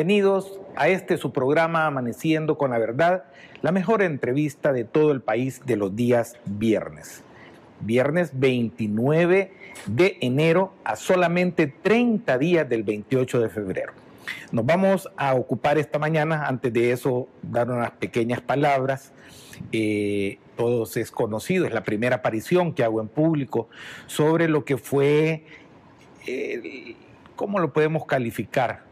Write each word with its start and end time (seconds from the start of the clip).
Bienvenidos 0.00 0.58
a 0.76 0.88
este 0.88 1.18
su 1.18 1.30
programa 1.30 1.84
Amaneciendo 1.84 2.56
con 2.56 2.70
la 2.70 2.78
Verdad, 2.78 3.24
la 3.60 3.70
mejor 3.70 4.00
entrevista 4.00 4.72
de 4.72 4.84
todo 4.84 5.12
el 5.12 5.20
país 5.20 5.60
de 5.66 5.76
los 5.76 5.94
días 5.94 6.38
viernes. 6.46 7.22
Viernes 7.80 8.30
29 8.32 9.52
de 9.84 10.16
enero 10.22 10.72
a 10.84 10.96
solamente 10.96 11.66
30 11.66 12.38
días 12.38 12.66
del 12.66 12.82
28 12.82 13.40
de 13.40 13.50
febrero. 13.50 13.92
Nos 14.52 14.64
vamos 14.64 15.06
a 15.18 15.34
ocupar 15.34 15.76
esta 15.76 15.98
mañana, 15.98 16.46
antes 16.46 16.72
de 16.72 16.92
eso, 16.92 17.28
dar 17.42 17.70
unas 17.70 17.90
pequeñas 17.90 18.40
palabras. 18.40 19.12
Eh, 19.70 20.38
todos 20.56 20.96
es 20.96 21.10
conocido, 21.10 21.66
es 21.66 21.74
la 21.74 21.84
primera 21.84 22.16
aparición 22.16 22.72
que 22.72 22.84
hago 22.84 23.02
en 23.02 23.08
público 23.08 23.68
sobre 24.06 24.48
lo 24.48 24.64
que 24.64 24.78
fue, 24.78 25.44
¿cómo 27.36 27.58
lo 27.58 27.74
podemos 27.74 28.06
calificar? 28.06 28.88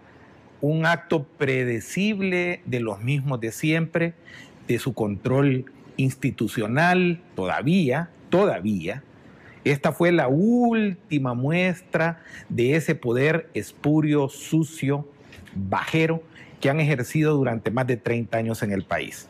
Un 0.60 0.86
acto 0.86 1.24
predecible 1.24 2.62
de 2.66 2.80
los 2.80 3.00
mismos 3.00 3.40
de 3.40 3.52
siempre, 3.52 4.14
de 4.66 4.78
su 4.78 4.92
control 4.92 5.66
institucional, 5.96 7.20
todavía, 7.34 8.10
todavía. 8.30 9.02
Esta 9.64 9.92
fue 9.92 10.12
la 10.12 10.28
última 10.28 11.34
muestra 11.34 12.22
de 12.48 12.76
ese 12.76 12.94
poder 12.94 13.48
espurio, 13.54 14.28
sucio, 14.28 15.08
bajero 15.54 16.22
que 16.60 16.70
han 16.70 16.80
ejercido 16.80 17.34
durante 17.34 17.70
más 17.70 17.86
de 17.86 17.96
30 17.96 18.36
años 18.36 18.62
en 18.62 18.72
el 18.72 18.84
país. 18.84 19.28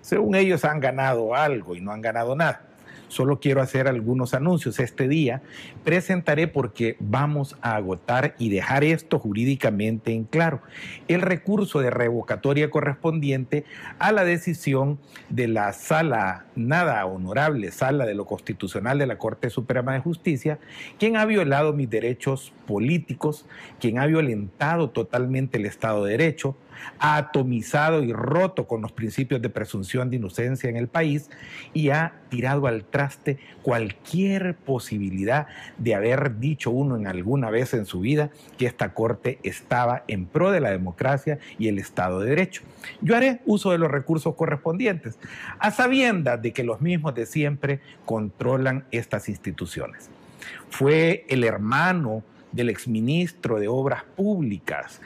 Según 0.00 0.34
ellos 0.34 0.64
han 0.64 0.80
ganado 0.80 1.34
algo 1.34 1.74
y 1.74 1.80
no 1.80 1.92
han 1.92 2.00
ganado 2.00 2.34
nada. 2.34 2.69
Solo 3.10 3.40
quiero 3.40 3.60
hacer 3.60 3.88
algunos 3.88 4.34
anuncios. 4.34 4.78
Este 4.78 5.08
día 5.08 5.42
presentaré 5.82 6.46
porque 6.46 6.94
vamos 7.00 7.56
a 7.60 7.74
agotar 7.74 8.36
y 8.38 8.50
dejar 8.50 8.84
esto 8.84 9.18
jurídicamente 9.18 10.12
en 10.12 10.22
claro. 10.22 10.62
El 11.08 11.20
recurso 11.20 11.80
de 11.80 11.90
revocatoria 11.90 12.70
correspondiente 12.70 13.64
a 13.98 14.12
la 14.12 14.22
decisión 14.22 15.00
de 15.28 15.48
la 15.48 15.72
sala, 15.72 16.44
nada 16.54 17.04
honorable, 17.04 17.72
sala 17.72 18.06
de 18.06 18.14
lo 18.14 18.26
constitucional 18.26 18.98
de 18.98 19.08
la 19.08 19.18
Corte 19.18 19.50
Suprema 19.50 19.92
de 19.92 19.98
Justicia, 19.98 20.60
quien 21.00 21.16
ha 21.16 21.24
violado 21.24 21.72
mis 21.72 21.90
derechos 21.90 22.52
políticos, 22.68 23.44
quien 23.80 23.98
ha 23.98 24.06
violentado 24.06 24.90
totalmente 24.90 25.58
el 25.58 25.66
Estado 25.66 26.04
de 26.04 26.12
Derecho, 26.12 26.56
ha 26.98 27.16
atomizado 27.16 28.02
y 28.02 28.12
roto 28.12 28.66
con 28.66 28.82
los 28.82 28.92
principios 28.92 29.40
de 29.42 29.48
presunción 29.48 30.10
de 30.10 30.16
inocencia 30.16 30.68
en 30.68 30.76
el 30.76 30.88
país 30.88 31.30
y 31.72 31.90
ha 31.90 32.14
tirado 32.28 32.66
al 32.66 32.84
traste 32.84 33.38
cualquier 33.62 34.56
posibilidad 34.56 35.46
de 35.78 35.94
haber 35.94 36.38
dicho 36.38 36.70
uno 36.70 36.96
en 36.96 37.06
alguna 37.06 37.50
vez 37.50 37.74
en 37.74 37.86
su 37.86 38.00
vida 38.00 38.30
que 38.58 38.66
esta 38.66 38.94
Corte 38.94 39.38
estaba 39.42 40.04
en 40.08 40.26
pro 40.26 40.50
de 40.50 40.60
la 40.60 40.70
democracia 40.70 41.38
y 41.58 41.68
el 41.68 41.78
Estado 41.78 42.20
de 42.20 42.30
Derecho. 42.30 42.62
Yo 43.00 43.16
haré 43.16 43.40
uso 43.46 43.70
de 43.72 43.78
los 43.78 43.90
recursos 43.90 44.34
correspondientes, 44.34 45.18
a 45.58 45.70
sabiendas 45.70 46.40
de 46.40 46.52
que 46.52 46.64
los 46.64 46.80
mismos 46.80 47.14
de 47.14 47.26
siempre 47.26 47.80
controlan 48.04 48.84
estas 48.90 49.28
instituciones. 49.28 50.10
Fue 50.68 51.24
el 51.28 51.44
hermano 51.44 52.22
del 52.52 52.68
exministro 52.68 53.58
de 53.58 53.68
Obras 53.68 54.04
Públicas, 54.16 55.00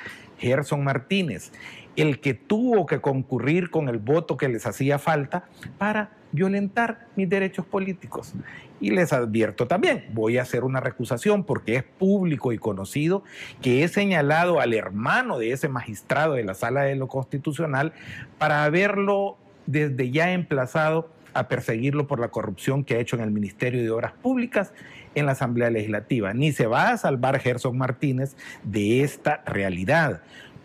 Gerson 0.45 0.84
Martínez, 0.84 1.53
el 1.97 2.20
que 2.20 2.34
tuvo 2.34 2.87
que 2.87 3.00
concurrir 3.00 3.70
con 3.70 3.89
el 3.89 3.98
voto 3.98 4.37
que 4.37 4.48
les 4.48 4.67
hacía 4.67 4.98
falta 4.98 5.45
para 5.78 6.11
violentar 6.33 7.06
mis 7.17 7.28
derechos 7.28 7.64
políticos. 7.64 8.34
Y 8.81 8.91
les 8.91 9.12
advierto 9.12 9.67
también, 9.67 10.07
voy 10.13 10.36
a 10.36 10.42
hacer 10.42 10.64
una 10.64 10.80
recusación 10.80 11.45
porque 11.45 11.77
es 11.77 11.85
público 11.85 12.52
y 12.52 12.58
conocido 12.58 13.23
que 13.63 13.85
he 13.85 13.89
señalado 13.89 14.61
al 14.61 14.74
hermano 14.74 15.39
de 15.39 15.52
ese 15.52 15.68
magistrado 15.68 16.35
de 16.35 16.45
la 16.45 16.55
Sala 16.55 16.83
de 16.83 16.97
lo 16.97 17.07
Constitucional 17.07 17.92
para 18.39 18.64
haberlo 18.64 19.39
desde 19.67 20.11
ya 20.11 20.33
emplazado 20.33 21.08
a 21.33 21.48
perseguirlo 21.48 22.07
por 22.07 22.20
la 22.20 22.29
corrupción 22.29 22.85
que 22.85 22.97
ha 22.97 23.01
hecho 23.01 23.17
en 23.17 23.23
el 23.23 23.30
Ministerio 23.30 23.83
de 23.83 23.91
Obras 23.91 24.13
Públicas 24.13 24.73
en 25.14 25.27
la 25.27 25.33
Asamblea 25.33 25.70
Legislativa. 25.70 26.33
Ni 26.35 26.52
se 26.52 26.67
va 26.67 26.91
a 26.91 26.97
salvar 26.97 27.39
Gerson 27.39 27.77
Martínez 27.77 28.36
de 28.63 29.02
esta 29.02 29.42
realidad, 29.47 30.23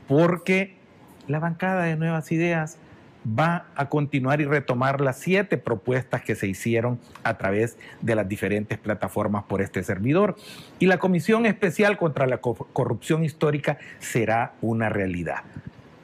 porque 0.07 0.75
la 1.27 1.39
bancada 1.39 1.83
de 1.83 1.95
Nuevas 1.95 2.31
Ideas 2.31 2.77
va 3.27 3.65
a 3.75 3.89
continuar 3.89 4.41
y 4.41 4.45
retomar 4.45 5.01
las 5.01 5.19
siete 5.19 5.57
propuestas 5.57 6.21
que 6.21 6.35
se 6.35 6.47
hicieron 6.47 6.99
a 7.23 7.37
través 7.37 7.77
de 8.01 8.15
las 8.15 8.27
diferentes 8.27 8.77
plataformas 8.77 9.43
por 9.43 9.61
este 9.61 9.83
servidor. 9.83 10.35
Y 10.79 10.85
la 10.85 10.97
Comisión 10.97 11.45
Especial 11.45 11.97
contra 11.97 12.27
la 12.27 12.37
Corrupción 12.37 13.23
Histórica 13.23 13.77
será 13.99 14.53
una 14.61 14.89
realidad 14.89 15.43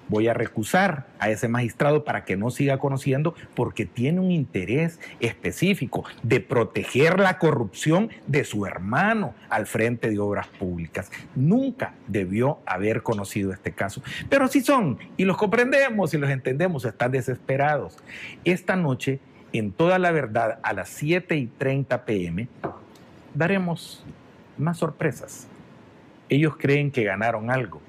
voy 0.08 0.28
a 0.28 0.34
recusar 0.34 1.08
a 1.20 1.30
ese 1.30 1.48
magistrado 1.48 2.04
para 2.04 2.26
que 2.26 2.38
no 2.38 2.52
siga 2.52 2.78
conociendo 2.78 3.36
porque 3.56 3.86
tiene 3.86 4.20
un 4.20 4.32
interés 4.32 5.00
específico 5.20 6.06
de 6.24 6.40
proteger 6.40 7.20
la 7.20 7.38
corrupción 7.38 8.10
de 8.28 8.44
su 8.44 8.66
hermano 8.66 9.34
al 9.50 9.66
frente 9.66 10.10
de 10.10 10.20
obras 10.20 10.48
públicas. 10.48 11.12
Nunca 11.36 11.94
debió 12.08 12.60
haber 12.66 13.04
conocido 13.04 13.52
este 13.52 13.72
caso. 13.72 14.02
Pero 14.30 14.48
si 14.48 14.62
son, 14.62 15.00
y 15.18 15.26
los 15.26 15.38
comprendemos 15.38 16.14
y 16.14 16.18
los 16.18 16.30
entendemos, 16.30 16.86
están 16.86 17.12
desesperados. 17.12 17.98
Esta 18.44 18.76
noche, 18.76 19.20
en 19.54 19.72
toda 19.72 20.00
la 20.00 20.12
verdad, 20.12 20.60
a 20.64 20.74
las 20.74 20.90
7 20.90 21.36
y 21.36 21.48
30 21.48 22.06
pm, 22.06 22.48
daremos 23.34 24.06
más 24.58 24.78
sorpresas. 24.78 25.48
Ellos 26.30 26.56
creen 26.58 26.92
que 26.92 27.04
ganaron 27.04 27.52
algo 27.52 27.82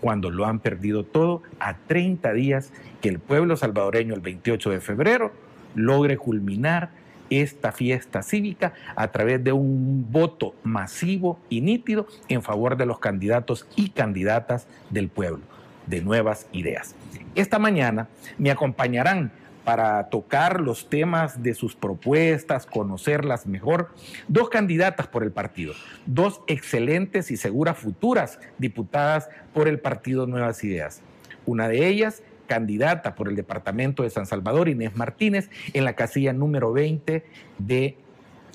cuando 0.00 0.30
lo 0.30 0.46
han 0.46 0.60
perdido 0.60 1.04
todo 1.04 1.42
a 1.58 1.76
30 1.76 2.32
días 2.32 2.72
que 3.00 3.08
el 3.08 3.18
pueblo 3.18 3.56
salvadoreño 3.56 4.14
el 4.14 4.20
28 4.20 4.70
de 4.70 4.80
febrero 4.80 5.32
logre 5.74 6.16
culminar 6.16 6.90
esta 7.30 7.70
fiesta 7.70 8.22
cívica 8.22 8.72
a 8.96 9.08
través 9.08 9.42
de 9.42 9.52
un 9.52 10.10
voto 10.10 10.54
masivo 10.64 11.38
y 11.48 11.60
nítido 11.60 12.06
en 12.28 12.42
favor 12.42 12.76
de 12.76 12.86
los 12.86 12.98
candidatos 12.98 13.66
y 13.76 13.90
candidatas 13.90 14.66
del 14.90 15.08
pueblo, 15.08 15.40
de 15.86 16.02
nuevas 16.02 16.48
ideas. 16.52 16.96
Esta 17.36 17.60
mañana 17.60 18.08
me 18.36 18.50
acompañarán 18.50 19.30
para 19.70 20.08
tocar 20.08 20.60
los 20.60 20.90
temas 20.90 21.44
de 21.44 21.54
sus 21.54 21.76
propuestas, 21.76 22.66
conocerlas 22.66 23.46
mejor. 23.46 23.94
Dos 24.26 24.48
candidatas 24.48 25.06
por 25.06 25.22
el 25.22 25.30
partido, 25.30 25.74
dos 26.06 26.40
excelentes 26.48 27.30
y 27.30 27.36
seguras 27.36 27.78
futuras 27.78 28.40
diputadas 28.58 29.28
por 29.54 29.68
el 29.68 29.78
partido 29.78 30.26
Nuevas 30.26 30.64
Ideas. 30.64 31.02
Una 31.46 31.68
de 31.68 31.86
ellas, 31.86 32.24
candidata 32.48 33.14
por 33.14 33.28
el 33.28 33.36
departamento 33.36 34.02
de 34.02 34.10
San 34.10 34.26
Salvador, 34.26 34.68
Inés 34.68 34.96
Martínez, 34.96 35.50
en 35.72 35.84
la 35.84 35.92
casilla 35.92 36.32
número 36.32 36.72
20 36.72 37.24
de 37.58 37.96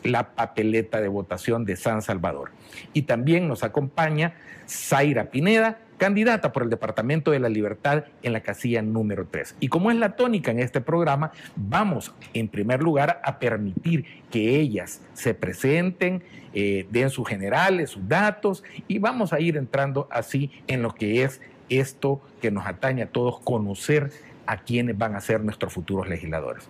la 0.03 0.35
papeleta 0.35 0.99
de 0.99 1.07
votación 1.07 1.63
de 1.63 1.77
San 1.77 2.01
Salvador. 2.01 2.51
Y 2.91 3.03
también 3.03 3.47
nos 3.47 3.63
acompaña 3.63 4.33
Zaira 4.67 5.31
Pineda, 5.31 5.79
candidata 5.97 6.51
por 6.51 6.63
el 6.63 6.69
Departamento 6.69 7.31
de 7.31 7.39
la 7.39 7.49
Libertad 7.49 8.05
en 8.23 8.33
la 8.33 8.41
casilla 8.41 8.81
número 8.81 9.27
3. 9.27 9.55
Y 9.59 9.67
como 9.67 9.91
es 9.91 9.97
la 9.97 10.15
tónica 10.15 10.51
en 10.51 10.59
este 10.59 10.81
programa, 10.81 11.31
vamos 11.55 12.13
en 12.33 12.47
primer 12.47 12.81
lugar 12.81 13.21
a 13.23 13.39
permitir 13.39 14.05
que 14.31 14.59
ellas 14.59 15.01
se 15.13 15.33
presenten, 15.33 16.23
eh, 16.53 16.87
den 16.91 17.09
sus 17.09 17.27
generales, 17.27 17.91
sus 17.91 18.07
datos, 18.07 18.63
y 18.87 18.99
vamos 18.99 19.33
a 19.33 19.39
ir 19.39 19.57
entrando 19.57 20.07
así 20.11 20.51
en 20.67 20.81
lo 20.81 20.93
que 20.93 21.23
es 21.23 21.41
esto 21.69 22.21
que 22.41 22.51
nos 22.51 22.65
atañe 22.67 23.03
a 23.03 23.07
todos, 23.07 23.39
conocer 23.39 24.11
a 24.45 24.57
quienes 24.57 24.97
van 24.97 25.15
a 25.15 25.21
ser 25.21 25.41
nuestros 25.43 25.73
futuros 25.73 26.07
legisladores. 26.07 26.67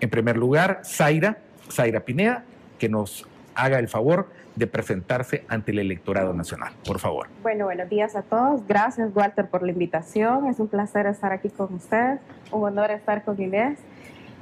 En 0.00 0.10
primer 0.10 0.36
lugar, 0.36 0.82
Zaira, 0.84 1.38
Zaira 1.70 2.00
Pineda, 2.00 2.44
que 2.78 2.88
nos 2.88 3.26
haga 3.54 3.78
el 3.78 3.88
favor 3.88 4.28
de 4.56 4.66
presentarse 4.66 5.44
ante 5.48 5.70
el 5.70 5.78
electorado 5.78 6.32
nacional. 6.32 6.72
Por 6.84 6.98
favor. 6.98 7.28
Bueno, 7.42 7.66
buenos 7.66 7.88
días 7.88 8.16
a 8.16 8.22
todos. 8.22 8.66
Gracias, 8.66 9.10
Walter, 9.14 9.46
por 9.46 9.62
la 9.62 9.70
invitación. 9.70 10.46
Es 10.46 10.58
un 10.58 10.68
placer 10.68 11.06
estar 11.06 11.32
aquí 11.32 11.50
con 11.50 11.74
ustedes. 11.74 12.18
Un 12.50 12.64
honor 12.64 12.90
estar 12.90 13.22
con 13.22 13.40
Inés. 13.40 13.78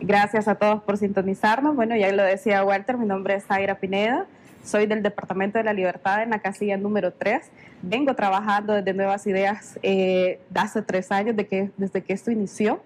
Gracias 0.00 0.48
a 0.48 0.54
todos 0.54 0.82
por 0.82 0.96
sintonizarnos. 0.96 1.74
Bueno, 1.76 1.96
ya 1.96 2.10
lo 2.12 2.22
decía 2.22 2.64
Walter, 2.64 2.96
mi 2.96 3.06
nombre 3.06 3.34
es 3.34 3.44
Zaira 3.44 3.76
Pineda. 3.76 4.26
Soy 4.62 4.86
del 4.86 5.02
Departamento 5.02 5.58
de 5.58 5.64
la 5.64 5.72
Libertad 5.72 6.22
en 6.22 6.30
la 6.30 6.38
casilla 6.38 6.76
número 6.76 7.12
3. 7.12 7.50
Vengo 7.82 8.14
trabajando 8.14 8.72
desde 8.72 8.94
Nuevas 8.94 9.26
Ideas 9.26 9.78
eh, 9.82 10.40
hace 10.54 10.80
tres 10.80 11.12
años, 11.12 11.36
de 11.36 11.46
que, 11.46 11.70
desde 11.76 12.02
que 12.02 12.14
esto 12.14 12.30
inició. 12.30 12.82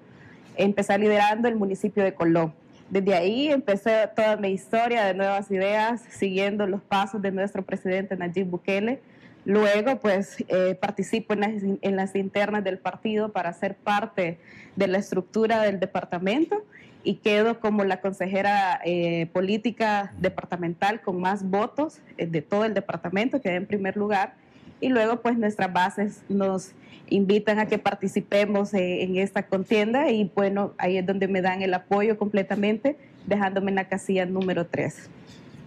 Empecé 0.56 0.98
liderando 0.98 1.46
el 1.46 1.54
municipio 1.54 2.02
de 2.02 2.14
Colón. 2.14 2.52
Desde 2.90 3.14
ahí 3.14 3.48
empecé 3.48 4.08
toda 4.16 4.36
mi 4.36 4.48
historia 4.48 5.04
de 5.04 5.14
nuevas 5.14 5.50
ideas, 5.50 6.02
siguiendo 6.08 6.66
los 6.66 6.80
pasos 6.80 7.20
de 7.20 7.30
nuestro 7.30 7.62
presidente 7.62 8.16
Nayib 8.16 8.46
Bukele. 8.46 9.00
Luego, 9.44 10.00
pues, 10.00 10.42
eh, 10.48 10.76
participo 10.80 11.34
en 11.34 11.40
las, 11.40 11.50
en 11.62 11.96
las, 11.96 12.14
internas 12.14 12.64
del 12.64 12.78
partido 12.78 13.30
para 13.30 13.52
ser 13.52 13.76
parte 13.76 14.38
de 14.76 14.86
la 14.88 14.98
estructura 14.98 15.62
del 15.62 15.80
departamento 15.80 16.64
y 17.04 17.16
quedo 17.16 17.60
como 17.60 17.84
la 17.84 18.00
consejera 18.00 18.80
eh, 18.84 19.26
política 19.32 20.12
departamental 20.18 21.00
con 21.00 21.20
más 21.20 21.48
votos 21.48 22.00
eh, 22.16 22.26
de 22.26 22.42
todo 22.42 22.64
el 22.64 22.74
departamento, 22.74 23.40
quedé 23.40 23.56
en 23.56 23.66
primer 23.66 23.96
lugar. 23.96 24.34
Y 24.80 24.88
luego 24.88 25.20
pues 25.20 25.36
nuestras 25.36 25.72
bases 25.72 26.22
nos 26.28 26.72
invitan 27.10 27.58
a 27.58 27.66
que 27.66 27.78
participemos 27.78 28.74
eh, 28.74 29.02
en 29.02 29.16
esta 29.16 29.44
contienda 29.44 30.10
y 30.10 30.30
bueno, 30.34 30.74
ahí 30.78 30.98
es 30.98 31.06
donde 31.06 31.28
me 31.28 31.42
dan 31.42 31.62
el 31.62 31.74
apoyo 31.74 32.18
completamente, 32.18 32.96
dejándome 33.26 33.70
en 33.70 33.76
la 33.76 33.88
casilla 33.88 34.26
número 34.26 34.66
3. 34.66 35.10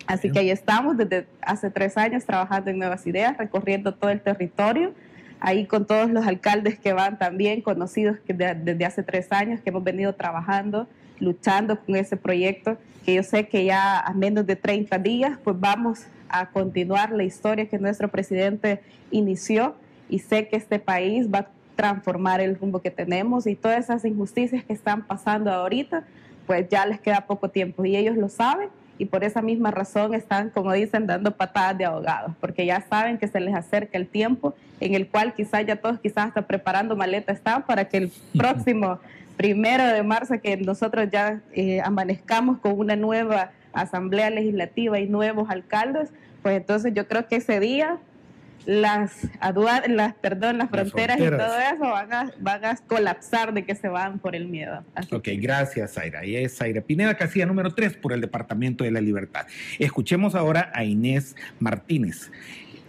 Así 0.07 0.31
que 0.31 0.39
ahí 0.39 0.49
estamos 0.49 0.97
desde 0.97 1.25
hace 1.41 1.69
tres 1.69 1.97
años 1.97 2.25
trabajando 2.25 2.69
en 2.69 2.79
nuevas 2.79 3.05
ideas, 3.07 3.37
recorriendo 3.37 3.93
todo 3.93 4.09
el 4.09 4.19
territorio, 4.19 4.93
ahí 5.39 5.65
con 5.65 5.85
todos 5.85 6.09
los 6.09 6.25
alcaldes 6.25 6.77
que 6.79 6.93
van 6.93 7.17
también, 7.17 7.61
conocidos 7.61 8.17
que 8.25 8.33
desde 8.33 8.85
hace 8.85 9.03
tres 9.03 9.31
años 9.31 9.61
que 9.61 9.69
hemos 9.69 9.83
venido 9.83 10.13
trabajando, 10.13 10.87
luchando 11.19 11.79
con 11.79 11.95
ese 11.95 12.17
proyecto, 12.17 12.77
que 13.05 13.15
yo 13.15 13.23
sé 13.23 13.47
que 13.47 13.65
ya 13.65 13.99
a 13.99 14.13
menos 14.13 14.45
de 14.45 14.55
30 14.55 14.97
días, 14.99 15.37
pues 15.43 15.59
vamos 15.59 16.01
a 16.31 16.49
continuar 16.51 17.11
la 17.11 17.23
historia 17.23 17.67
que 17.67 17.79
nuestro 17.79 18.07
presidente 18.09 18.81
inició. 19.11 19.75
Y 20.09 20.19
sé 20.19 20.47
que 20.47 20.57
este 20.57 20.79
país 20.79 21.27
va 21.33 21.39
a 21.39 21.47
transformar 21.75 22.41
el 22.41 22.57
rumbo 22.57 22.81
que 22.81 22.91
tenemos 22.91 23.47
y 23.47 23.55
todas 23.55 23.79
esas 23.79 24.05
injusticias 24.05 24.63
que 24.63 24.73
están 24.73 25.05
pasando 25.05 25.51
ahorita, 25.51 26.03
pues 26.45 26.67
ya 26.69 26.85
les 26.85 26.99
queda 26.99 27.21
poco 27.21 27.49
tiempo 27.49 27.85
y 27.85 27.95
ellos 27.95 28.17
lo 28.17 28.29
saben 28.29 28.69
y 28.97 29.05
por 29.05 29.23
esa 29.23 29.41
misma 29.41 29.71
razón 29.71 30.13
están, 30.13 30.51
como 30.51 30.71
dicen, 30.73 31.07
dando 31.07 31.31
patadas 31.31 31.75
de 31.75 31.85
ahogados, 31.85 32.33
porque 32.39 32.67
ya 32.67 32.85
saben 32.87 33.17
que 33.17 33.27
se 33.27 33.39
les 33.39 33.55
acerca 33.55 33.97
el 33.97 34.07
tiempo 34.07 34.53
en 34.79 34.93
el 34.93 35.07
cual 35.07 35.33
quizás 35.33 35.65
ya 35.65 35.77
todos 35.77 35.99
quizás 35.99 36.27
hasta 36.27 36.43
preparando 36.43 36.95
maleta 36.95 37.31
están 37.31 37.63
para 37.63 37.85
que 37.85 37.97
el 37.97 38.11
próximo 38.37 38.99
primero 39.37 39.83
de 39.87 40.03
marzo 40.03 40.39
que 40.39 40.55
nosotros 40.57 41.09
ya 41.11 41.41
eh, 41.53 41.81
amanezcamos 41.83 42.59
con 42.59 42.77
una 42.77 42.95
nueva 42.95 43.49
asamblea 43.73 44.29
legislativa 44.29 44.99
y 44.99 45.07
nuevos 45.07 45.49
alcaldes, 45.49 46.09
pues 46.41 46.57
entonces 46.57 46.93
yo 46.93 47.07
creo 47.07 47.27
que 47.27 47.37
ese 47.37 47.59
día 47.59 47.99
las 48.65 49.27
aduanas, 49.39 49.89
las, 49.89 50.13
perdón, 50.15 50.59
las 50.59 50.69
fronteras, 50.69 51.19
y 51.19 51.23
todo 51.23 51.59
eso 51.59 51.81
van 51.81 52.13
a, 52.13 52.31
van 52.39 52.65
a 52.65 52.75
colapsar 52.87 53.53
de 53.53 53.65
que 53.65 53.75
se 53.75 53.87
van 53.87 54.19
por 54.19 54.35
el 54.35 54.47
miedo. 54.47 54.83
ok, 55.11 55.29
gracias, 55.37 55.93
Zaira. 55.93 56.25
Y 56.25 56.35
es 56.35 56.57
Zaira 56.57 56.81
Pineda, 56.81 57.15
casilla 57.15 57.45
número 57.45 57.73
3 57.73 57.97
por 57.97 58.13
el 58.13 58.21
Departamento 58.21 58.83
de 58.83 58.91
la 58.91 59.01
Libertad. 59.01 59.47
Escuchemos 59.79 60.35
ahora 60.35 60.71
a 60.73 60.83
Inés 60.83 61.35
Martínez. 61.59 62.31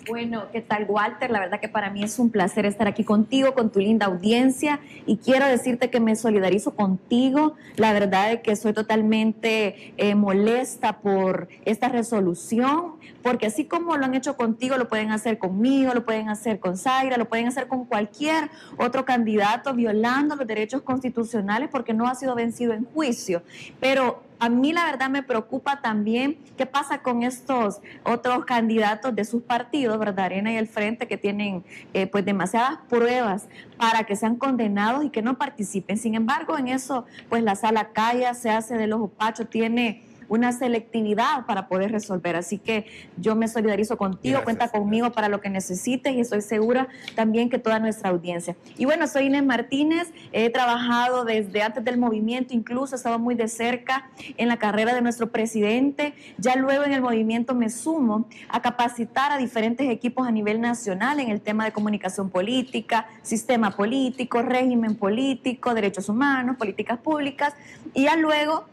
Bueno, 0.09 0.47
¿qué 0.51 0.61
tal 0.61 0.87
Walter? 0.89 1.31
La 1.31 1.39
verdad 1.39 1.61
que 1.61 1.69
para 1.69 1.89
mí 1.89 2.03
es 2.03 2.19
un 2.19 2.31
placer 2.31 2.67
estar 2.67 2.89
aquí 2.89 3.05
contigo, 3.05 3.55
con 3.55 3.71
tu 3.71 3.79
linda 3.79 4.07
audiencia 4.07 4.81
y 5.07 5.19
quiero 5.19 5.47
decirte 5.47 5.91
que 5.91 6.01
me 6.01 6.17
solidarizo 6.17 6.75
contigo. 6.75 7.55
La 7.77 7.93
verdad 7.93 8.33
es 8.33 8.41
que 8.41 8.57
soy 8.57 8.73
totalmente 8.73 9.95
eh, 9.97 10.17
molesta 10.17 10.99
por 10.99 11.49
esta 11.65 11.89
resolución, 11.89 12.95
porque 13.23 13.47
así 13.47 13.65
como 13.65 13.97
lo 13.97 14.05
han 14.05 14.15
hecho 14.15 14.37
contigo, 14.37 14.77
lo 14.77 14.89
pueden 14.89 15.13
hacer 15.13 15.39
conmigo, 15.39 15.95
lo 15.95 16.05
pueden 16.05 16.29
hacer 16.29 16.59
con 16.59 16.77
Zaira, 16.77 17.17
lo 17.17 17.29
pueden 17.29 17.47
hacer 17.47 17.69
con 17.69 17.85
cualquier 17.85 18.51
otro 18.79 19.05
candidato 19.05 19.73
violando 19.73 20.35
los 20.35 20.49
derechos 20.49 20.83
constitucionales 20.83 21.69
porque 21.71 21.95
no 21.95 22.09
ha 22.09 22.17
sido 22.17 22.35
vencido 22.35 22.73
en 22.73 22.85
juicio. 22.87 23.43
Pero 23.79 24.25
a 24.43 24.49
mí 24.49 24.73
la 24.73 24.85
verdad 24.87 25.09
me 25.09 25.23
preocupa 25.23 25.81
también 25.81 26.37
qué 26.57 26.67
pasa 26.67 27.01
con 27.01 27.23
estos 27.23 27.81
otros 28.03 28.45
candidatos 28.45 29.15
de 29.15 29.25
sus 29.25 29.41
partidos, 29.45 29.97
¿verdad? 30.01 30.25
Arena 30.25 30.53
y 30.53 30.57
el 30.57 30.67
Frente, 30.67 31.07
que 31.07 31.17
tienen 31.17 31.63
eh, 31.95 32.09
pues 32.09 32.25
demasiadas 32.25 32.81
pruebas 32.89 33.47
para 33.77 34.03
que 34.03 34.17
sean 34.17 34.35
condenados 34.35 35.05
y 35.05 35.11
que 35.11 35.23
no 35.23 35.39
participen. 35.39 35.97
Sin 35.97 36.17
embargo, 36.17 36.59
en 36.59 36.67
eso, 36.67 37.05
pues 37.29 37.45
la 37.45 37.55
sala 37.55 37.91
calla, 37.93 38.35
se 38.35 38.51
hace 38.51 38.77
de 38.77 38.89
los 38.89 39.01
opachos, 39.01 39.49
tiene 39.49 40.03
una 40.33 40.51
selectividad 40.53 41.45
para 41.45 41.69
poder 41.69 41.93
resolver. 41.93 42.37
Así 42.37 42.57
que 42.57 42.87
yo 43.19 43.37
me 43.37 43.49
solidarizo 43.49 43.99
contigo, 43.99 44.41
cuenta 44.45 44.69
conmigo 44.69 45.13
para 45.13 45.29
lo 45.29 45.43
que 45.43 45.51
necesites 45.51 46.15
y 46.15 46.21
estoy 46.21 46.41
segura 46.41 46.89
también 47.15 47.51
que 47.51 47.59
toda 47.59 47.79
nuestra 47.79 48.09
audiencia. 48.09 48.57
Y 48.79 48.87
bueno, 48.87 49.07
soy 49.09 49.27
Inés 49.27 49.45
Martínez, 49.45 50.11
he 50.33 50.49
trabajado 50.49 51.27
desde 51.27 51.61
antes 51.63 51.85
del 51.85 51.99
movimiento, 51.99 52.55
incluso 52.55 52.97
estaba 52.97 53.19
muy 53.19 53.35
de 53.35 53.47
cerca 53.47 54.09
en 54.39 54.49
la 54.49 54.57
carrera 54.57 54.95
de 54.95 55.03
nuestro 55.03 55.31
presidente. 55.31 56.15
Ya 56.39 56.57
luego 56.57 56.85
en 56.85 56.95
el 56.95 57.03
movimiento 57.03 57.55
me 57.55 57.69
sumo 57.69 58.27
a 58.49 58.63
capacitar 58.63 59.33
a 59.33 59.37
diferentes 59.37 59.91
equipos 59.91 60.27
a 60.27 60.31
nivel 60.31 60.63
nacional 60.63 61.21
en 61.21 61.29
el 61.29 61.43
tema 61.43 61.67
de 61.67 61.73
comunicación 61.73 62.31
política, 62.31 63.07
sistema 63.21 63.73
político, 63.73 64.41
régimen 64.41 64.95
político, 64.95 65.75
derechos 65.75 66.09
humanos, 66.09 66.57
políticas 66.57 66.99
públicas. 66.99 67.55
Y 67.93 68.05
ya 68.05 68.17
luego 68.17 68.72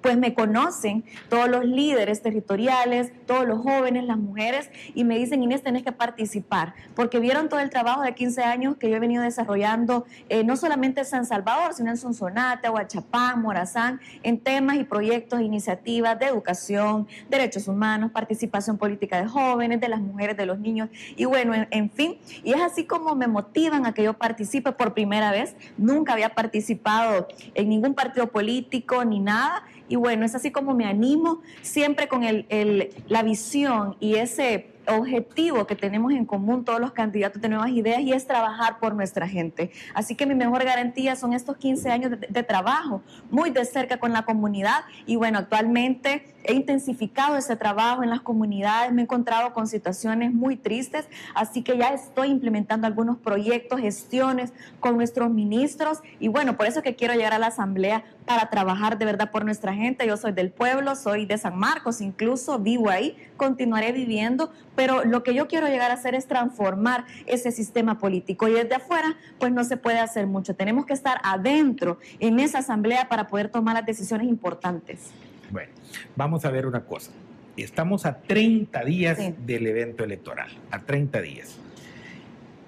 pues 0.00 0.16
me 0.16 0.34
conocen 0.34 1.04
todos 1.28 1.48
los 1.48 1.64
líderes 1.64 2.22
territoriales, 2.22 3.12
todos 3.26 3.46
los 3.46 3.60
jóvenes, 3.60 4.04
las 4.04 4.18
mujeres, 4.18 4.70
y 4.94 5.04
me 5.04 5.18
dicen, 5.18 5.42
Inés, 5.42 5.62
tenés 5.62 5.82
que 5.82 5.92
participar, 5.92 6.74
porque 6.94 7.18
vieron 7.18 7.48
todo 7.48 7.60
el 7.60 7.70
trabajo 7.70 8.02
de 8.02 8.14
15 8.14 8.42
años 8.42 8.76
que 8.76 8.90
yo 8.90 8.96
he 8.96 9.00
venido 9.00 9.22
desarrollando, 9.22 10.06
eh, 10.28 10.44
no 10.44 10.56
solamente 10.56 11.00
en 11.00 11.06
San 11.06 11.26
Salvador, 11.26 11.74
sino 11.74 11.90
en 11.90 11.96
Sonsonate, 11.96 12.68
Huachapán, 12.68 13.42
Morazán, 13.42 14.00
en 14.22 14.38
temas 14.38 14.76
y 14.76 14.84
proyectos, 14.84 15.40
iniciativas 15.40 16.18
de 16.18 16.26
educación, 16.26 17.06
derechos 17.28 17.68
humanos, 17.68 18.10
participación 18.12 18.78
política 18.78 19.20
de 19.20 19.28
jóvenes, 19.28 19.80
de 19.80 19.88
las 19.88 20.00
mujeres, 20.00 20.36
de 20.36 20.46
los 20.46 20.58
niños, 20.58 20.88
y 21.16 21.24
bueno, 21.24 21.54
en, 21.54 21.68
en 21.70 21.90
fin, 21.90 22.18
y 22.44 22.52
es 22.52 22.60
así 22.60 22.84
como 22.84 23.14
me 23.14 23.26
motivan 23.26 23.86
a 23.86 23.92
que 23.92 24.02
yo 24.02 24.14
participe 24.14 24.72
por 24.72 24.94
primera 24.94 25.32
vez, 25.32 25.56
nunca 25.76 26.12
había 26.12 26.30
participado 26.30 27.28
en 27.54 27.68
ningún 27.68 27.94
partido 27.94 28.28
político 28.28 29.04
ni 29.04 29.20
nada, 29.20 29.64
y 29.88 29.96
bueno, 29.96 30.24
es 30.24 30.34
así 30.34 30.50
como 30.50 30.74
me 30.74 30.84
animo 30.84 31.40
siempre 31.62 32.08
con 32.08 32.24
el, 32.24 32.90
la 33.08 33.22
visión 33.22 33.96
y 34.00 34.16
ese 34.16 34.66
objetivo 34.88 35.66
que 35.66 35.76
tenemos 35.76 36.12
en 36.12 36.24
común 36.24 36.64
todos 36.64 36.80
los 36.80 36.92
candidatos 36.92 37.42
de 37.42 37.48
nuevas 37.48 37.70
ideas 37.70 38.00
y 38.00 38.12
es 38.12 38.26
trabajar 38.26 38.78
por 38.78 38.94
nuestra 38.94 39.28
gente. 39.28 39.70
Así 39.94 40.14
que 40.14 40.26
mi 40.26 40.34
mejor 40.34 40.64
garantía 40.64 41.16
son 41.16 41.32
estos 41.32 41.56
15 41.56 41.90
años 41.90 42.12
de, 42.18 42.42
trabajo 42.42 43.02
muy 43.30 43.50
de 43.50 43.64
cerca 43.64 43.98
con 43.98 44.12
la 44.12 44.22
comunidad 44.22 44.84
y 45.06 45.16
bueno, 45.16 45.38
actualmente 45.38 46.34
he 46.48 46.54
intensificado 46.54 47.36
ese 47.36 47.56
trabajo 47.56 48.02
en 48.02 48.08
las 48.08 48.22
comunidades, 48.22 48.90
me 48.90 49.02
he 49.02 49.04
encontrado 49.04 49.52
con 49.52 49.66
situaciones 49.66 50.32
muy 50.32 50.56
tristes, 50.56 51.06
así 51.34 51.62
que 51.62 51.76
ya 51.76 51.88
estoy 51.88 52.28
implementando 52.28 52.86
algunos 52.86 53.18
proyectos, 53.18 53.80
gestiones 53.80 54.54
con 54.80 54.96
nuestros 54.96 55.30
ministros 55.30 55.98
y 56.18 56.28
bueno, 56.28 56.56
por 56.56 56.66
eso 56.66 56.82
que 56.82 56.96
quiero 56.96 57.12
llegar 57.12 57.34
a 57.34 57.38
la 57.38 57.48
asamblea 57.48 58.02
para 58.24 58.48
trabajar 58.48 58.96
de 58.96 59.04
verdad 59.04 59.30
por 59.30 59.44
nuestra 59.44 59.74
gente. 59.74 60.06
Yo 60.06 60.16
soy 60.16 60.32
del 60.32 60.50
pueblo, 60.50 60.96
soy 60.96 61.26
de 61.26 61.36
San 61.36 61.58
Marcos, 61.58 62.00
incluso 62.00 62.58
vivo 62.58 62.88
ahí, 62.88 63.14
continuaré 63.36 63.92
viviendo, 63.92 64.50
pero 64.74 65.04
lo 65.04 65.22
que 65.22 65.34
yo 65.34 65.48
quiero 65.48 65.66
llegar 65.66 65.90
a 65.90 65.94
hacer 65.94 66.14
es 66.14 66.26
transformar 66.26 67.04
ese 67.26 67.52
sistema 67.52 67.98
político 67.98 68.48
y 68.48 68.52
desde 68.52 68.74
afuera 68.74 69.16
pues 69.38 69.52
no 69.52 69.64
se 69.64 69.76
puede 69.76 69.98
hacer 69.98 70.26
mucho. 70.26 70.56
Tenemos 70.56 70.86
que 70.86 70.94
estar 70.94 71.20
adentro 71.22 71.98
en 72.20 72.40
esa 72.40 72.60
asamblea 72.60 73.10
para 73.10 73.26
poder 73.26 73.50
tomar 73.50 73.74
las 73.74 73.84
decisiones 73.84 74.28
importantes. 74.28 75.12
Bueno, 75.50 75.72
vamos 76.16 76.44
a 76.44 76.50
ver 76.50 76.66
una 76.66 76.84
cosa. 76.84 77.12
Estamos 77.56 78.06
a 78.06 78.18
30 78.18 78.84
días 78.84 79.18
del 79.44 79.66
evento 79.66 80.04
electoral, 80.04 80.50
a 80.70 80.80
30 80.80 81.20
días. 81.22 81.58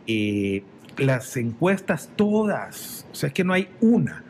Eh, 0.06 0.62
las 0.96 1.36
encuestas 1.36 2.10
todas, 2.16 3.06
o 3.12 3.14
sea, 3.14 3.28
es 3.28 3.32
que 3.32 3.44
no 3.44 3.52
hay 3.52 3.68
una, 3.80 4.24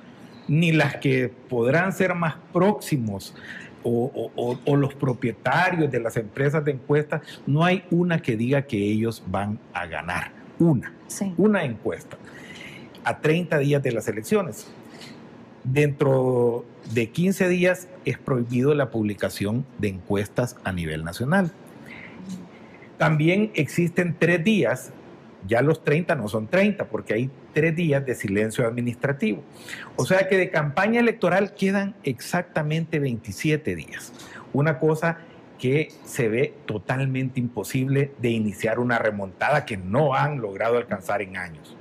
ni 0.48 0.72
las 0.72 0.96
que 0.96 1.32
podrán 1.48 1.92
ser 1.92 2.14
más 2.14 2.34
próximos 2.52 3.34
o, 3.82 4.76
los 4.76 4.94
propietarios 4.94 5.90
de 5.90 6.00
las 6.00 6.16
empresas 6.16 6.64
de 6.64 6.72
encuestas, 6.72 7.22
no 7.46 7.64
hay 7.64 7.84
una 7.90 8.20
que 8.20 8.36
diga 8.36 8.62
que 8.62 8.76
ellos 8.76 9.22
van 9.26 9.58
a 9.72 9.86
ganar. 9.86 10.32
Una. 10.58 10.92
Una 11.38 11.64
encuesta. 11.64 12.18
A 13.04 13.18
30 13.18 13.58
días 13.58 13.82
de 13.82 13.92
las 13.92 14.06
elecciones. 14.08 14.66
Dentro 15.64 16.66
de 16.92 17.10
15 17.10 17.48
días 17.48 17.88
es 18.04 18.18
prohibido 18.18 18.74
la 18.74 18.90
publicación 18.90 19.64
de 19.78 19.88
encuestas 19.88 20.56
a 20.64 20.72
nivel 20.72 21.04
nacional. 21.04 21.52
También 22.98 23.50
existen 23.54 24.16
tres 24.18 24.44
días 24.44 24.92
ya 25.46 25.62
los 25.62 25.84
30 25.84 26.14
no 26.16 26.28
son 26.28 26.48
30 26.48 26.86
porque 26.86 27.14
hay 27.14 27.30
tres 27.52 27.74
días 27.74 28.04
de 28.04 28.14
silencio 28.14 28.66
administrativo. 28.66 29.42
O 29.96 30.04
sea 30.04 30.28
que 30.28 30.36
de 30.36 30.50
campaña 30.50 31.00
electoral 31.00 31.54
quedan 31.54 31.94
exactamente 32.02 32.98
27 32.98 33.74
días. 33.74 34.12
Una 34.52 34.78
cosa 34.78 35.18
que 35.58 35.92
se 36.04 36.28
ve 36.28 36.54
totalmente 36.66 37.38
imposible 37.38 38.12
de 38.18 38.30
iniciar 38.30 38.78
una 38.78 38.98
remontada 38.98 39.66
que 39.66 39.76
no 39.76 40.14
han 40.14 40.40
logrado 40.40 40.78
alcanzar 40.78 41.22
en 41.22 41.36
años. 41.36 41.76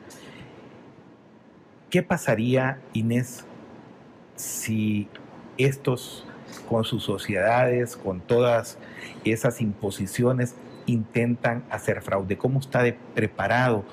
¿Qué 1.90 2.04
pasaría, 2.04 2.80
Inés, 2.94 3.46
si 4.40 5.10
estos, 5.58 6.24
con 6.70 6.86
sus 6.86 7.04
sociedades, 7.04 7.98
con 7.98 8.22
todas 8.22 8.78
esas 9.26 9.60
imposiciones, 9.60 10.56
intentan 10.86 11.64
hacer 11.70 12.02
fraude. 12.02 12.38
¿Cómo 12.38 12.60
está 12.60 12.84
preparado 13.14 13.84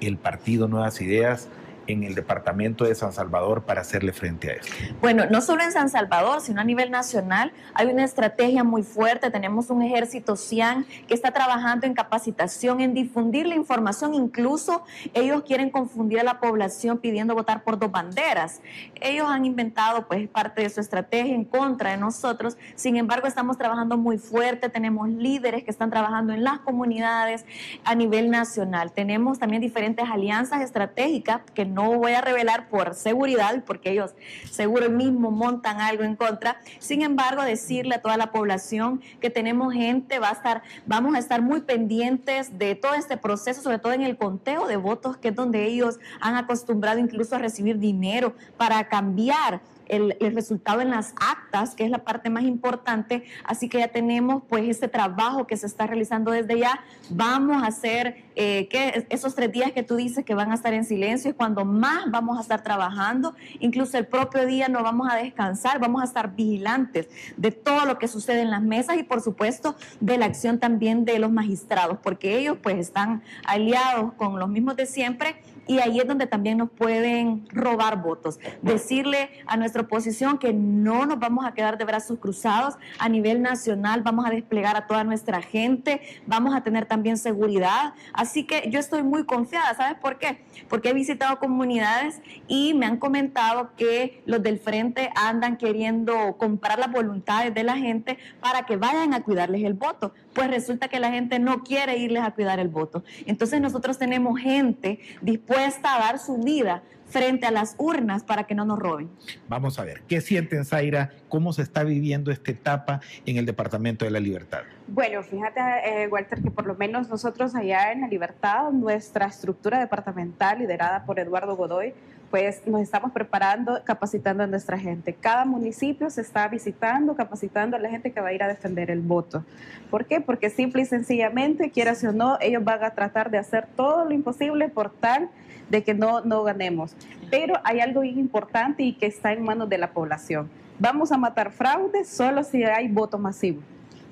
el 0.00 0.18
partido 0.18 0.66
Nuevas 0.66 1.00
Ideas 1.00 1.48
en 1.86 2.04
el 2.04 2.14
departamento 2.14 2.84
de 2.84 2.94
San 2.94 3.12
Salvador 3.12 3.64
para 3.64 3.80
hacerle 3.80 4.12
frente 4.12 4.50
a 4.50 4.52
esto? 4.54 4.72
Bueno, 5.00 5.24
no 5.30 5.40
solo 5.40 5.62
en 5.62 5.72
San 5.72 5.88
Salvador, 5.88 6.40
sino 6.40 6.60
a 6.60 6.64
nivel 6.64 6.90
nacional 6.90 7.52
hay 7.74 7.88
una 7.88 8.04
estrategia 8.04 8.64
muy 8.64 8.82
fuerte. 8.82 9.30
Tenemos 9.30 9.70
un 9.70 9.82
ejército 9.82 10.36
CIAN 10.36 10.86
que 11.06 11.14
está 11.14 11.32
trabajando 11.32 11.86
en 11.86 11.94
capacitación, 11.94 12.80
en 12.80 12.94
difundir 12.94 13.46
la 13.46 13.54
información. 13.54 14.14
Incluso 14.14 14.84
ellos 15.12 15.42
quieren 15.44 15.70
confundir 15.70 16.20
a 16.20 16.24
la 16.24 16.40
población 16.40 16.98
pidiendo 16.98 17.34
votar 17.34 17.62
por 17.62 17.78
dos 17.78 17.90
banderas. 17.90 18.60
Ellos 19.00 19.26
han 19.28 19.44
inventado 19.44 20.06
pues 20.06 20.28
parte 20.28 20.62
de 20.62 20.70
su 20.70 20.80
estrategia 20.80 21.34
en 21.34 21.44
contra 21.44 21.90
de 21.90 21.96
nosotros. 21.96 22.56
Sin 22.74 22.96
embargo, 22.96 23.26
estamos 23.26 23.58
trabajando 23.58 23.96
muy 23.96 24.18
fuerte. 24.18 24.68
Tenemos 24.68 25.08
líderes 25.08 25.64
que 25.64 25.70
están 25.70 25.90
trabajando 25.90 26.32
en 26.32 26.44
las 26.44 26.60
comunidades 26.60 27.44
a 27.84 27.94
nivel 27.94 28.30
nacional. 28.30 28.92
Tenemos 28.92 29.38
también 29.38 29.60
diferentes 29.62 30.08
alianzas 30.08 30.60
estratégicas 30.62 31.42
que 31.54 31.64
no 31.74 31.98
voy 31.98 32.12
a 32.12 32.20
revelar 32.20 32.68
por 32.68 32.94
seguridad, 32.94 33.62
porque 33.66 33.90
ellos 33.90 34.14
seguro 34.50 34.88
mismo 34.88 35.30
montan 35.30 35.80
algo 35.80 36.04
en 36.04 36.16
contra. 36.16 36.58
Sin 36.78 37.02
embargo, 37.02 37.42
decirle 37.42 37.96
a 37.96 38.02
toda 38.02 38.16
la 38.16 38.30
población 38.30 39.02
que 39.20 39.28
tenemos 39.28 39.74
gente, 39.74 40.18
va 40.18 40.30
a 40.30 40.32
estar, 40.32 40.62
vamos 40.86 41.14
a 41.14 41.18
estar 41.18 41.42
muy 41.42 41.62
pendientes 41.62 42.58
de 42.58 42.74
todo 42.74 42.94
este 42.94 43.16
proceso, 43.16 43.60
sobre 43.60 43.78
todo 43.78 43.92
en 43.92 44.02
el 44.02 44.16
conteo 44.16 44.66
de 44.66 44.76
votos, 44.76 45.16
que 45.16 45.28
es 45.28 45.34
donde 45.34 45.64
ellos 45.64 45.98
han 46.20 46.36
acostumbrado 46.36 46.98
incluso 46.98 47.34
a 47.34 47.38
recibir 47.38 47.78
dinero 47.78 48.34
para 48.56 48.88
cambiar 48.88 49.60
el, 49.88 50.16
resultado 50.34 50.80
en 50.80 50.90
las 50.90 51.14
actas, 51.20 51.74
que 51.74 51.84
es 51.84 51.90
la 51.90 52.04
parte 52.04 52.30
más 52.30 52.44
importante. 52.44 53.24
Así 53.44 53.68
que 53.68 53.78
ya 53.78 53.88
tenemos 53.88 54.42
pues 54.48 54.64
ese 54.68 54.88
trabajo 54.88 55.46
que 55.46 55.56
se 55.56 55.66
está 55.66 55.86
realizando 55.86 56.30
desde 56.30 56.58
ya. 56.58 56.84
Vamos 57.10 57.62
a 57.62 57.66
hacer 57.66 58.24
eh, 58.36 58.68
que 58.68 59.06
esos 59.10 59.34
tres 59.34 59.52
días 59.52 59.72
que 59.72 59.82
tú 59.82 59.96
dices 59.96 60.24
que 60.24 60.34
van 60.34 60.50
a 60.50 60.54
estar 60.54 60.74
en 60.74 60.84
silencio 60.84 61.30
es 61.30 61.36
cuando 61.36 61.64
más 61.64 62.10
vamos 62.10 62.38
a 62.38 62.42
estar 62.42 62.62
trabajando. 62.62 63.34
Incluso 63.60 63.98
el 63.98 64.06
propio 64.06 64.46
día 64.46 64.68
no 64.68 64.82
vamos 64.82 65.08
a 65.10 65.16
descansar, 65.16 65.78
vamos 65.78 66.02
a 66.02 66.04
estar 66.04 66.34
vigilantes 66.34 67.08
de 67.36 67.50
todo 67.50 67.86
lo 67.86 67.98
que 67.98 68.08
sucede 68.08 68.42
en 68.42 68.50
las 68.50 68.62
mesas 68.62 68.96
y 68.98 69.02
por 69.02 69.20
supuesto 69.20 69.76
de 70.00 70.18
la 70.18 70.26
acción 70.26 70.58
también 70.58 71.04
de 71.04 71.18
los 71.18 71.30
magistrados, 71.30 71.98
porque 72.02 72.38
ellos 72.38 72.58
pues 72.62 72.76
están 72.78 73.22
aliados 73.44 74.12
con 74.14 74.38
los 74.38 74.48
mismos 74.48 74.76
de 74.76 74.86
siempre 74.86 75.36
y 75.66 75.78
ahí 75.78 75.98
es 75.98 76.06
donde 76.06 76.26
también 76.26 76.58
nos 76.58 76.70
pueden 76.70 77.46
robar 77.50 78.02
votos. 78.02 78.38
Decirle 78.62 79.30
a 79.46 79.56
nuestra 79.56 79.82
oposición 79.82 80.38
que 80.38 80.52
no 80.52 81.06
nos 81.06 81.18
vamos 81.18 81.44
a 81.44 81.52
quedar 81.52 81.78
de 81.78 81.84
brazos 81.84 82.18
cruzados 82.18 82.74
a 82.98 83.08
nivel 83.08 83.42
nacional, 83.42 84.02
vamos 84.02 84.26
a 84.26 84.30
desplegar 84.30 84.76
a 84.76 84.86
toda 84.86 85.04
nuestra 85.04 85.40
gente, 85.40 86.00
vamos 86.26 86.54
a 86.54 86.62
tener 86.62 86.86
también 86.86 87.16
seguridad. 87.16 87.94
Así 88.12 88.44
que 88.44 88.68
yo 88.70 88.78
estoy 88.78 89.02
muy 89.02 89.24
confiada, 89.24 89.74
¿sabes 89.74 89.98
por 89.98 90.18
qué? 90.18 90.44
Porque 90.68 90.90
he 90.90 90.94
visitado 90.94 91.38
comunidades 91.38 92.20
y 92.46 92.74
me 92.74 92.86
han 92.86 92.98
comentado 92.98 93.70
que 93.76 94.22
los 94.26 94.42
del 94.42 94.58
frente 94.58 95.10
andan 95.16 95.56
queriendo 95.56 96.36
comprar 96.36 96.78
las 96.78 96.92
voluntades 96.92 97.54
de 97.54 97.64
la 97.64 97.76
gente 97.76 98.18
para 98.40 98.66
que 98.66 98.76
vayan 98.76 99.14
a 99.14 99.22
cuidarles 99.22 99.64
el 99.64 99.74
voto. 99.74 100.12
Pues 100.34 100.48
resulta 100.48 100.88
que 100.88 101.00
la 101.00 101.10
gente 101.10 101.38
no 101.38 101.62
quiere 101.62 101.96
irles 101.96 102.22
a 102.22 102.32
cuidar 102.32 102.58
el 102.58 102.68
voto. 102.68 103.04
Entonces 103.26 103.60
nosotros 103.60 103.98
tenemos 103.98 104.38
gente 104.38 104.98
dispuesta 105.22 105.43
a 105.48 105.98
dar 105.98 106.18
su 106.18 106.38
vida 106.38 106.82
frente 107.06 107.46
a 107.46 107.50
las 107.50 107.74
urnas 107.78 108.24
para 108.24 108.44
que 108.44 108.54
no 108.54 108.64
nos 108.64 108.78
roben. 108.78 109.10
Vamos 109.48 109.78
a 109.78 109.84
ver, 109.84 110.02
¿qué 110.08 110.20
sienten, 110.20 110.64
Zaira? 110.64 111.12
¿Cómo 111.28 111.52
se 111.52 111.62
está 111.62 111.84
viviendo 111.84 112.30
esta 112.30 112.50
etapa 112.50 113.00
en 113.26 113.36
el 113.36 113.46
Departamento 113.46 114.04
de 114.04 114.10
la 114.10 114.20
Libertad? 114.20 114.62
Bueno, 114.88 115.22
fíjate, 115.22 115.60
eh, 115.84 116.08
Walter, 116.08 116.42
que 116.42 116.50
por 116.50 116.66
lo 116.66 116.74
menos 116.74 117.08
nosotros 117.08 117.54
allá 117.54 117.92
en 117.92 118.00
la 118.00 118.08
Libertad, 118.08 118.70
nuestra 118.70 119.26
estructura 119.26 119.78
departamental 119.78 120.58
liderada 120.58 121.04
por 121.04 121.18
Eduardo 121.18 121.56
Godoy, 121.56 121.94
pues 122.34 122.66
nos 122.66 122.80
estamos 122.80 123.12
preparando, 123.12 123.80
capacitando 123.84 124.42
a 124.42 124.48
nuestra 124.48 124.76
gente. 124.76 125.12
Cada 125.14 125.44
municipio 125.44 126.10
se 126.10 126.20
está 126.20 126.48
visitando, 126.48 127.14
capacitando 127.14 127.76
a 127.76 127.78
la 127.78 127.88
gente 127.88 128.10
que 128.10 128.20
va 128.20 128.30
a 128.30 128.32
ir 128.32 128.42
a 128.42 128.48
defender 128.48 128.90
el 128.90 129.02
voto. 129.02 129.44
¿Por 129.88 130.06
qué? 130.06 130.20
Porque 130.20 130.50
simple 130.50 130.82
y 130.82 130.84
sencillamente, 130.84 131.70
quieras 131.70 132.02
o 132.02 132.10
no, 132.10 132.36
ellos 132.40 132.64
van 132.64 132.82
a 132.82 132.90
tratar 132.90 133.30
de 133.30 133.38
hacer 133.38 133.68
todo 133.76 134.04
lo 134.04 134.12
imposible 134.12 134.68
por 134.68 134.90
tal 134.90 135.30
de 135.70 135.84
que 135.84 135.94
no, 135.94 136.22
no 136.22 136.42
ganemos. 136.42 136.96
Pero 137.30 137.54
hay 137.62 137.78
algo 137.78 138.02
importante 138.02 138.82
y 138.82 138.94
que 138.94 139.06
está 139.06 139.32
en 139.32 139.44
manos 139.44 139.68
de 139.68 139.78
la 139.78 139.92
población. 139.92 140.50
Vamos 140.80 141.12
a 141.12 141.16
matar 141.16 141.52
fraudes 141.52 142.08
solo 142.08 142.42
si 142.42 142.64
hay 142.64 142.88
voto 142.88 143.16
masivo. 143.16 143.62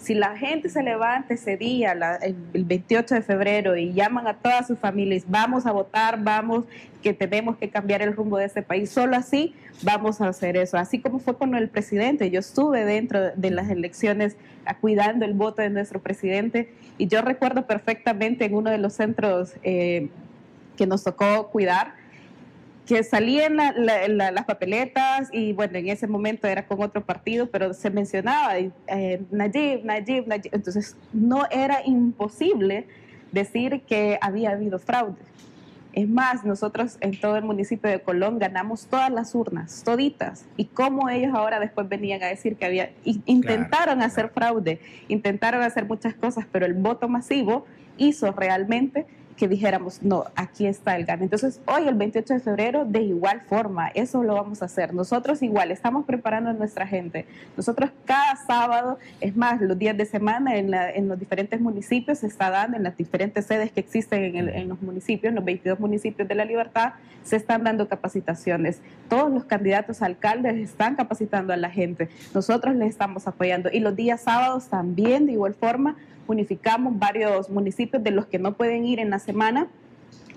Si 0.03 0.15
la 0.15 0.37
gente 0.37 0.69
se 0.69 0.83
levanta 0.83 1.35
ese 1.35 1.57
día, 1.57 1.93
el 2.23 2.65
28 2.65 3.15
de 3.15 3.23
febrero, 3.23 3.77
y 3.77 3.93
llaman 3.93 4.27
a 4.27 4.35
todas 4.35 4.67
sus 4.67 4.77
familias, 4.77 5.23
vamos 5.29 5.65
a 5.65 5.71
votar, 5.71 6.21
vamos, 6.21 6.65
que 7.03 7.13
tenemos 7.13 7.57
que 7.57 7.71
cambiar 7.71 8.03
el 8.03 8.13
rumbo 8.13 8.37
de 8.37 8.47
este 8.47 8.63
país, 8.63 8.91
solo 8.91 9.15
así 9.15 9.55
vamos 9.83 10.21
a 10.21 10.27
hacer 10.27 10.57
eso. 10.57 10.77
Así 10.77 10.99
como 10.99 11.21
fue 11.21 11.39
con 11.39 11.55
el 11.55 11.69
presidente, 11.69 12.33
yo 12.33 12.41
estuve 12.41 12.85
dentro 12.85 13.31
de 13.31 13.51
las 13.53 13.71
elecciones 13.71 14.37
cuidando 14.81 15.25
el 15.25 15.35
voto 15.35 15.63
de 15.63 15.71
nuestro 15.71 16.01
presidente, 16.01 16.73
y 16.99 17.07
yo 17.07 17.23
recuerdo 17.23 17.69
perfectamente 17.69 18.45
en 18.45 18.55
uno 18.57 18.71
de 18.71 18.79
los 18.79 18.95
centros 18.95 19.55
eh, 19.63 20.09
que 20.77 20.85
nos 20.85 21.05
tocó 21.05 21.47
cuidar, 21.47 21.95
que 22.87 23.05
salían 23.05 23.57
las 23.57 24.45
papeletas 24.45 25.29
y 25.33 25.53
bueno, 25.53 25.79
en 25.79 25.89
ese 25.89 26.07
momento 26.07 26.49
era 26.49 26.67
con 26.67 26.83
otro 26.83 27.05
partido, 27.05 27.47
pero 27.47 27.75
se 27.75 27.91
mencionaba 27.91 28.59
eh, 28.59 29.23
Najib, 29.31 29.85
Najib, 29.85 30.27
Najib. 30.27 30.53
Entonces 30.53 30.97
no 31.13 31.47
era 31.51 31.81
imposible 31.85 32.87
decir 33.31 33.83
que 33.83 34.19
había 34.21 34.51
habido 34.51 34.79
fraude. 34.79 35.17
Es 35.93 36.09
más, 36.09 36.45
nosotros 36.45 36.97
en 37.01 37.21
todo 37.21 37.37
el 37.37 37.45
municipio 37.45 37.91
de 37.91 38.01
Colón 38.01 38.39
ganamos 38.39 38.87
todas 38.87 39.11
las 39.11 39.35
urnas, 39.35 39.83
toditas. 39.85 40.47
Y 40.57 40.65
cómo 40.65 41.11
ellos 41.11 41.35
ahora 41.35 41.61
después 41.61 41.89
venían 41.89 42.23
a 42.23 42.27
decir 42.27 42.57
que 42.57 42.65
había, 42.65 42.91
intentaron 43.05 44.01
hacer 44.01 44.31
fraude, 44.31 44.81
intentaron 45.09 45.63
hacer 45.63 45.85
muchas 45.85 46.15
cosas, 46.15 46.47
pero 46.51 46.65
el 46.65 46.73
voto 46.75 47.09
masivo 47.09 47.67
hizo 47.99 48.33
realmente 48.33 49.07
que 49.37 49.49
dijéramos, 49.49 50.03
no, 50.03 50.25
aquí 50.37 50.67
está 50.67 50.97
el 50.97 51.05
GAN. 51.05 51.23
Entonces, 51.23 51.61
hoy, 51.67 51.89
el 51.89 51.95
28 51.95 52.35
de 52.35 52.41
febrero, 52.41 52.85
de 52.85 53.03
igual 53.03 53.41
forma, 53.41 53.89
eso 53.89 54.23
lo 54.23 54.35
vamos 54.35 54.63
a 54.63 54.67
hacer. 54.67 54.95
Nosotros 54.95 55.43
igual, 55.43 55.71
estamos 55.71 56.05
preparando 56.05 56.51
a 56.51 56.53
nuestra 56.53 56.87
gente. 56.87 57.27
Nosotros 57.57 57.91
cada 58.05 58.37
sábado, 58.47 58.99
es 59.21 59.37
más, 59.37 59.61
los 59.61 59.79
días 59.79 59.97
de 59.97 60.07
semana 60.07 60.57
en, 60.57 61.09
los 61.09 61.19
diferentes 61.19 61.61
municipios 61.61 62.19
se 62.19 62.27
está 62.27 62.51
dando, 62.51 62.77
en 62.77 62.83
las 62.83 62.97
diferentes 62.97 63.47
sedes 63.47 63.73
que 63.73 63.81
existen 63.81 64.37
en, 64.37 64.49
en 64.49 64.69
los 64.69 64.81
municipios, 64.83 65.31
en 65.31 65.37
los 65.37 65.45
22 65.45 65.81
municipios 65.81 66.29
de 66.29 66.35
la 66.35 66.45
libertad, 66.45 66.95
se 67.25 67.37
están 67.37 67.65
dando 67.65 67.89
capacitaciones. 67.89 68.81
Todos 69.09 69.33
los 69.33 69.45
candidatos 69.45 70.03
a 70.03 70.07
alcaldes 70.07 70.57
están 70.57 70.97
capacitando 70.97 71.53
a 71.53 71.57
la 71.57 71.71
gente. 71.71 72.09
Nosotros 72.35 72.75
les 72.75 72.91
estamos 72.91 73.27
apoyando. 73.27 73.71
Y 73.73 73.81
los 73.81 73.97
días 73.97 74.23
sábados 74.23 74.69
también, 74.69 75.27
de 75.27 75.33
igual 75.33 75.55
forma, 75.55 75.97
unificamos 76.27 76.99
varios 76.99 77.51
municipios 77.51 78.03
de 78.03 78.11
los 78.11 78.27
que 78.27 78.39
no 78.39 78.55
pueden 78.55 78.85
ir 78.85 79.01
en 79.01 79.11
la 79.11 79.19
semana 79.19 79.69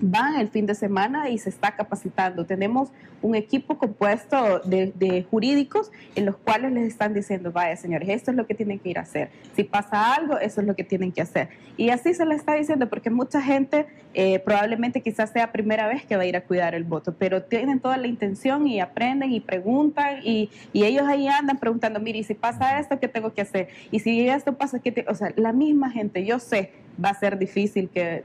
van 0.00 0.36
el 0.36 0.48
fin 0.48 0.66
de 0.66 0.74
semana 0.74 1.28
y 1.30 1.38
se 1.38 1.48
está 1.48 1.74
capacitando. 1.74 2.44
Tenemos 2.44 2.90
un 3.22 3.34
equipo 3.34 3.78
compuesto 3.78 4.60
de, 4.60 5.26
jurídicos 5.30 5.90
en 6.14 6.26
los 6.26 6.36
cuales 6.36 6.72
les 6.72 6.84
están 6.84 7.14
diciendo, 7.14 7.50
vaya 7.50 7.76
señores, 7.76 8.08
esto 8.08 8.30
es 8.30 8.36
lo 8.36 8.46
que 8.46 8.54
tienen 8.54 8.78
que 8.78 8.90
ir 8.90 8.98
a 8.98 9.02
hacer. 9.02 9.30
Si 9.54 9.64
pasa 9.64 10.14
algo, 10.14 10.38
eso 10.38 10.60
es 10.60 10.66
lo 10.66 10.76
que 10.76 10.84
tienen 10.84 11.12
que 11.12 11.22
hacer. 11.22 11.48
Y 11.76 11.90
así 11.90 12.14
se 12.14 12.24
les 12.26 12.38
está 12.38 12.54
diciendo, 12.54 12.88
porque 12.88 13.10
mucha 13.10 13.40
gente 13.40 13.86
eh, 14.14 14.38
probablemente 14.40 15.00
quizás 15.00 15.30
sea 15.30 15.52
primera 15.52 15.88
vez 15.88 16.04
que 16.04 16.16
va 16.16 16.22
a 16.22 16.26
ir 16.26 16.36
a 16.36 16.42
cuidar 16.42 16.74
el 16.74 16.84
voto, 16.84 17.14
pero 17.18 17.42
tienen 17.42 17.80
toda 17.80 17.96
la 17.96 18.06
intención 18.06 18.66
y 18.66 18.80
aprenden 18.80 19.32
y 19.32 19.40
preguntan 19.40 20.20
y, 20.22 20.50
ellos 20.72 21.08
ahí 21.08 21.26
andan 21.26 21.58
preguntando, 21.58 21.98
mire, 21.98 22.22
si 22.22 22.34
pasa 22.34 22.78
esto, 22.78 23.00
¿qué 23.00 23.08
tengo 23.08 23.34
que 23.34 23.40
hacer? 23.40 23.68
Y 23.90 23.98
si 23.98 24.28
esto 24.28 24.56
pasa, 24.56 24.78
¿qué 24.78 24.92
te... 24.92 25.04
O 25.08 25.14
sea, 25.16 25.32
la 25.34 25.52
misma 25.52 25.90
gente, 25.90 26.24
yo 26.24 26.38
sé, 26.38 26.70
va 27.02 27.08
a 27.08 27.14
ser 27.14 27.38
difícil 27.38 27.88
que 27.88 28.22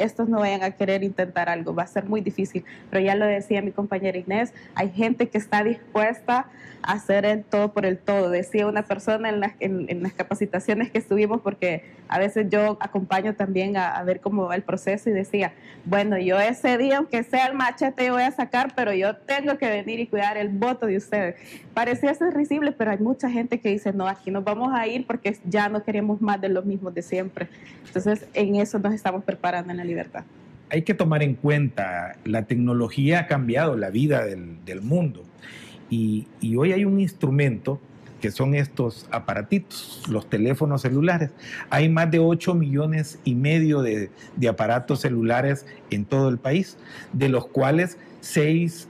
estos 0.00 0.28
no 0.28 0.40
vayan 0.40 0.62
a 0.62 0.70
querer 0.72 1.02
intentar 1.04 1.48
algo, 1.48 1.74
va 1.74 1.84
a 1.84 1.86
ser 1.86 2.04
muy 2.04 2.20
difícil. 2.20 2.64
Pero 2.90 3.04
ya 3.04 3.14
lo 3.14 3.26
decía 3.26 3.62
mi 3.62 3.70
compañera 3.70 4.18
Inés, 4.18 4.52
hay 4.74 4.90
gente 4.90 5.28
que 5.28 5.38
está 5.38 5.62
dispuesta 5.62 6.46
a 6.82 6.92
hacer 6.92 7.24
el 7.24 7.44
todo 7.44 7.72
por 7.72 7.84
el 7.84 7.98
todo. 7.98 8.30
Decía 8.30 8.66
una 8.66 8.82
persona 8.82 9.28
en 9.28 9.40
las, 9.40 9.52
en, 9.60 10.02
las 10.02 10.12
capacitaciones 10.12 10.90
que 10.90 10.98
estuvimos, 10.98 11.40
porque 11.40 11.84
a 12.08 12.18
veces 12.18 12.46
yo 12.48 12.78
acompaño 12.80 13.34
también 13.34 13.76
a, 13.76 14.02
ver 14.02 14.20
cómo 14.20 14.46
va 14.46 14.54
el 14.54 14.62
proceso 14.62 15.10
y 15.10 15.12
decía, 15.12 15.52
bueno, 15.84 16.18
yo 16.18 16.40
ese 16.40 16.78
día, 16.78 16.98
aunque 16.98 17.22
sea 17.22 17.46
el 17.46 17.54
machete, 17.54 18.10
voy 18.10 18.22
a 18.22 18.30
sacar, 18.30 18.72
pero 18.74 18.92
yo 18.94 19.16
tengo 19.16 19.58
que 19.58 19.68
venir 19.68 20.00
y 20.00 20.06
cuidar 20.06 20.36
el 20.36 20.48
voto 20.48 20.86
de 20.86 20.96
ustedes. 20.96 21.36
Parecía 21.74 22.14
ser 22.14 22.34
risible, 22.34 22.72
pero 22.72 22.90
hay 22.90 22.98
mucha 22.98 23.30
gente 23.30 23.60
que 23.60 23.68
dice, 23.68 23.92
no, 23.92 24.08
aquí 24.08 24.30
nos 24.30 24.44
vamos 24.44 24.72
a 24.72 24.86
ir 24.86 25.06
porque 25.06 25.36
ya 25.44 25.68
no 25.68 25.82
queremos 25.82 26.20
más 26.20 26.40
de 26.40 26.48
lo 26.48 26.62
mismo 26.62 26.90
de 26.90 27.02
siempre. 27.02 27.48
Entonces, 27.86 28.26
en 28.34 28.56
eso 28.56 28.78
nos 28.78 28.94
estamos 28.94 29.24
preparando 29.24 29.70
en 29.70 29.76
la 29.76 29.84
Hay 30.70 30.82
que 30.82 30.94
tomar 30.94 31.22
en 31.22 31.34
cuenta, 31.34 32.16
la 32.24 32.44
tecnología 32.44 33.20
ha 33.20 33.26
cambiado 33.26 33.76
la 33.76 33.90
vida 33.90 34.24
del, 34.24 34.82
mundo 34.82 35.24
y, 35.88 36.26
hoy 36.56 36.72
hay 36.72 36.84
un 36.84 37.00
instrumento 37.00 37.80
que 38.20 38.30
son 38.30 38.54
estos 38.54 39.08
aparatitos, 39.10 40.02
los 40.08 40.28
teléfonos 40.28 40.82
celulares. 40.82 41.30
Hay 41.70 41.88
más 41.88 42.10
de 42.10 42.18
8 42.18 42.54
millones 42.54 43.18
y 43.24 43.34
medio 43.34 43.82
de, 43.82 44.10
aparatos 44.48 45.00
celulares 45.00 45.66
en 45.90 46.04
todo 46.04 46.28
el 46.28 46.38
país, 46.38 46.76
de 47.12 47.30
los 47.30 47.46
cuales 47.46 47.96
6, 48.20 48.88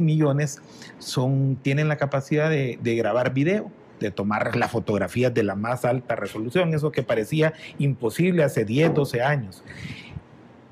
millones 0.00 0.60
son, 0.98 1.56
tienen 1.62 1.88
la 1.88 1.96
capacidad 1.96 2.48
de, 2.48 2.78
de 2.80 2.94
grabar 2.94 3.34
video 3.34 3.70
de 4.02 4.10
tomar 4.10 4.54
las 4.56 4.70
fotografías 4.70 5.32
de 5.32 5.42
la 5.42 5.54
más 5.54 5.84
alta 5.86 6.14
resolución, 6.16 6.74
eso 6.74 6.92
que 6.92 7.02
parecía 7.02 7.54
imposible 7.78 8.44
hace 8.44 8.64
10, 8.64 8.94
12 8.94 9.22
años. 9.22 9.64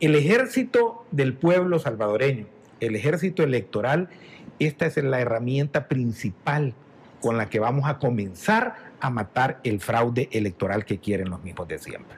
El 0.01 0.15
ejército 0.15 1.05
del 1.11 1.35
pueblo 1.35 1.79
salvadoreño, 1.79 2.47
el 2.81 2.97
ejército 2.97 3.43
electoral, 3.43 4.09
esta 4.59 4.87
es 4.87 4.97
la 4.97 5.21
herramienta 5.21 5.89
principal 5.89 6.73
con 7.21 7.37
la 7.37 7.51
que 7.51 7.61
vamos 7.61 7.87
a 7.87 7.99
comenzar 7.99 8.77
a 8.99 9.11
matar 9.11 9.61
el 9.63 9.79
fraude 9.79 10.31
electoral 10.33 10.87
que 10.87 10.97
quieren 10.97 11.29
los 11.29 11.45
mismos 11.45 11.69
de 11.69 11.79
siempre. 11.79 12.17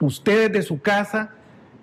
Ustedes 0.00 0.50
de 0.50 0.62
su 0.62 0.80
casa 0.80 1.34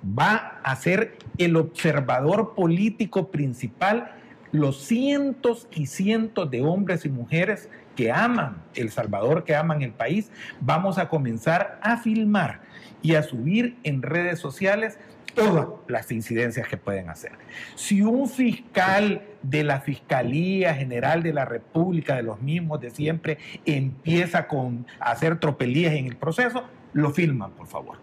va 0.03 0.59
a 0.63 0.75
ser 0.75 1.19
el 1.37 1.55
observador 1.55 2.55
político 2.55 3.29
principal, 3.29 4.13
los 4.51 4.81
cientos 4.85 5.67
y 5.71 5.85
cientos 5.85 6.49
de 6.49 6.63
hombres 6.63 7.05
y 7.05 7.09
mujeres 7.09 7.69
que 7.95 8.11
aman 8.11 8.63
El 8.73 8.89
Salvador, 8.89 9.43
que 9.43 9.55
aman 9.55 9.83
el 9.83 9.91
país, 9.91 10.31
vamos 10.61 10.97
a 10.97 11.09
comenzar 11.09 11.79
a 11.83 11.97
filmar 11.97 12.61
y 13.03 13.13
a 13.13 13.21
subir 13.21 13.77
en 13.83 14.01
redes 14.01 14.39
sociales 14.39 14.97
todas 15.37 15.67
las 15.87 16.11
incidencias 16.11 16.67
que 16.67 16.77
pueden 16.77 17.09
hacer. 17.09 17.31
Si 17.75 18.01
un 18.01 18.27
fiscal 18.27 19.21
de 19.43 19.63
la 19.63 19.79
Fiscalía 19.79 20.73
General 20.73 21.21
de 21.21 21.31
la 21.31 21.45
República, 21.45 22.15
de 22.15 22.23
los 22.23 22.41
mismos 22.41 22.81
de 22.81 22.89
siempre, 22.89 23.37
empieza 23.63 24.47
con, 24.47 24.87
a 24.99 25.11
hacer 25.11 25.39
tropelías 25.39 25.93
en 25.93 26.07
el 26.07 26.15
proceso, 26.15 26.63
lo 26.93 27.11
filman, 27.11 27.51
por 27.51 27.67
favor. 27.67 27.97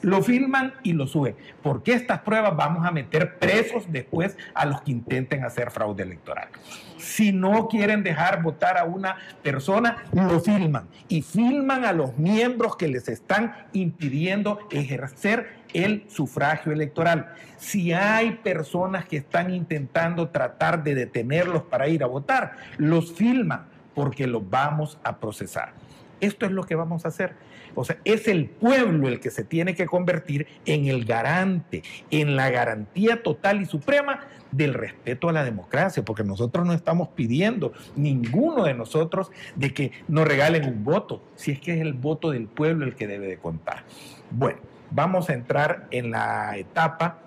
Lo 0.00 0.22
filman 0.22 0.74
y 0.82 0.92
lo 0.92 1.06
suben. 1.06 1.36
Porque 1.62 1.92
estas 1.92 2.20
pruebas 2.20 2.56
vamos 2.56 2.86
a 2.86 2.90
meter 2.90 3.38
presos 3.38 3.84
después 3.90 4.38
a 4.54 4.64
los 4.64 4.80
que 4.80 4.92
intenten 4.92 5.44
hacer 5.44 5.70
fraude 5.70 6.04
electoral. 6.04 6.48
Si 6.96 7.32
no 7.32 7.68
quieren 7.68 8.02
dejar 8.02 8.42
votar 8.42 8.78
a 8.78 8.84
una 8.84 9.16
persona, 9.42 10.04
lo 10.12 10.40
filman. 10.40 10.88
Y 11.08 11.22
filman 11.22 11.84
a 11.84 11.92
los 11.92 12.16
miembros 12.16 12.76
que 12.76 12.88
les 12.88 13.08
están 13.08 13.54
impidiendo 13.72 14.60
ejercer 14.70 15.57
el 15.72 16.04
sufragio 16.08 16.72
electoral. 16.72 17.32
Si 17.56 17.92
hay 17.92 18.32
personas 18.32 19.06
que 19.06 19.18
están 19.18 19.52
intentando 19.52 20.28
tratar 20.28 20.82
de 20.82 20.94
detenerlos 20.94 21.62
para 21.64 21.88
ir 21.88 22.02
a 22.02 22.06
votar, 22.06 22.52
los 22.76 23.12
filman 23.12 23.66
porque 23.94 24.26
los 24.26 24.48
vamos 24.48 24.98
a 25.02 25.18
procesar. 25.18 25.72
Esto 26.20 26.46
es 26.46 26.52
lo 26.52 26.64
que 26.64 26.74
vamos 26.74 27.04
a 27.04 27.08
hacer. 27.08 27.34
O 27.74 27.84
sea, 27.84 27.98
es 28.04 28.26
el 28.26 28.46
pueblo 28.46 29.08
el 29.08 29.20
que 29.20 29.30
se 29.30 29.44
tiene 29.44 29.74
que 29.74 29.86
convertir 29.86 30.46
en 30.66 30.86
el 30.86 31.04
garante, 31.04 31.82
en 32.10 32.34
la 32.34 32.50
garantía 32.50 33.22
total 33.22 33.60
y 33.62 33.66
suprema 33.66 34.20
del 34.50 34.74
respeto 34.74 35.28
a 35.28 35.32
la 35.32 35.44
democracia, 35.44 36.04
porque 36.04 36.24
nosotros 36.24 36.66
no 36.66 36.72
estamos 36.72 37.08
pidiendo, 37.08 37.72
ninguno 37.94 38.64
de 38.64 38.74
nosotros, 38.74 39.30
de 39.54 39.74
que 39.74 39.92
nos 40.08 40.26
regalen 40.26 40.64
un 40.64 40.82
voto, 40.82 41.22
si 41.36 41.52
es 41.52 41.60
que 41.60 41.74
es 41.74 41.80
el 41.80 41.92
voto 41.92 42.30
del 42.30 42.46
pueblo 42.46 42.84
el 42.84 42.94
que 42.94 43.06
debe 43.06 43.26
de 43.26 43.38
contar. 43.38 43.84
Bueno, 44.30 44.58
vamos 44.90 45.28
a 45.30 45.34
entrar 45.34 45.86
en 45.90 46.10
la 46.10 46.56
etapa 46.56 47.18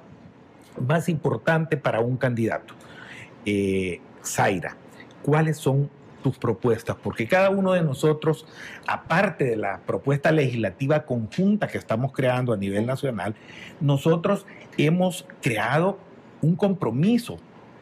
más 0.79 1.09
importante 1.09 1.77
para 1.77 1.99
un 1.99 2.17
candidato. 2.17 2.73
Eh, 3.45 3.99
Zaira, 4.23 4.75
¿cuáles 5.23 5.57
son 5.57 5.89
tus 6.23 6.37
propuestas? 6.37 6.95
Porque 7.01 7.27
cada 7.27 7.49
uno 7.49 7.73
de 7.73 7.81
nosotros, 7.81 8.45
aparte 8.87 9.45
de 9.45 9.55
la 9.55 9.79
propuesta 9.79 10.31
legislativa 10.31 11.05
conjunta 11.05 11.67
que 11.67 11.77
estamos 11.77 12.11
creando 12.13 12.53
a 12.53 12.57
nivel 12.57 12.85
nacional, 12.85 13.35
nosotros 13.79 14.45
hemos 14.77 15.25
creado 15.41 15.99
un 16.41 16.55
compromiso 16.55 17.37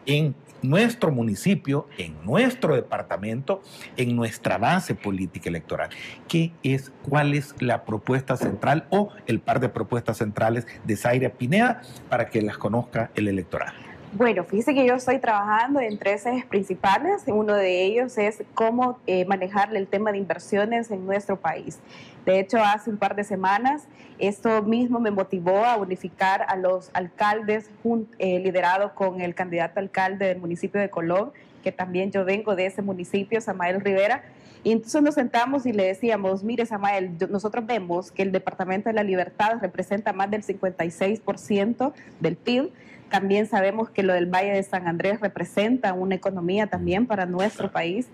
en 0.05 0.35
nuestro 0.61 1.11
municipio, 1.11 1.87
en 1.97 2.15
nuestro 2.23 2.75
departamento, 2.75 3.61
en 3.97 4.15
nuestra 4.15 4.57
base 4.57 4.95
política 4.95 5.49
electoral. 5.49 5.89
¿Qué 6.27 6.51
es, 6.63 6.91
cuál 7.07 7.33
es 7.33 7.55
la 7.59 7.85
propuesta 7.85 8.37
central 8.37 8.87
o 8.89 9.09
el 9.27 9.39
par 9.39 9.59
de 9.59 9.69
propuestas 9.69 10.17
centrales 10.17 10.67
de 10.83 10.95
Zaire 10.95 11.29
Pineda 11.29 11.81
para 12.09 12.29
que 12.29 12.41
las 12.41 12.57
conozca 12.57 13.11
el 13.15 13.27
electorado? 13.27 13.88
Bueno, 14.11 14.43
fíjese 14.43 14.73
que 14.73 14.87
yo 14.87 14.95
estoy 14.95 15.19
trabajando 15.19 15.79
en 15.79 15.99
tres 15.99 16.25
ejes 16.25 16.43
principales. 16.43 17.21
Uno 17.27 17.53
de 17.53 17.83
ellos 17.83 18.17
es 18.17 18.43
cómo 18.55 18.97
eh, 19.05 19.23
manejar 19.25 19.75
el 19.75 19.85
tema 19.85 20.11
de 20.11 20.17
inversiones 20.17 20.89
en 20.89 21.05
nuestro 21.05 21.39
país. 21.39 21.77
De 22.25 22.39
hecho, 22.39 22.57
hace 22.57 22.89
un 22.89 22.97
par 22.97 23.15
de 23.15 23.23
semanas, 23.23 23.87
esto 24.17 24.63
mismo 24.63 24.99
me 24.99 25.11
motivó 25.11 25.63
a 25.63 25.77
unificar 25.77 26.43
a 26.49 26.55
los 26.55 26.89
alcaldes, 26.93 27.69
eh, 28.17 28.39
liderado 28.39 28.95
con 28.95 29.21
el 29.21 29.35
candidato 29.35 29.79
alcalde 29.79 30.25
del 30.25 30.39
municipio 30.39 30.81
de 30.81 30.89
Colón, 30.89 31.31
que 31.63 31.71
también 31.71 32.11
yo 32.11 32.25
vengo 32.25 32.55
de 32.55 32.65
ese 32.65 32.81
municipio, 32.81 33.39
Samael 33.41 33.79
Rivera. 33.79 34.23
Y 34.63 34.71
entonces 34.71 35.03
nos 35.03 35.15
sentamos 35.15 35.67
y 35.67 35.71
le 35.71 35.85
decíamos, 35.85 36.43
mire 36.43 36.65
Samael, 36.65 37.15
nosotros 37.29 37.63
vemos 37.67 38.11
que 38.11 38.23
el 38.23 38.31
Departamento 38.31 38.89
de 38.89 38.93
la 38.93 39.03
Libertad 39.03 39.59
representa 39.61 40.13
más 40.13 40.31
del 40.31 40.43
56% 40.43 41.93
del 42.19 42.35
PIB 42.37 42.71
también 43.09 43.47
sabemos 43.47 43.89
que 43.89 44.03
lo 44.03 44.13
del 44.13 44.27
Valle 44.27 44.51
de 44.51 44.63
San 44.63 44.87
Andrés 44.87 45.19
representa 45.19 45.93
una 45.93 46.15
economía 46.15 46.67
también 46.67 47.05
para 47.05 47.25
nuestro 47.25 47.71
país. 47.71 48.07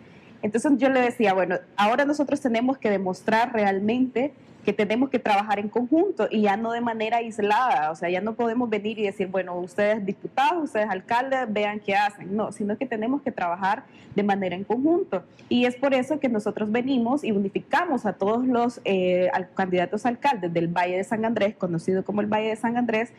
Entonces 0.45 0.73
yo 0.77 0.89
le 0.89 1.01
decía, 1.01 1.34
bueno, 1.34 1.55
ahora 1.75 2.05
nosotros 2.05 2.39
tenemos 2.39 2.77
que 2.77 2.91
demostrar 2.91 3.51
realmente 3.51 4.31
que 4.63 4.73
tenemos 4.73 5.10
que 5.10 5.17
trabajar 5.17 5.58
en 5.58 5.69
conjunto 5.69 6.27
y 6.29 6.41
ya 6.41 6.55
no 6.55 6.71
de 6.71 6.81
manera 6.81 7.17
aislada, 7.17 7.89
o 7.89 7.95
sea, 7.95 8.12
ya 8.12 8.21
no 8.21 8.36
podemos 8.36 8.69
venir 8.69 8.99
y 8.99 9.03
decir, 9.03 9.25
bueno, 9.25 9.58
ustedes 9.58 10.05
diputados, 10.05 10.65
ustedes 10.65 10.88
alcaldes, 10.88 11.51
vean 11.51 11.79
qué 11.79 11.95
hacen, 11.95 12.36
no, 12.36 12.51
sino 12.51 12.77
que 12.77 12.86
tenemos 12.86 13.23
que 13.23 13.31
trabajar 13.31 13.86
de 14.13 14.21
manera 14.21 14.55
en 14.55 14.63
conjunto. 14.63 15.23
Y 15.49 15.65
es 15.65 15.75
por 15.77 15.95
eso 15.95 16.19
que 16.19 16.29
nosotros 16.29 16.71
venimos 16.71 17.23
y 17.23 17.31
unificamos 17.31 18.05
a 18.05 18.13
todos 18.13 18.45
los 18.45 18.81
eh, 18.86 19.31
candidatos 19.55 20.05
alcaldes 20.05 20.53
del 20.53 20.67
Valle 20.67 20.97
de 20.97 21.03
San 21.03 21.25
Andrés, 21.25 21.55
conocido 21.55 22.05
como 22.05 22.21
el 22.21 22.27
Valle 22.27 22.49
de 22.49 22.55
San 22.55 22.77
Andrés, 22.77 23.13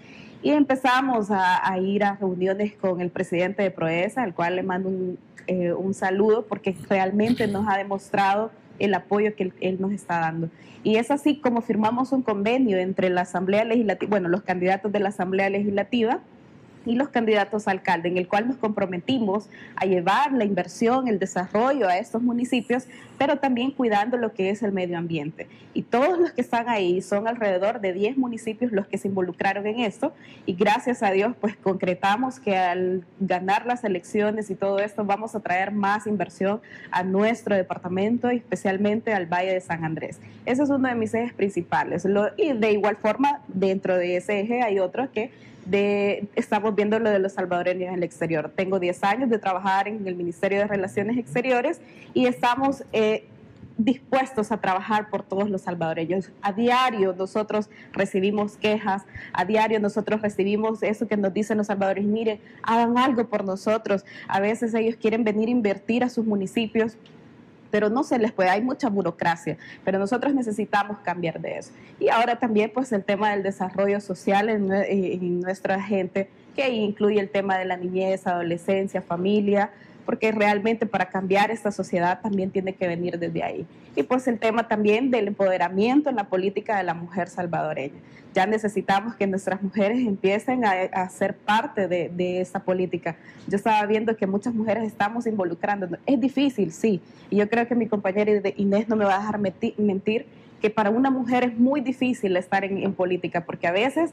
y 0.45 0.51
empezamos 0.51 1.27
a, 1.31 1.77
ir 1.81 2.05
a 2.05 2.15
reuniones 2.15 2.77
con 2.77 3.01
el 3.01 3.11
presidente 3.11 3.65
de 3.65 3.73
Proesa, 3.73 4.23
al 4.23 4.33
cual 4.33 4.55
le 4.55 4.63
mando 4.63 4.91
un, 4.91 5.19
eh, 5.47 5.73
un 5.73 5.95
saludo 5.95 6.47
porque 6.47 6.77
realmente 6.89 7.47
nos 7.47 7.67
ha 7.69 7.77
demostrado 7.77 8.51
el 8.79 8.95
apoyo 8.95 9.35
que 9.35 9.53
él, 9.61 9.77
nos 9.81 9.93
está 9.93 10.21
dando. 10.21 10.49
Y 10.83 10.97
es 10.97 11.11
así 11.11 11.41
como 11.41 11.63
firmamos 11.63 12.13
un 12.13 12.23
convenio 12.23 12.79
entre 12.79 13.11
la 13.11 13.23
Asamblea 13.23 13.65
Legislativa, 13.65 14.11
bueno, 14.11 14.29
los 14.29 14.43
candidatos 14.43 14.93
de 14.93 15.01
la 15.01 15.09
Asamblea 15.09 15.51
Legislativa 15.51 16.21
y 16.87 16.95
los 16.95 17.09
candidatos 17.11 17.69
a 17.69 17.73
alcalde, 17.73 18.09
en 18.09 18.17
el 18.17 18.29
cual 18.29 18.49
nos 18.49 18.57
comprometimos 18.57 19.49
a 19.75 19.85
llevar 19.85 20.33
la 20.33 20.45
inversión, 20.45 21.09
el 21.09 21.19
desarrollo 21.19 21.89
a 21.89 21.99
estos 21.99 22.23
municipios, 22.23 22.87
pero 23.19 23.39
también 23.39 23.73
cuidando 23.73 24.17
lo 24.17 24.33
que 24.33 24.51
es 24.51 24.63
el 24.63 24.73
medio 24.73 24.97
ambiente. 24.97 25.49
Y 25.75 25.83
todos 25.83 26.19
los 26.19 26.31
que 26.33 26.41
están 26.41 26.69
ahí 26.69 27.03
son 27.03 27.29
alrededor 27.29 27.81
de 27.81 27.93
10 27.93 28.17
municipios 28.17 28.73
los 28.73 28.87
que 28.87 28.99
se 28.99 29.09
involucraron 29.09 29.67
en 29.67 29.81
esto 29.81 30.15
y 30.47 30.55
gracias 30.55 31.03
a 31.03 31.11
Dios 31.11 31.35
pues 31.41 31.57
concretamos 31.57 32.39
que 32.39 32.57
al 32.57 33.05
ganar 33.21 33.67
las 33.67 33.85
elecciones 33.85 34.51
y 34.51 34.55
todo 34.55 34.79
esto 34.79 35.05
vamos 35.05 35.35
a 35.35 35.41
traer 35.41 35.73
más 35.73 36.07
inversión 36.07 36.61
a 36.91 37.03
nuestro 37.03 37.55
departamento 37.57 38.29
especialmente 38.29 39.13
al 39.13 39.27
Valle 39.27 39.53
de 39.53 39.61
San 39.61 39.85
Andrés. 39.85 40.21
Ese 40.45 40.63
es 40.63 40.71
uno 40.71 40.89
de 40.89 40.95
mis 40.95 41.13
ejes 41.15 41.33
principales. 41.33 42.07
y 42.37 42.53
de 42.53 42.73
igual 42.73 42.97
forma, 42.97 43.41
dentro 43.49 43.97
de 43.97 44.17
ese 44.17 44.41
eje 44.41 44.63
hay 44.63 44.79
otros 44.79 45.11
que 45.11 45.31
de, 45.67 46.29
estamos 46.37 46.75
viendo 46.75 46.99
lo 46.99 47.11
de 47.11 47.19
los 47.19 47.33
salvadoreños 47.33 47.89
en 47.89 47.95
el 47.95 48.03
exterior. 48.03 48.51
Tengo 48.55 48.79
10 48.79 49.05
años 49.05 49.31
de 49.31 49.39
trabajar 49.39 49.89
en 49.89 50.07
el 50.07 50.15
Ministerio 50.15 50.59
de 50.59 50.67
Relaciones 50.67 51.19
Exteriores 51.19 51.81
y 52.15 52.27
estamos 52.27 52.85
eh, 52.93 53.27
dispuestos 53.79 54.53
a 54.53 54.59
trabajar 54.59 55.11
por 55.11 55.23
todos 55.23 55.51
los 55.51 55.63
salvadoreños. 55.63 56.31
A 56.41 56.53
diario 56.53 57.15
nosotros 57.17 57.69
recibimos 57.93 58.57
quejas, 58.57 59.05
a 59.33 59.45
diario 59.45 59.81
nosotros 59.81 60.23
recibimos 60.23 60.83
eso 60.83 61.07
que 61.07 61.17
nos 61.17 61.35
dicen 61.35 61.59
los 61.59 61.67
salvadoreños, 61.67 62.11
miren, 62.11 62.41
hagan 62.63 62.97
algo 62.97 63.27
por 63.27 63.45
nosotros. 63.45 64.05
A 64.29 64.41
veces 64.41 64.73
ellos 64.75 64.97
quieren 64.97 65.25
venir 65.25 65.49
a 65.49 65.53
invertir 65.53 66.05
a 66.05 66.09
sus 66.09 66.25
municipios 66.25 66.97
pero 67.77 67.91
no 67.91 68.05
se 68.05 68.19
les 68.19 68.33
puede, 68.33 68.49
hay 68.49 68.63
mucha 68.63 68.89
burocracia, 68.89 69.59
pero 69.85 69.99
nosotros 69.99 70.33
necesitamos 70.33 70.97
cambiar 71.01 71.43
de 71.43 71.59
eso. 71.59 71.73
Y 72.01 72.09
ahora 72.09 72.37
también 72.37 72.71
pues 72.73 72.91
el 72.91 73.05
tema 73.05 73.33
del 73.33 73.43
desarrollo 73.43 74.01
social 74.01 74.49
en, 74.49 74.73
en 74.73 75.43
nuestra 75.43 75.79
gente, 75.83 76.31
que 76.55 76.71
incluye 76.71 77.21
el 77.21 77.29
tema 77.29 77.59
de 77.59 77.67
la 77.67 77.77
niñez, 77.77 78.27
adolescencia, 78.27 79.03
familia, 79.03 79.73
porque 80.07 80.33
realmente 80.33 80.87
para 80.87 81.11
cambiar 81.11 81.51
esta 81.51 81.73
sociedad 81.73 82.21
también 82.23 82.51
tiene 82.51 82.75
que 82.75 82.87
venir 82.87 83.19
desde 83.19 83.43
ahí. 83.43 83.67
Y 83.97 84.05
pues 84.05 84.27
el 84.29 84.39
tema 84.39 84.69
también 84.69 85.11
del 85.11 85.29
empoderamiento 85.29 86.09
en 86.09 86.17
la 86.17 86.25
política 86.25 86.79
de 86.79 86.85
la 86.85 86.95
mujer 86.95 87.29
salvadoreña. 87.29 87.99
Ya 88.33 88.47
necesitamos 88.47 89.15
que 89.17 89.27
nuestras 89.27 89.63
mujeres 89.63 89.99
empiecen 89.99 90.65
a, 90.65 91.09
ser 91.09 91.35
parte 91.35 91.89
de, 91.89 92.11
de 92.11 92.41
esta 92.41 92.61
política. 92.61 93.17
Yo 93.49 93.57
estaba 93.57 93.85
viendo 93.87 94.17
que 94.17 94.27
muchas 94.27 94.55
mujeres 94.55 94.85
estamos 94.85 95.27
involucrando. 95.27 95.89
Es 96.07 96.21
difícil, 96.21 96.71
sí. 96.73 97.01
Y 97.31 97.37
yo 97.37 97.49
creo 97.49 97.67
que 97.67 97.75
mi 97.75 97.89
compañera 97.89 98.31
Inés 98.57 98.89
no 98.89 98.97
me 98.97 99.05
va 99.05 99.17
a 99.17 99.19
dejar 99.19 99.39
mentir 99.39 100.27
que 100.67 100.71
para 100.71 100.91
una 100.91 101.11
mujer 101.11 101.45
es 101.45 101.57
muy 101.57 101.81
difícil 101.81 102.37
estar 102.37 102.65
en, 102.65 102.93
política, 102.93 103.45
porque 103.45 103.69
a 103.69 103.71
veces 103.71 104.13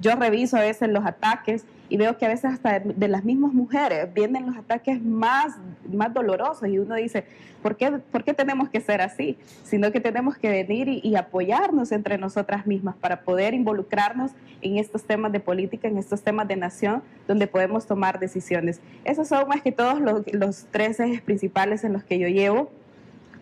yo 0.00 0.16
reviso 0.16 0.56
a 0.56 0.60
veces 0.60 0.88
los 0.88 1.04
ataques 1.04 1.66
y 1.90 1.98
veo 1.98 2.16
que 2.16 2.24
a 2.24 2.28
veces 2.30 2.46
hasta 2.46 2.80
de, 2.80 3.08
las 3.08 3.24
mismas 3.24 3.52
mujeres 3.52 4.08
vienen 4.14 4.46
los 4.46 4.56
ataques 4.56 5.02
más, 5.02 5.54
más 5.92 6.14
dolorosos 6.14 6.66
y 6.66 6.78
uno 6.78 6.94
dice, 6.94 7.26
¿por 7.62 7.76
qué, 7.76 7.90
¿por 7.90 8.24
qué 8.24 8.32
tenemos 8.32 8.70
que 8.70 8.80
ser 8.80 9.02
así? 9.02 9.36
Sino 9.64 9.92
que 9.92 10.00
tenemos 10.00 10.38
que 10.38 10.48
venir 10.48 10.88
y, 10.88 11.14
apoyarnos 11.14 11.92
entre 11.92 12.16
nosotras 12.16 12.66
mismas 12.66 12.96
para 12.96 13.20
poder 13.20 13.52
involucrarnos 13.52 14.30
en 14.62 14.78
estos 14.78 15.04
temas 15.04 15.30
de 15.30 15.40
política, 15.40 15.88
en 15.88 15.98
estos 15.98 16.22
temas 16.22 16.48
de 16.48 16.56
nación, 16.56 17.02
donde 17.28 17.46
podemos 17.48 17.86
tomar 17.86 18.18
decisiones. 18.18 18.80
Esos 19.04 19.28
son 19.28 19.46
más 19.46 19.60
que 19.60 19.72
todos 19.72 20.00
los, 20.00 20.22
los 20.32 20.64
tres 20.70 21.00
ejes 21.00 21.20
principales 21.20 21.84
en 21.84 21.92
los 21.92 22.02
que 22.02 22.18
yo 22.18 22.28
llevo 22.28 22.70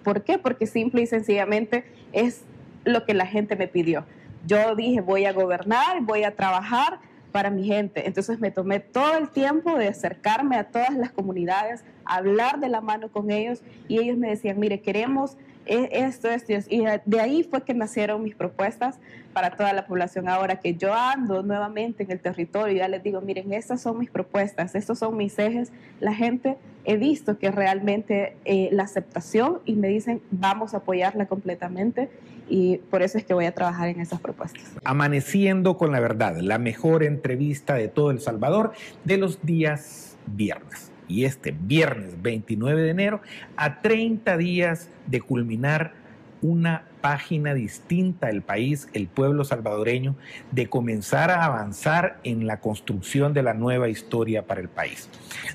¿Por 0.03 0.23
qué? 0.25 0.39
Porque 0.39 0.67
simple 0.67 1.03
y 1.03 1.07
sencillamente 1.07 1.85
es 2.13 2.43
lo 2.85 3.05
que 3.05 3.15
la 3.15 3.27
gente 3.27 3.57
me 3.57 3.69
pidió. 3.69 4.05
Yo 4.47 4.75
dije, 4.75 5.01
voy 5.01 5.27
a 5.27 5.33
gobernar, 5.33 6.01
voy 6.03 6.25
a 6.25 6.35
trabajar 6.35 7.01
para 7.31 7.51
mi 7.51 7.65
gente. 7.65 8.07
Entonces 8.07 8.41
me 8.41 8.51
tomé 8.51 8.81
todo 8.81 9.17
el 9.17 9.29
tiempo 9.31 9.77
de 9.77 9.89
acercarme 9.89 10.57
a 10.57 10.65
todas 10.65 10.95
las 10.95 11.13
comunidades, 11.13 11.85
hablar 12.05 12.61
de 12.61 12.69
la 12.69 12.81
mano 12.81 13.11
con 13.11 13.31
ellos 13.31 13.63
y 13.89 14.01
ellos 14.01 14.17
me 14.17 14.29
decían, 14.29 14.59
mire, 14.59 14.81
queremos 14.81 15.37
esto, 15.66 16.29
esto, 16.29 16.53
y 16.68 16.85
de 17.05 17.20
ahí 17.20 17.42
fue 17.44 17.62
que 17.62 17.75
nacieron 17.75 18.23
mis 18.23 18.35
propuestas 18.35 18.99
para 19.33 19.53
toda 19.53 19.73
la 19.73 19.87
población. 19.87 20.29
Ahora 20.29 20.57
que 20.57 20.75
yo 20.75 20.92
ando 20.94 21.42
nuevamente 21.42 22.03
en 22.03 22.11
el 22.11 22.20
territorio, 22.20 22.77
ya 22.77 22.88
les 22.88 23.03
digo, 23.03 23.20
miren, 23.20 23.53
estas 23.53 23.81
son 23.81 23.99
mis 23.99 24.11
propuestas, 24.11 24.75
estos 24.75 24.99
son 24.99 25.16
mis 25.16 25.38
ejes, 25.38 25.70
la 26.01 26.14
gente 26.14 26.57
he 26.85 26.96
visto 26.96 27.38
que 27.38 27.51
realmente 27.51 28.37
eh, 28.44 28.70
la 28.73 28.85
aceptación 28.85 29.61
y 29.64 29.75
me 29.75 29.88
dicen, 29.88 30.20
vamos 30.31 30.75
a 30.75 30.79
apoyarla 30.79 31.27
completamente 31.27 32.09
y 32.49 32.79
por 32.90 33.03
eso 33.03 33.18
es 33.18 33.25
que 33.25 33.35
voy 33.35 33.44
a 33.44 33.53
trabajar 33.53 33.88
en 33.88 34.01
esas 34.01 34.20
propuestas. 34.20 34.62
Amaneciendo 34.85 35.77
con 35.77 35.92
la 35.92 36.01
verdad, 36.01 36.38
la 36.38 36.59
mejor 36.59 37.05
entrevista 37.05 37.75
de 37.75 37.88
todo 37.88 38.11
El 38.11 38.20
Salvador 38.20 38.73
de 39.05 39.18
los 39.18 39.44
días 39.44 40.16
viernes 40.27 40.90
y 41.11 41.25
este 41.25 41.55
viernes 41.59 42.23
29 42.23 42.83
de 42.83 42.90
enero, 42.90 43.20
a 43.57 43.83
30 43.83 44.37
días 44.37 44.88
de 45.07 45.20
culminar 45.20 45.92
una 46.40 46.85
página 47.01 47.53
distinta 47.53 48.29
del 48.29 48.42
país, 48.42 48.88
el 48.92 49.09
pueblo 49.09 49.44
salvadoreño, 49.44 50.16
de 50.53 50.68
comenzar 50.68 51.31
a 51.31 51.44
avanzar 51.44 52.20
en 52.25 52.46
la 52.46 52.61
construcción 52.61 53.35
de 53.35 53.42
la 53.42 53.55
nueva 53.55 53.88
historia 53.88 54.46
para 54.46 54.61
el 54.61 54.68
país. 54.68 55.09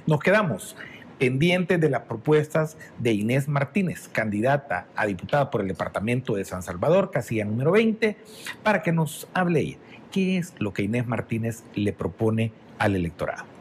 Nos 0.06 0.20
quedamos 0.20 0.76
pendientes 1.18 1.80
de 1.80 1.90
las 1.90 2.02
propuestas 2.02 2.78
de 3.00 3.14
Inés 3.14 3.48
Martínez, 3.48 4.10
candidata 4.10 4.88
a 4.96 5.06
diputada 5.06 5.50
por 5.50 5.62
el 5.62 5.70
departamento 5.70 6.36
de 6.36 6.44
San 6.44 6.62
Salvador, 6.62 7.12
casilla 7.12 7.46
número 7.46 7.72
20, 7.72 8.18
para 8.62 8.82
que 8.82 8.92
nos 8.92 9.28
hable 9.34 9.62
ella. 9.62 9.78
¿Qué 10.12 10.38
es 10.38 10.54
lo 10.60 10.74
que 10.74 10.84
Inés 10.84 11.08
Martínez 11.08 11.64
le 11.74 11.94
propone 11.94 12.52
al 12.78 12.96
electorado? 12.96 13.55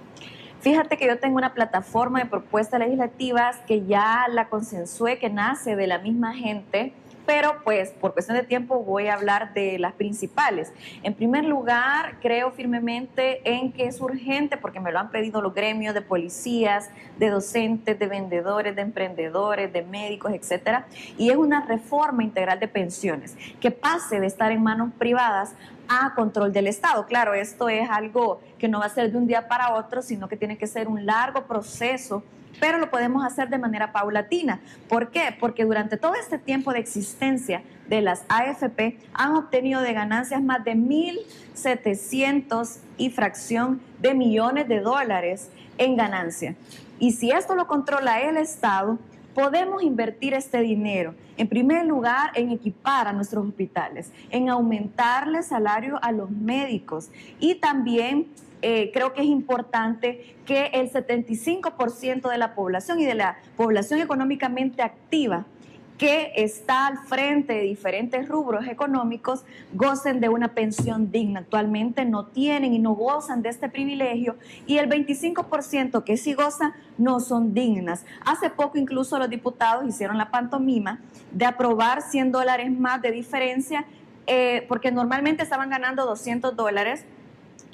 Fíjate 0.65 0.97
que 0.97 1.07
yo 1.07 1.19
tengo 1.19 1.37
una 1.37 1.53
plataforma 1.53 2.21
de 2.21 2.25
propuestas 2.25 2.81
legislativas 2.81 3.59
que 3.67 3.85
ya 3.85 4.25
la 4.31 4.49
consensué, 4.49 5.19
que 5.19 5.29
nace 5.29 5.77
de 5.77 5.87
la 5.87 5.99
misma 5.99 6.33
gente, 6.33 6.95
pero 7.27 7.63
pues 7.65 7.91
por 7.91 8.13
cuestión 8.13 8.37
de 8.37 8.45
tiempo 8.45 8.81
voy 8.81 9.09
a 9.09 9.15
hablar 9.15 9.55
de 9.55 9.79
las 9.79 9.93
principales. 9.95 10.73
En 11.03 11.15
primer 11.15 11.45
lugar, 11.45 12.17
creo 12.21 12.51
firmemente 12.51 13.41
en 13.45 13.73
que 13.73 13.87
es 13.87 14.01
urgente, 14.01 14.57
porque 14.57 14.81
me 14.81 14.93
lo 14.93 14.99
han 14.99 15.11
pedido 15.11 15.41
los 15.41 15.55
gremios 15.55 15.95
de 15.95 16.03
policías, 16.03 16.91
de 17.19 17.31
docentes, 17.31 17.99
de 17.99 18.07
vendedores, 18.07 18.77
de 18.77 18.83
emprendedores, 18.83 19.73
de 19.73 19.83
médicos, 19.83 20.33
etcétera, 20.33 20.87
y 21.17 21.31
es 21.31 21.37
una 21.37 21.65
reforma 21.65 22.23
integral 22.23 22.61
de 22.61 22.69
pensiones 22.69 23.37
que 23.61 23.71
pase 23.71 24.21
de 24.21 24.27
estar 24.27 24.53
en 24.53 24.63
manos 24.63 24.91
privadas 24.99 25.55
a 25.89 26.15
control 26.15 26.53
del 26.53 26.67
Estado. 26.67 27.07
Claro, 27.07 27.35
esto 27.35 27.69
es 27.69 27.89
algo 27.91 28.41
que 28.59 28.69
no 28.69 28.81
va 28.81 28.87
a 28.87 28.89
ser 28.89 29.13
de 29.13 29.19
un 29.19 29.27
día 29.27 29.49
para 29.49 29.75
otro, 29.75 30.03
sino 30.03 30.29
que 30.29 30.37
tiene 30.37 30.57
que 30.57 30.67
ser 30.67 30.89
un 30.89 31.05
largo 31.05 31.45
proceso, 31.47 32.23
pero 32.61 32.79
lo 32.79 32.91
podemos 32.91 33.25
hacer 33.25 33.49
de 33.49 33.59
manera 33.59 33.93
paulatina. 33.93 34.61
¿Por 34.89 35.11
qué? 35.11 35.35
Porque 35.39 35.65
durante 35.65 35.97
todo 35.97 36.15
este 36.15 36.39
tiempo 36.39 36.73
de 36.73 36.81
existencia 36.81 37.63
de 37.89 38.01
las 38.01 38.25
AFP 38.29 38.99
han 39.13 39.37
obtenido 39.37 39.83
de 39.83 39.93
ganancias 39.93 40.43
más 40.43 40.65
de 40.65 40.75
1.700 40.75 42.79
y 42.97 43.11
fracción 43.11 43.81
de 44.01 44.15
millones 44.15 44.69
de 44.69 44.81
dólares 44.81 45.51
en 45.79 45.97
ganancia. 45.97 46.57
Y 46.99 47.13
si 47.13 47.31
esto 47.31 47.55
lo 47.55 47.67
controla 47.67 48.21
el 48.21 48.37
Estado, 48.37 48.99
podemos 49.35 49.83
invertir 49.83 50.33
este 50.33 50.61
dinero, 50.61 51.15
en 51.37 51.49
primer 51.49 51.85
lugar, 51.85 52.31
en 52.35 52.51
equipar 52.51 53.09
a 53.09 53.13
nuestros 53.13 53.47
hospitales, 53.47 54.13
en 54.31 54.49
aumentarle 54.49 55.43
salario 55.43 55.99
a 56.03 56.13
los 56.13 56.31
médicos 56.31 57.11
y 57.41 57.57
también 57.57 58.29
eh, 58.67 58.91
creo 58.95 59.13
que 59.13 59.21
es 59.21 59.27
importante 59.27 60.37
que 60.47 60.69
el 60.73 60.91
75% 60.91 62.31
de 62.31 62.39
la 62.39 62.55
población 62.55 62.99
y 62.99 63.05
de 63.05 63.15
la 63.15 63.37
población 63.59 64.01
económicamente 64.01 64.81
activa 64.83 65.45
que 65.99 66.33
está 66.37 66.87
al 66.87 66.97
frente 66.97 67.53
de 67.53 67.61
diferentes 67.61 68.27
rubros 68.27 68.67
económicos 68.67 69.45
gocen 69.75 70.19
de 70.19 70.31
una 70.31 70.55
pensión 70.55 71.13
digna. 71.13 71.41
Actualmente 71.41 72.07
no 72.07 72.25
tienen 72.25 72.73
y 72.73 72.79
no 72.79 72.95
gozan 72.95 73.43
de 73.43 73.51
este 73.51 73.69
privilegio 73.69 74.37
y 74.67 74.79
el 74.79 74.89
25% 74.89 76.03
que 76.03 76.17
sí 76.17 76.33
gozan 76.33 76.73
no 76.97 77.21
son 77.21 77.53
dignas. 77.53 78.07
Hace 78.25 78.49
poco 78.49 78.79
incluso 78.79 79.19
los 79.19 79.29
diputados 79.29 79.87
hicieron 79.87 80.17
la 80.17 80.31
pantomima 80.31 81.03
de 81.33 81.45
aprobar 81.45 82.01
100 82.01 82.33
dólares 82.33 82.73
más 82.73 83.03
de 83.03 83.13
diferencia 83.13 83.85
eh, 84.27 84.65
porque 84.69 84.91
normalmente 84.91 85.43
estaban 85.43 85.69
ganando 85.69 86.07
200 86.07 86.57
dólares 86.57 87.05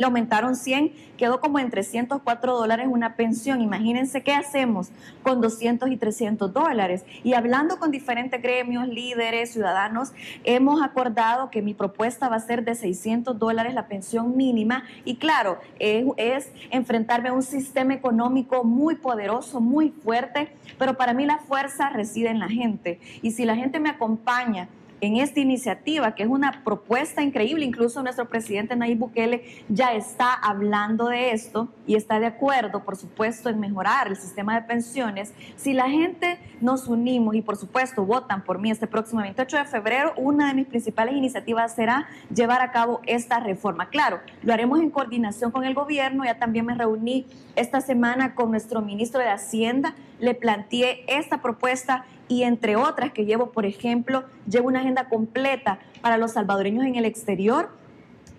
le 0.00 0.06
aumentaron 0.06 0.56
100, 0.56 0.94
quedó 1.18 1.40
como 1.40 1.58
en 1.58 1.68
304 1.68 2.56
dólares 2.56 2.88
una 2.90 3.16
pensión. 3.16 3.60
Imagínense 3.60 4.22
qué 4.22 4.32
hacemos 4.32 4.88
con 5.22 5.42
200 5.42 5.90
y 5.90 5.98
300 5.98 6.54
dólares. 6.54 7.04
Y 7.22 7.34
hablando 7.34 7.78
con 7.78 7.90
diferentes 7.90 8.40
gremios, 8.40 8.88
líderes, 8.88 9.52
ciudadanos, 9.52 10.12
hemos 10.44 10.82
acordado 10.82 11.50
que 11.50 11.60
mi 11.60 11.74
propuesta 11.74 12.30
va 12.30 12.36
a 12.36 12.40
ser 12.40 12.64
de 12.64 12.74
600 12.74 13.38
dólares 13.38 13.74
la 13.74 13.88
pensión 13.88 14.38
mínima. 14.38 14.84
Y 15.04 15.16
claro, 15.16 15.58
es, 15.78 16.06
es 16.16 16.50
enfrentarme 16.70 17.28
a 17.28 17.34
un 17.34 17.42
sistema 17.42 17.92
económico 17.92 18.64
muy 18.64 18.94
poderoso, 18.94 19.60
muy 19.60 19.90
fuerte, 19.90 20.50
pero 20.78 20.96
para 20.96 21.12
mí 21.12 21.26
la 21.26 21.36
fuerza 21.36 21.90
reside 21.90 22.30
en 22.30 22.38
la 22.38 22.48
gente. 22.48 23.00
Y 23.20 23.32
si 23.32 23.44
la 23.44 23.54
gente 23.54 23.80
me 23.80 23.90
acompaña, 23.90 24.66
en 25.00 25.16
esta 25.16 25.40
iniciativa, 25.40 26.14
que 26.14 26.22
es 26.22 26.28
una 26.28 26.62
propuesta 26.64 27.22
increíble. 27.22 27.64
Incluso 27.64 28.02
nuestro 28.02 28.28
presidente 28.28 28.76
Nayib 28.76 28.98
Bukele 28.98 29.64
ya 29.68 29.94
está 29.94 30.32
hablando 30.34 31.08
de 31.08 31.32
esto 31.32 31.68
y 31.86 31.94
está 31.94 32.20
de 32.20 32.26
acuerdo, 32.26 32.84
por 32.84 32.96
supuesto, 32.96 33.48
en 33.48 33.60
mejorar 33.60 34.08
el 34.08 34.16
sistema 34.16 34.54
de 34.54 34.62
pensiones. 34.62 35.32
Si 35.56 35.72
la 35.72 35.88
gente 35.88 36.38
nos 36.60 36.88
unimos 36.88 37.34
y, 37.34 37.42
por 37.42 37.56
supuesto, 37.56 38.04
votan 38.04 38.44
por 38.44 38.58
mí 38.58 38.70
este 38.70 38.86
próximo 38.86 39.22
28 39.22 39.56
de 39.56 39.64
febrero, 39.64 40.12
una 40.16 40.48
de 40.48 40.54
mis 40.54 40.66
principales 40.66 41.14
iniciativas 41.14 41.74
será 41.74 42.06
llevar 42.34 42.60
a 42.62 42.70
cabo 42.70 43.00
esta 43.06 43.40
reforma. 43.40 43.88
Claro, 43.88 44.20
lo 44.42 44.52
haremos 44.52 44.80
en 44.80 44.90
coordinación 44.90 45.50
con 45.50 45.64
el 45.64 45.74
gobierno. 45.74 46.24
Ya 46.24 46.38
también 46.38 46.66
me 46.66 46.74
reuní 46.74 47.26
esta 47.56 47.80
semana 47.80 48.34
con 48.34 48.50
nuestro 48.50 48.80
ministro 48.82 49.20
de 49.20 49.28
Hacienda. 49.28 49.94
Le 50.18 50.34
planteé 50.34 51.04
esta 51.08 51.40
propuesta 51.40 52.04
y 52.30 52.44
entre 52.44 52.76
otras 52.76 53.12
que 53.12 53.26
llevo, 53.26 53.50
por 53.50 53.66
ejemplo, 53.66 54.22
llevo 54.48 54.68
una 54.68 54.80
agenda 54.80 55.08
completa 55.08 55.80
para 56.00 56.16
los 56.16 56.32
salvadoreños 56.32 56.84
en 56.84 56.94
el 56.94 57.04
exterior. 57.04 57.70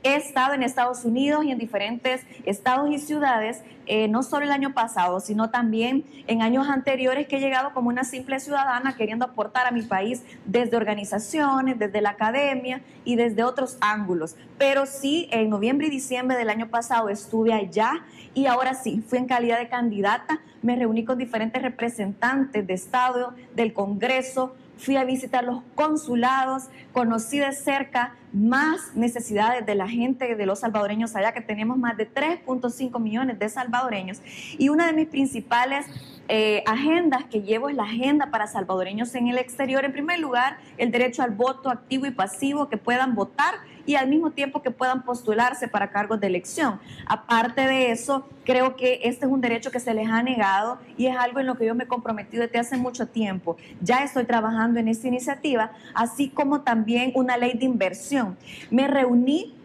He 0.04 0.16
estado 0.16 0.56
en 0.56 0.64
Estados 0.64 1.06
Unidos 1.06 1.46
y 1.46 1.52
en 1.52 1.60
diferentes 1.60 2.26
estados 2.46 2.90
y 2.90 2.98
ciudades, 2.98 3.62
eh, 3.86 4.08
no 4.08 4.24
solo 4.24 4.46
el 4.46 4.52
año 4.52 4.74
pasado, 4.74 5.20
sino 5.20 5.52
también 5.52 6.06
en 6.26 6.42
años 6.42 6.68
anteriores 6.68 7.28
que 7.28 7.38
he 7.38 7.40
llegado 7.40 7.72
como 7.74 7.90
una 7.90 8.04
simple 8.04 8.40
ciudadana 8.40 8.96
queriendo 8.96 9.26
aportar 9.26 9.68
a 9.68 9.72
mi 9.72 9.84
país 9.84 10.24
desde 10.46 10.76
organizaciones, 10.76 11.78
desde 11.78 12.02
la 12.02 12.12
academia 12.12 12.82
y 13.06 13.16
desde 13.16 13.44
otros 13.44 13.78
ángulos. 13.80 14.36
Pero 14.58 14.88
sí, 14.88 15.28
en 15.32 15.50
noviembre 15.50 15.88
y 15.88 15.92
diciembre 15.92 16.36
del 16.36 16.50
año 16.50 16.70
pasado 16.70 17.10
estuve 17.10 17.54
allá 17.54 18.04
y 18.34 18.48
ahora 18.48 18.74
sí, 18.74 19.04
fui 19.08 19.20
en 19.20 19.28
calidad 19.28 19.60
de 19.60 19.68
candidata, 19.68 20.42
me 20.62 20.76
reuní 20.76 21.06
con 21.06 21.18
diferentes 21.18 21.62
representantes 21.62 22.66
de 22.66 22.74
Estado, 22.74 23.36
del 23.56 23.74
Congreso, 23.74 24.56
fui 24.82 24.98
a 24.98 25.04
visitar 25.04 25.44
los 25.44 25.62
consulados, 25.76 26.63
conocí 26.91 27.38
de 27.38 27.52
cerca 27.52 28.15
más 28.34 28.96
necesidades 28.96 29.63
de 29.65 29.76
la 29.76 29.88
gente, 29.88 30.36
de 30.36 30.46
los 30.46 30.62
salvadoreños 30.62 31.15
allá, 31.15 31.34
que 31.34 31.41
tenemos 31.41 31.78
más 31.78 31.98
de 31.98 32.12
3.5 32.12 33.00
millones 33.00 33.38
de 33.38 33.48
salvadoreños. 33.48 34.22
Y 34.58 34.70
una 34.70 34.88
de 34.88 34.94
mis 34.94 35.08
principales 35.08 35.86
eh, 36.28 36.63
agendas 36.65 37.26
que 37.26 37.44
llevo 37.44 37.70
es 37.70 37.76
la 37.76 37.84
agenda 37.84 38.32
para 38.32 38.48
salvadoreños 38.48 39.13
en 39.13 39.28
el 39.28 39.38
exterior. 39.38 39.86
En 39.86 39.91
primer 39.91 40.20
lugar, 40.20 40.58
el 40.78 40.91
derecho 40.91 41.22
al 41.22 41.32
voto 41.32 41.70
activo 41.70 42.08
y 42.08 42.12
pasivo, 42.12 42.67
que 42.67 42.78
puedan 42.78 43.13
votar 43.13 43.56
y 43.86 43.96
al 43.96 44.08
mismo 44.08 44.32
tiempo 44.32 44.62
que 44.62 44.72
puedan 44.72 45.04
postularse 45.04 45.67
para 45.67 45.91
cargos 45.91 46.20
de 46.20 46.28
elección. 46.28 46.80
Aparte 47.06 47.62
de 47.62 47.91
eso, 47.91 48.28
creo 48.46 48.76
que 48.76 49.02
este 49.04 49.26
es 49.26 49.32
un 49.32 49.41
derecho 49.41 49.72
que 49.72 49.80
se 49.80 49.94
les 49.94 50.08
ha 50.10 50.24
negado 50.24 50.80
y 50.98 51.08
es 51.08 51.17
algo 51.17 51.39
en 51.39 51.48
lo 51.48 51.56
que 51.56 51.65
yo 51.65 51.76
me 51.76 51.86
he 51.86 51.88
comprometido 51.88 52.44
desde 52.44 52.60
hace 52.60 52.78
mucho 52.78 53.08
tiempo. 53.08 53.58
Ya 53.82 54.04
estoy 54.04 54.26
trabajando 54.26 54.80
en 54.80 54.88
esta 54.88 55.08
iniciativa, 55.08 55.72
así 55.94 56.30
como 56.30 56.62
también 56.62 57.12
una 57.15 57.38
ley 57.38 57.54
de 57.58 57.65
inversión. 57.65 58.38
Me 58.70 58.88
reuní 58.88 59.56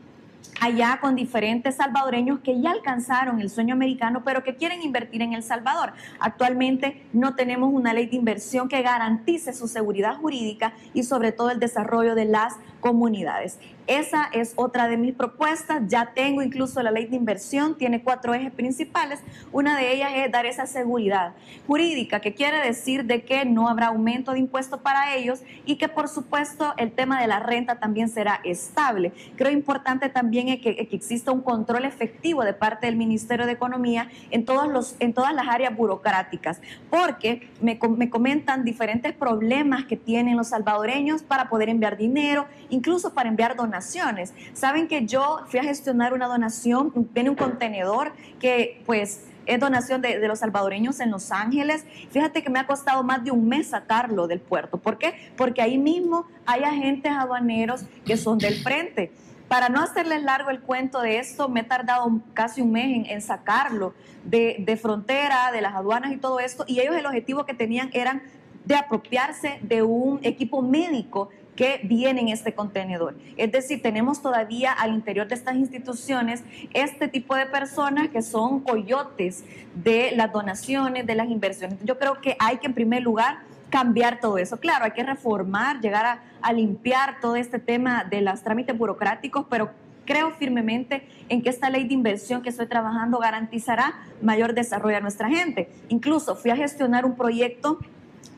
allá 0.61 0.99
con 1.01 1.15
diferentes 1.15 1.77
salvadoreños 1.77 2.41
que 2.41 2.61
ya 2.61 2.71
alcanzaron 2.71 3.41
el 3.41 3.51
sueño 3.51 3.75
americano, 3.75 4.23
pero 4.25 4.43
que 4.43 4.57
quieren 4.57 4.83
invertir 4.83 5.23
en 5.23 5.33
El 5.33 5.43
Salvador. 5.43 5.93
Actualmente 6.19 7.03
no 7.13 7.35
tenemos 7.35 7.73
una 7.73 7.93
ley 7.93 8.07
de 8.07 8.17
inversión 8.17 8.69
que 8.69 8.83
garantice 8.83 9.53
su 9.53 9.69
seguridad 9.69 10.17
jurídica 10.17 10.73
y 10.95 11.03
sobre 11.03 11.33
todo 11.33 11.51
el 11.51 11.61
desarrollo 11.61 12.15
de 12.15 12.25
las 12.25 12.55
comunidades. 12.81 13.59
Esa 13.87 14.25
es 14.33 14.53
otra 14.57 14.89
de 14.89 14.97
mis 14.97 15.15
propuestas. 15.15 15.83
Ya 15.87 16.13
tengo 16.13 16.43
incluso 16.43 16.83
la 16.83 16.91
ley 16.91 17.07
de 17.07 17.15
inversión, 17.15 17.79
tiene 17.79 18.03
cuatro 18.03 18.35
ejes 18.35 18.51
principales. 18.51 19.21
Una 19.53 19.79
de 19.79 19.93
ellas 19.93 20.11
es 20.17 20.33
dar 20.33 20.45
esa 20.45 20.67
seguridad 20.67 21.35
jurídica, 21.69 22.21
que 22.21 22.35
quiere 22.35 22.59
decir 22.59 23.05
de 23.05 23.23
que 23.23 23.45
no 23.45 23.69
habrá 23.69 23.87
aumento 23.87 24.33
de 24.33 24.41
impuestos 24.41 24.81
para 24.81 25.15
ellos 25.15 25.43
y 25.65 25.77
que 25.77 25.89
por 25.89 26.09
supuesto 26.09 26.75
el 26.79 26.91
tema 26.91 27.21
de 27.21 27.29
la 27.29 27.39
renta 27.39 27.79
también 27.79 28.09
será 28.09 28.41
estable. 28.43 29.13
Creo 29.37 29.53
importante 29.53 30.09
también 30.09 30.47
que, 30.61 30.75
que 30.75 30.97
exista 30.97 31.31
un 31.31 31.43
control 31.43 31.85
efectivo 31.85 32.43
de 32.43 32.55
parte 32.55 32.87
del 32.87 32.97
Ministerio 32.97 33.47
de 33.47 33.53
Economía 33.53 34.09
en, 34.33 34.45
todos 34.45 34.67
los, 34.67 34.97
en 34.99 35.15
todas 35.15 35.33
las 35.33 35.47
áreas 35.47 35.77
burocráticas, 35.77 36.61
porque 36.91 37.49
me, 37.61 37.79
me 37.97 38.11
comentan 38.11 38.65
diferentes 38.65 39.13
problemas 39.13 39.85
que 39.85 39.97
tienen 39.97 40.37
los 40.37 40.49
salvadoreños 40.49 41.23
para 41.23 41.49
poder 41.49 41.69
enviar 41.69 41.97
dinero, 41.97 42.47
incluso 42.69 43.15
para 43.15 43.29
enviar 43.29 43.55
donaciones 43.55 43.76
Saben 43.81 44.89
que 44.89 45.07
yo 45.07 45.41
fui 45.49 45.61
a 45.61 45.63
gestionar 45.63 46.15
una 46.15 46.27
donación, 46.27 46.93
viene 47.13 47.31
un 47.31 47.37
contenedor 47.37 48.13
que 48.39 48.83
pues 48.87 49.25
es 49.47 49.61
donación 49.61 50.03
de, 50.03 50.19
los 50.27 50.41
salvadoreños 50.41 51.01
en 51.01 51.11
Los 51.11 51.31
Ángeles. 51.31 51.85
Fíjate 52.11 52.43
que 52.43 52.51
me 52.51 52.59
ha 52.59 52.67
costado 52.67 53.03
más 53.03 53.25
de 53.25 53.31
un 53.31 53.49
mes 53.49 53.69
sacarlo 53.69 54.27
del 54.27 54.41
puerto. 54.41 54.79
¿Por 54.79 54.99
qué? 54.99 55.15
Porque 55.37 55.63
ahí 55.63 55.79
mismo 55.79 56.27
hay 56.45 56.65
agentes 56.65 57.13
aduaneros 57.13 57.85
que 58.05 58.17
son 58.17 58.39
del 58.39 58.55
frente. 58.63 59.13
Para 59.49 59.69
no 59.69 59.81
hacerles 59.81 60.25
largo 60.25 60.51
el 60.51 60.61
cuento 60.61 61.01
de 61.01 61.19
esto, 61.19 61.49
me 61.49 61.61
he 61.61 61.65
tardado 61.65 62.21
casi 62.35 62.61
un 62.61 62.73
mes 62.73 62.87
en, 62.87 63.07
en 63.07 63.23
sacarlo 63.23 63.95
de, 64.25 64.57
de, 64.59 64.77
frontera, 64.77 65.53
de 65.53 65.61
las 65.61 65.75
aduanas 65.75 66.13
y 66.13 66.17
todo 66.17 66.41
esto. 66.41 66.65
Y 66.67 66.81
ellos 66.81 66.97
el 66.97 67.07
objetivo 67.07 67.47
que 67.47 67.55
tenían 67.55 67.91
eran 67.93 68.23
de 68.65 68.75
apropiarse 68.75 69.61
de 69.63 69.83
un 69.83 70.19
equipo 70.25 70.61
médico 70.61 71.29
que 71.57 71.81
viene 71.83 72.21
en 72.21 72.29
este 72.29 72.55
contenedor. 72.55 73.17
Es 73.37 73.51
decir, 73.51 73.83
tenemos 73.83 74.23
todavía 74.23 74.73
al 74.73 74.95
interior 74.95 75.27
de 75.27 75.35
estas 75.35 75.57
instituciones 75.57 76.45
este 76.75 77.09
tipo 77.09 77.35
de 77.35 77.47
personas 77.47 78.09
que 78.09 78.23
son 78.23 78.61
coyotes 78.61 79.45
de 79.75 80.13
las 80.15 80.33
donaciones, 80.33 81.07
de 81.07 81.15
las 81.15 81.29
inversiones. 81.29 81.79
Yo 81.83 81.99
creo 81.99 82.21
que 82.21 82.37
hay 82.39 82.59
que 82.59 82.67
en 82.67 82.75
primer 82.75 83.03
lugar 83.03 83.39
cambiar 83.71 84.21
todo 84.21 84.39
eso. 84.39 84.59
Claro, 84.59 84.85
hay 84.85 84.93
que 84.93 85.03
reformar, 85.03 85.81
llegar 85.81 86.05
a, 86.07 86.23
a 86.43 86.53
limpiar 86.53 87.21
todo 87.21 87.37
este 87.37 87.59
tema 87.59 88.05
de 88.05 88.21
los 88.21 88.43
trámites 88.43 88.77
burocráticos, 88.77 89.47
pero 89.51 89.71
creo 90.05 90.31
firmemente 90.31 91.07
en 91.29 91.43
que 91.43 91.51
esta 91.51 91.69
ley 91.69 91.87
de 91.87 91.95
inversión 91.95 92.43
que 92.43 92.51
estoy 92.51 92.67
trabajando 92.67 93.19
garantizará 93.19 93.95
mayor 94.23 94.55
desarrollo 94.55 94.97
a 94.97 95.01
nuestra 95.01 95.29
gente. 95.29 95.69
Incluso 95.89 96.37
fui 96.37 96.51
a 96.51 96.57
gestionar 96.57 97.05
un 97.05 97.17
proyecto 97.17 97.79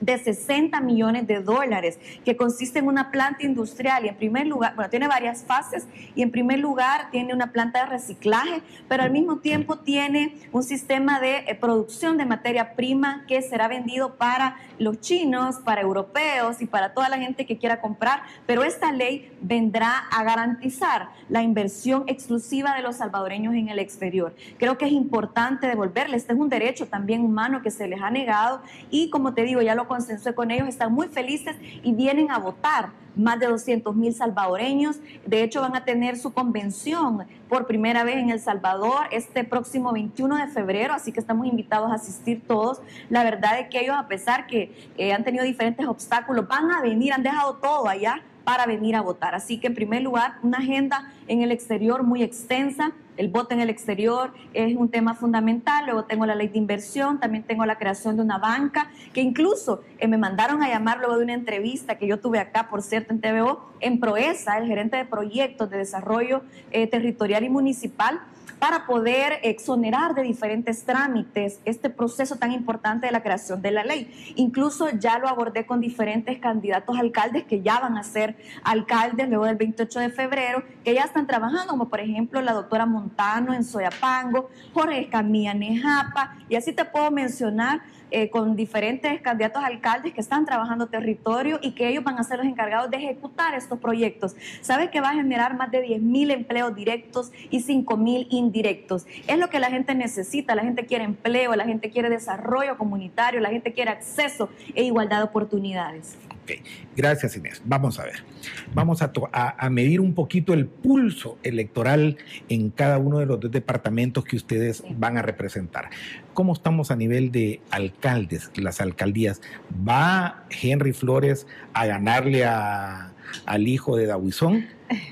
de 0.00 0.18
60 0.18 0.80
millones 0.80 1.26
de 1.26 1.40
dólares, 1.40 1.98
que 2.24 2.36
consiste 2.36 2.78
en 2.78 2.86
una 2.86 3.10
planta 3.10 3.44
industrial 3.44 4.04
y 4.04 4.08
en 4.08 4.16
primer 4.16 4.46
lugar, 4.46 4.74
bueno, 4.74 4.90
tiene 4.90 5.08
varias 5.08 5.42
fases 5.42 5.86
y 6.14 6.22
en 6.22 6.30
primer 6.30 6.58
lugar 6.58 7.10
tiene 7.10 7.34
una 7.34 7.52
planta 7.52 7.80
de 7.80 7.86
reciclaje, 7.86 8.62
pero 8.88 9.02
al 9.02 9.10
mismo 9.10 9.38
tiempo 9.38 9.78
tiene 9.78 10.36
un 10.52 10.62
sistema 10.62 11.20
de 11.20 11.38
eh, 11.46 11.54
producción 11.54 12.16
de 12.16 12.26
materia 12.26 12.74
prima 12.74 13.24
que 13.26 13.42
será 13.42 13.68
vendido 13.68 14.16
para 14.16 14.56
los 14.78 15.00
chinos, 15.00 15.56
para 15.64 15.80
europeos 15.80 16.60
y 16.60 16.66
para 16.66 16.94
toda 16.94 17.08
la 17.08 17.18
gente 17.18 17.46
que 17.46 17.58
quiera 17.58 17.80
comprar, 17.80 18.22
pero 18.46 18.62
esta 18.62 18.92
ley 18.92 19.32
vendrá 19.40 19.98
a 20.10 20.22
garantizar 20.24 21.08
la 21.28 21.42
inversión 21.42 22.04
exclusiva 22.06 22.74
de 22.74 22.82
los 22.82 22.96
salvadoreños 22.96 23.54
en 23.54 23.68
el 23.68 23.78
exterior. 23.78 24.34
Creo 24.58 24.78
que 24.78 24.86
es 24.86 24.92
importante 24.92 25.66
devolverles, 25.66 26.22
este 26.22 26.32
es 26.32 26.38
un 26.38 26.48
derecho 26.48 26.86
también 26.86 27.22
humano 27.24 27.62
que 27.62 27.70
se 27.70 27.88
les 27.88 28.00
ha 28.00 28.10
negado 28.10 28.62
y 28.90 29.10
como 29.10 29.34
te 29.34 29.42
digo, 29.42 29.62
ya 29.62 29.74
lo 29.74 29.87
consensué 29.88 30.34
con 30.34 30.50
ellos, 30.50 30.68
están 30.68 30.92
muy 30.92 31.08
felices 31.08 31.56
y 31.82 31.92
vienen 31.92 32.30
a 32.30 32.38
votar 32.38 32.90
más 33.16 33.40
de 33.40 33.46
200 33.46 33.94
mil 33.96 34.14
salvadoreños. 34.14 35.00
De 35.26 35.42
hecho, 35.42 35.60
van 35.60 35.74
a 35.74 35.84
tener 35.84 36.16
su 36.16 36.32
convención 36.32 37.26
por 37.48 37.66
primera 37.66 38.04
vez 38.04 38.16
en 38.16 38.30
El 38.30 38.40
Salvador 38.40 39.06
este 39.10 39.44
próximo 39.44 39.92
21 39.92 40.36
de 40.36 40.46
febrero, 40.46 40.94
así 40.94 41.12
que 41.12 41.20
estamos 41.20 41.46
invitados 41.46 41.90
a 41.90 41.94
asistir 41.94 42.42
todos. 42.46 42.80
La 43.10 43.24
verdad 43.24 43.58
es 43.58 43.68
que 43.68 43.80
ellos, 43.80 43.96
a 43.98 44.06
pesar 44.06 44.46
que 44.46 44.90
eh, 44.96 45.12
han 45.12 45.24
tenido 45.24 45.44
diferentes 45.44 45.86
obstáculos, 45.86 46.46
van 46.46 46.70
a 46.70 46.80
venir, 46.80 47.12
han 47.12 47.22
dejado 47.22 47.56
todo 47.56 47.88
allá 47.88 48.22
para 48.48 48.64
venir 48.64 48.96
a 48.96 49.02
votar. 49.02 49.34
Así 49.34 49.60
que 49.60 49.66
en 49.66 49.74
primer 49.74 50.00
lugar, 50.00 50.38
una 50.42 50.56
agenda 50.56 51.12
en 51.26 51.42
el 51.42 51.52
exterior 51.52 52.02
muy 52.02 52.22
extensa. 52.22 52.92
El 53.18 53.28
voto 53.28 53.52
en 53.52 53.60
el 53.60 53.68
exterior 53.68 54.32
es 54.54 54.74
un 54.74 54.88
tema 54.88 55.12
fundamental. 55.14 55.84
Luego 55.84 56.04
tengo 56.04 56.24
la 56.24 56.34
ley 56.34 56.48
de 56.48 56.56
inversión, 56.56 57.20
también 57.20 57.44
tengo 57.44 57.66
la 57.66 57.76
creación 57.76 58.16
de 58.16 58.22
una 58.22 58.38
banca, 58.38 58.90
que 59.12 59.20
incluso 59.20 59.82
eh, 59.98 60.08
me 60.08 60.16
mandaron 60.16 60.62
a 60.62 60.68
llamar 60.70 60.96
luego 60.96 61.18
de 61.18 61.24
una 61.24 61.34
entrevista 61.34 61.98
que 61.98 62.06
yo 62.06 62.20
tuve 62.20 62.38
acá, 62.38 62.70
por 62.70 62.80
cierto, 62.80 63.12
en 63.12 63.20
TVO, 63.20 63.68
en 63.80 64.00
Proesa, 64.00 64.56
el 64.56 64.66
gerente 64.66 64.96
de 64.96 65.04
proyectos 65.04 65.68
de 65.68 65.76
desarrollo 65.76 66.40
eh, 66.70 66.86
territorial 66.86 67.44
y 67.44 67.50
municipal 67.50 68.18
para 68.58 68.86
poder 68.86 69.40
exonerar 69.42 70.14
de 70.14 70.22
diferentes 70.22 70.84
trámites 70.84 71.60
este 71.64 71.90
proceso 71.90 72.36
tan 72.36 72.52
importante 72.52 73.06
de 73.06 73.12
la 73.12 73.22
creación 73.22 73.62
de 73.62 73.70
la 73.70 73.84
ley. 73.84 74.34
Incluso 74.36 74.90
ya 74.90 75.18
lo 75.18 75.28
abordé 75.28 75.66
con 75.66 75.80
diferentes 75.80 76.38
candidatos 76.38 76.98
alcaldes 76.98 77.44
que 77.44 77.62
ya 77.62 77.80
van 77.80 77.96
a 77.96 78.02
ser 78.02 78.36
alcaldes 78.62 79.28
luego 79.28 79.44
del 79.46 79.56
28 79.56 80.00
de 80.00 80.10
febrero, 80.10 80.62
que 80.84 80.94
ya 80.94 81.02
están 81.02 81.26
trabajando, 81.26 81.68
como 81.68 81.88
por 81.88 82.00
ejemplo 82.00 82.40
la 82.40 82.52
doctora 82.52 82.86
Montano 82.86 83.54
en 83.54 83.64
Soyapango, 83.64 84.50
Jorge 84.74 85.00
Escamilla 85.00 85.54
Nejapa, 85.54 86.36
y 86.48 86.56
así 86.56 86.72
te 86.72 86.84
puedo 86.84 87.10
mencionar 87.10 87.80
eh, 88.10 88.30
con 88.30 88.56
diferentes 88.56 89.20
candidatos 89.20 89.62
alcaldes 89.62 90.14
que 90.14 90.20
están 90.20 90.44
trabajando 90.44 90.86
territorio 90.86 91.58
y 91.62 91.72
que 91.72 91.88
ellos 91.88 92.04
van 92.04 92.18
a 92.18 92.24
ser 92.24 92.38
los 92.38 92.46
encargados 92.46 92.90
de 92.90 92.96
ejecutar 92.96 93.54
estos 93.54 93.78
proyectos. 93.78 94.36
Sabe 94.60 94.90
que 94.90 95.00
va 95.00 95.10
a 95.10 95.14
generar 95.14 95.56
más 95.56 95.70
de 95.70 95.82
10 95.82 96.02
mil 96.02 96.30
empleos 96.30 96.74
directos 96.74 97.32
y 97.50 97.60
5 97.60 97.96
mil 97.96 98.26
indirectos. 98.30 99.06
Es 99.26 99.38
lo 99.38 99.48
que 99.50 99.58
la 99.58 99.70
gente 99.70 99.94
necesita. 99.94 100.54
La 100.54 100.62
gente 100.62 100.86
quiere 100.86 101.04
empleo, 101.04 101.54
la 101.54 101.64
gente 101.64 101.90
quiere 101.90 102.10
desarrollo 102.10 102.76
comunitario, 102.78 103.40
la 103.40 103.50
gente 103.50 103.72
quiere 103.72 103.90
acceso 103.90 104.48
e 104.74 104.84
igualdad 104.84 105.18
de 105.18 105.24
oportunidades. 105.24 106.16
Ok, 106.48 106.62
gracias 106.96 107.36
Inés. 107.36 107.60
Vamos 107.66 108.00
a 108.00 108.04
ver. 108.04 108.24
Vamos 108.72 109.02
a, 109.02 109.12
a, 109.32 109.66
a, 109.66 109.68
medir 109.68 110.00
un 110.00 110.14
poquito 110.14 110.54
el 110.54 110.66
pulso 110.66 111.36
electoral 111.42 112.16
en 112.48 112.70
cada 112.70 112.96
uno 112.96 113.18
de 113.18 113.26
los 113.26 113.38
dos 113.38 113.50
departamentos 113.50 114.24
que 114.24 114.36
ustedes 114.36 114.82
van 114.96 115.18
a 115.18 115.22
representar. 115.22 115.90
¿Cómo 116.32 116.54
estamos 116.54 116.90
a 116.90 116.96
nivel 116.96 117.32
de 117.32 117.60
alcaldes, 117.70 118.50
las 118.56 118.80
alcaldías? 118.80 119.42
¿Va 119.86 120.44
Henry 120.48 120.94
Flores 120.94 121.46
a 121.74 121.84
ganarle 121.84 122.46
a, 122.46 123.12
al 123.44 123.68
hijo 123.68 123.96
de 123.96 124.06
Dawisón, 124.06 124.68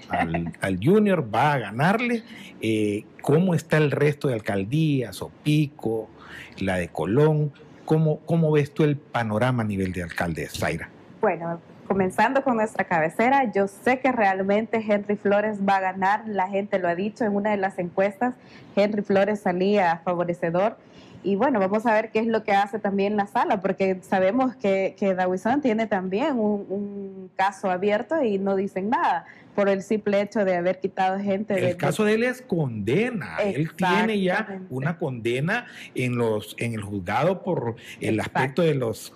al, 0.09 0.55
al, 0.62 0.81
Junior? 0.83 1.29
¿Va 1.35 1.53
a 1.53 1.59
ganarle? 1.59 2.22
Eh, 2.62 3.05
¿Cómo 3.20 3.53
está 3.53 3.77
el 3.77 3.90
resto 3.90 4.29
de 4.29 4.35
alcaldías? 4.35 5.20
Opico, 5.20 6.09
la 6.57 6.77
de 6.77 6.88
Colón. 6.88 7.53
¿Cómo, 7.85 8.20
¿Cómo 8.20 8.51
ves 8.53 8.72
tú 8.72 8.85
el 8.85 8.96
panorama 8.96 9.62
a 9.62 9.66
nivel 9.66 9.92
de 9.92 10.03
alcaldes, 10.03 10.55
Zaira? 10.55 10.95
Bueno, 11.27 11.59
comenzando 11.89 12.45
con 12.45 12.55
nuestra 12.55 12.85
cabecera, 12.85 13.51
yo 13.51 13.67
sé 13.67 13.99
que 13.99 14.12
realmente 14.12 14.77
Henry 14.77 15.17
Flores 15.17 15.59
va 15.69 15.79
a 15.79 15.81
ganar, 15.81 16.23
la 16.29 16.47
gente 16.47 16.79
lo 16.79 16.87
ha 16.87 16.95
dicho 16.95 17.25
en 17.25 17.35
una 17.35 17.51
de 17.51 17.57
las 17.57 17.81
encuestas, 17.81 18.37
Henry 18.77 19.03
Flores 19.03 19.41
salía 19.41 20.01
favorecedor. 20.05 20.77
Y 21.22 21.37
bueno, 21.37 21.59
vamos 21.59 21.87
a 21.87 21.94
ver 21.94 22.11
qué 22.11 22.20
es 22.20 22.26
lo 22.26 22.44
que 22.44 22.52
hace 22.52 22.79
también 22.79 23.16
la 23.16 23.26
sala, 23.26 23.61
porque 23.61 23.98
sabemos 24.02 24.55
que, 24.57 24.94
que 24.98 25.14
Dawison 25.14 25.61
tiene 25.61 25.87
también 25.87 26.38
un, 26.38 26.66
un, 26.68 27.31
caso 27.37 27.70
abierto 27.70 28.22
y 28.22 28.38
no 28.38 28.57
dicen 28.57 28.88
nada 28.88 29.26
por 29.57 29.68
el 29.68 29.83
simple 29.83 30.20
hecho 30.20 30.44
de 30.44 30.55
haber 30.55 30.79
quitado 30.79 31.18
gente. 31.18 31.55
El 31.55 31.61
de, 31.61 31.76
caso 31.76 32.05
de 32.05 32.14
él 32.14 32.22
es 32.22 32.42
condena. 32.42 33.37
Él 33.38 33.70
tiene 33.74 34.20
ya 34.20 34.61
una 34.70 34.98
condena 34.98 35.66
en 35.94 36.16
los 36.16 36.55
en 36.59 36.74
el 36.74 36.83
juzgado 36.83 37.42
por 37.42 37.76
el 38.00 38.20
aspecto 38.20 38.62
de 38.62 38.74
los 38.74 39.12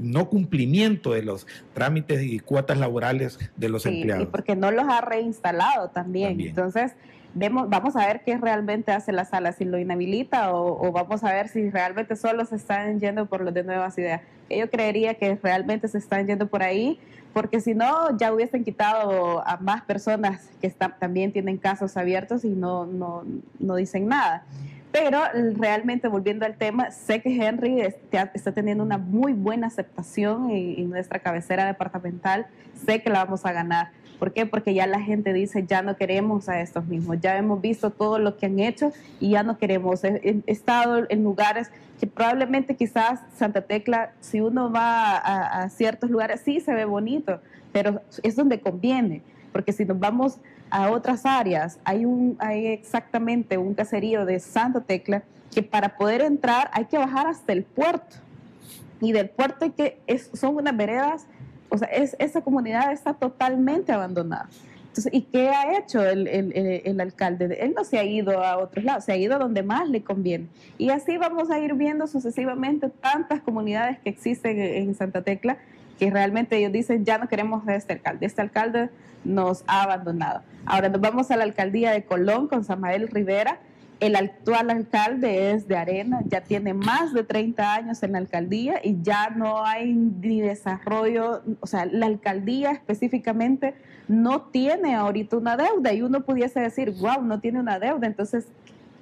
no 0.00 0.30
cumplimiento 0.30 1.12
de 1.12 1.22
los 1.22 1.46
trámites 1.74 2.22
y 2.22 2.38
cuotas 2.38 2.78
laborales 2.78 3.38
de 3.56 3.68
los 3.68 3.82
sí, 3.82 3.90
empleados. 3.90 4.24
Y 4.24 4.26
porque 4.26 4.56
no 4.56 4.70
los 4.70 4.86
ha 4.88 5.00
reinstalado 5.00 5.88
también. 5.88 6.30
también. 6.30 6.50
Entonces, 6.50 6.92
vemos, 7.34 7.68
vamos 7.68 7.96
a 7.96 8.06
ver 8.06 8.22
qué 8.24 8.38
realmente 8.38 8.92
hace 8.92 9.12
la 9.12 9.24
sala, 9.24 9.52
si 9.52 9.64
lo 9.64 9.78
inhabilita 9.78 10.54
o, 10.54 10.92
vamos 10.92 11.24
a 11.24 11.32
ver 11.32 11.48
si 11.48 11.70
realmente 11.70 12.16
solo 12.16 12.44
se 12.44 12.56
están 12.56 13.00
yendo 13.00 13.26
por 13.26 13.42
los 13.42 13.52
de 13.52 13.64
nuevas 13.64 13.98
ideas. 13.98 14.22
Yo 14.48 14.70
creería 14.70 15.14
que 15.14 15.38
realmente 15.42 15.88
se 15.88 15.98
están 15.98 16.26
yendo 16.26 16.46
por 16.46 16.62
ahí, 16.62 16.98
porque 17.32 17.60
si 17.60 17.74
no, 17.74 18.16
ya 18.16 18.32
hubiesen 18.32 18.64
quitado 18.64 19.46
a 19.46 19.56
más 19.56 19.82
personas 19.82 20.48
que 20.60 20.70
también 20.70 21.32
tienen 21.32 21.58
casos 21.58 21.96
abiertos 21.96 22.44
y 22.44 22.50
no, 22.50 22.86
no, 22.86 23.24
no 23.58 23.76
dicen 23.76 24.06
nada. 24.06 24.44
Pero 24.94 25.18
realmente, 25.56 26.06
volviendo 26.06 26.46
al 26.46 26.54
tema, 26.54 26.92
sé 26.92 27.20
que 27.20 27.34
Henry 27.34 27.80
está 27.80 28.52
teniendo 28.52 28.84
una 28.84 28.96
muy 28.96 29.32
buena 29.32 29.66
aceptación 29.66 30.50
en, 30.50 30.88
nuestra 30.88 31.18
cabecera 31.18 31.66
departamental. 31.66 32.46
Sé 32.86 33.02
que 33.02 33.10
la 33.10 33.24
vamos 33.24 33.44
a 33.44 33.50
ganar. 33.50 33.90
¿Por 34.24 34.32
qué? 34.32 34.46
Porque 34.46 34.72
ya 34.72 34.86
la 34.86 35.02
gente 35.02 35.34
dice, 35.34 35.66
ya 35.66 35.82
no 35.82 35.98
queremos 35.98 36.48
a 36.48 36.62
estos 36.62 36.86
mismos. 36.86 37.20
Ya 37.20 37.36
hemos 37.36 37.60
visto 37.60 37.90
todo 37.90 38.18
lo 38.18 38.38
que 38.38 38.46
han 38.46 38.58
hecho 38.58 38.90
y 39.20 39.32
ya 39.32 39.42
no 39.42 39.58
queremos. 39.58 40.02
He, 40.02 40.42
estado 40.46 41.04
en 41.10 41.22
lugares 41.22 41.70
que 42.00 42.06
probablemente 42.06 42.74
quizás 42.74 43.20
Santa 43.36 43.60
Tecla, 43.60 44.12
si 44.20 44.40
uno 44.40 44.72
va 44.72 45.18
a, 45.18 45.64
a 45.64 45.68
ciertos 45.68 46.08
lugares, 46.08 46.40
sí 46.42 46.60
se 46.60 46.72
ve 46.72 46.86
bonito, 46.86 47.38
pero 47.70 48.00
es 48.22 48.34
donde 48.34 48.60
conviene. 48.60 49.20
Porque 49.52 49.72
si 49.74 49.84
nos 49.84 49.98
vamos 49.98 50.38
a 50.70 50.90
otras 50.90 51.26
áreas. 51.26 51.78
Hay, 51.84 52.06
un, 52.06 52.38
hay 52.38 52.68
exactamente 52.68 53.58
un 53.58 53.74
caserío 53.74 54.24
de 54.24 54.40
Santa 54.40 54.80
Tecla 54.80 55.22
que 55.54 55.62
para 55.62 55.98
poder 55.98 56.22
entrar 56.22 56.70
hay 56.72 56.86
que 56.86 56.96
bajar 56.96 57.26
hasta 57.26 57.52
el 57.52 57.62
puerto. 57.62 58.16
Y 59.02 59.12
del 59.12 59.28
puerto 59.28 59.66
hay 59.66 59.72
que, 59.72 60.00
es, 60.06 60.30
son 60.32 60.56
unas 60.56 60.74
veredas, 60.74 61.26
o 61.74 61.78
sea, 61.78 61.88
es, 61.88 62.14
esa 62.20 62.40
comunidad 62.40 62.92
está 62.92 63.14
totalmente 63.14 63.92
abandonada. 63.92 64.48
¿y 65.10 65.22
qué 65.22 65.48
ha 65.48 65.76
hecho 65.76 66.04
el, 66.04 66.28
el, 66.28 66.52
el, 66.84 67.00
alcalde? 67.00 67.58
Él 67.60 67.74
no 67.76 67.82
se 67.82 67.98
ha 67.98 68.04
ido 68.04 68.44
a 68.44 68.58
otros 68.58 68.84
lados, 68.84 69.04
se 69.04 69.10
ha 69.10 69.16
ido 69.16 69.40
donde 69.40 69.64
más 69.64 69.88
le 69.88 70.04
conviene. 70.04 70.46
Y 70.78 70.90
así 70.90 71.16
vamos 71.16 71.50
a 71.50 71.58
ir 71.58 71.74
viendo 71.74 72.06
sucesivamente 72.06 72.88
tantas 72.88 73.40
comunidades 73.40 73.98
que 73.98 74.10
existen 74.10 74.60
en 74.60 74.94
Santa 74.94 75.22
Tecla 75.22 75.58
que 75.98 76.10
realmente 76.10 76.56
ellos 76.56 76.72
dicen, 76.72 77.04
ya 77.04 77.18
no 77.18 77.28
queremos 77.28 77.66
a 77.66 77.74
este 77.74 77.94
alcalde, 77.94 78.26
este 78.26 78.40
alcalde 78.40 78.90
nos 79.24 79.64
ha 79.66 79.82
abandonado. 79.82 80.42
Ahora 80.66 80.88
nos 80.88 81.00
vamos 81.00 81.30
a 81.30 81.36
la 81.36 81.44
alcaldía 81.44 81.90
de 81.90 82.04
Colón 82.04 82.46
con 82.48 82.64
Samael 82.64 83.08
Rivera. 83.08 83.58
El 84.00 84.16
actual 84.16 84.70
alcalde 84.70 85.52
es 85.52 85.68
de 85.68 85.76
Arena, 85.76 86.20
ya 86.26 86.42
tiene 86.42 86.74
más 86.74 87.12
de 87.12 87.22
30 87.22 87.74
años 87.74 88.02
en 88.02 88.12
la 88.12 88.18
alcaldía 88.18 88.80
y 88.82 88.98
ya 89.02 89.30
no 89.30 89.64
hay 89.64 89.92
ni 89.94 90.40
desarrollo, 90.40 91.42
o 91.60 91.66
sea, 91.66 91.86
la 91.86 92.06
alcaldía 92.06 92.72
específicamente 92.72 93.74
no 94.08 94.42
tiene 94.42 94.94
ahorita 94.94 95.36
una 95.36 95.56
deuda 95.56 95.92
y 95.92 96.02
uno 96.02 96.22
pudiese 96.24 96.60
decir, 96.60 96.92
wow, 97.00 97.22
no 97.22 97.40
tiene 97.40 97.60
una 97.60 97.78
deuda, 97.78 98.06
entonces 98.06 98.46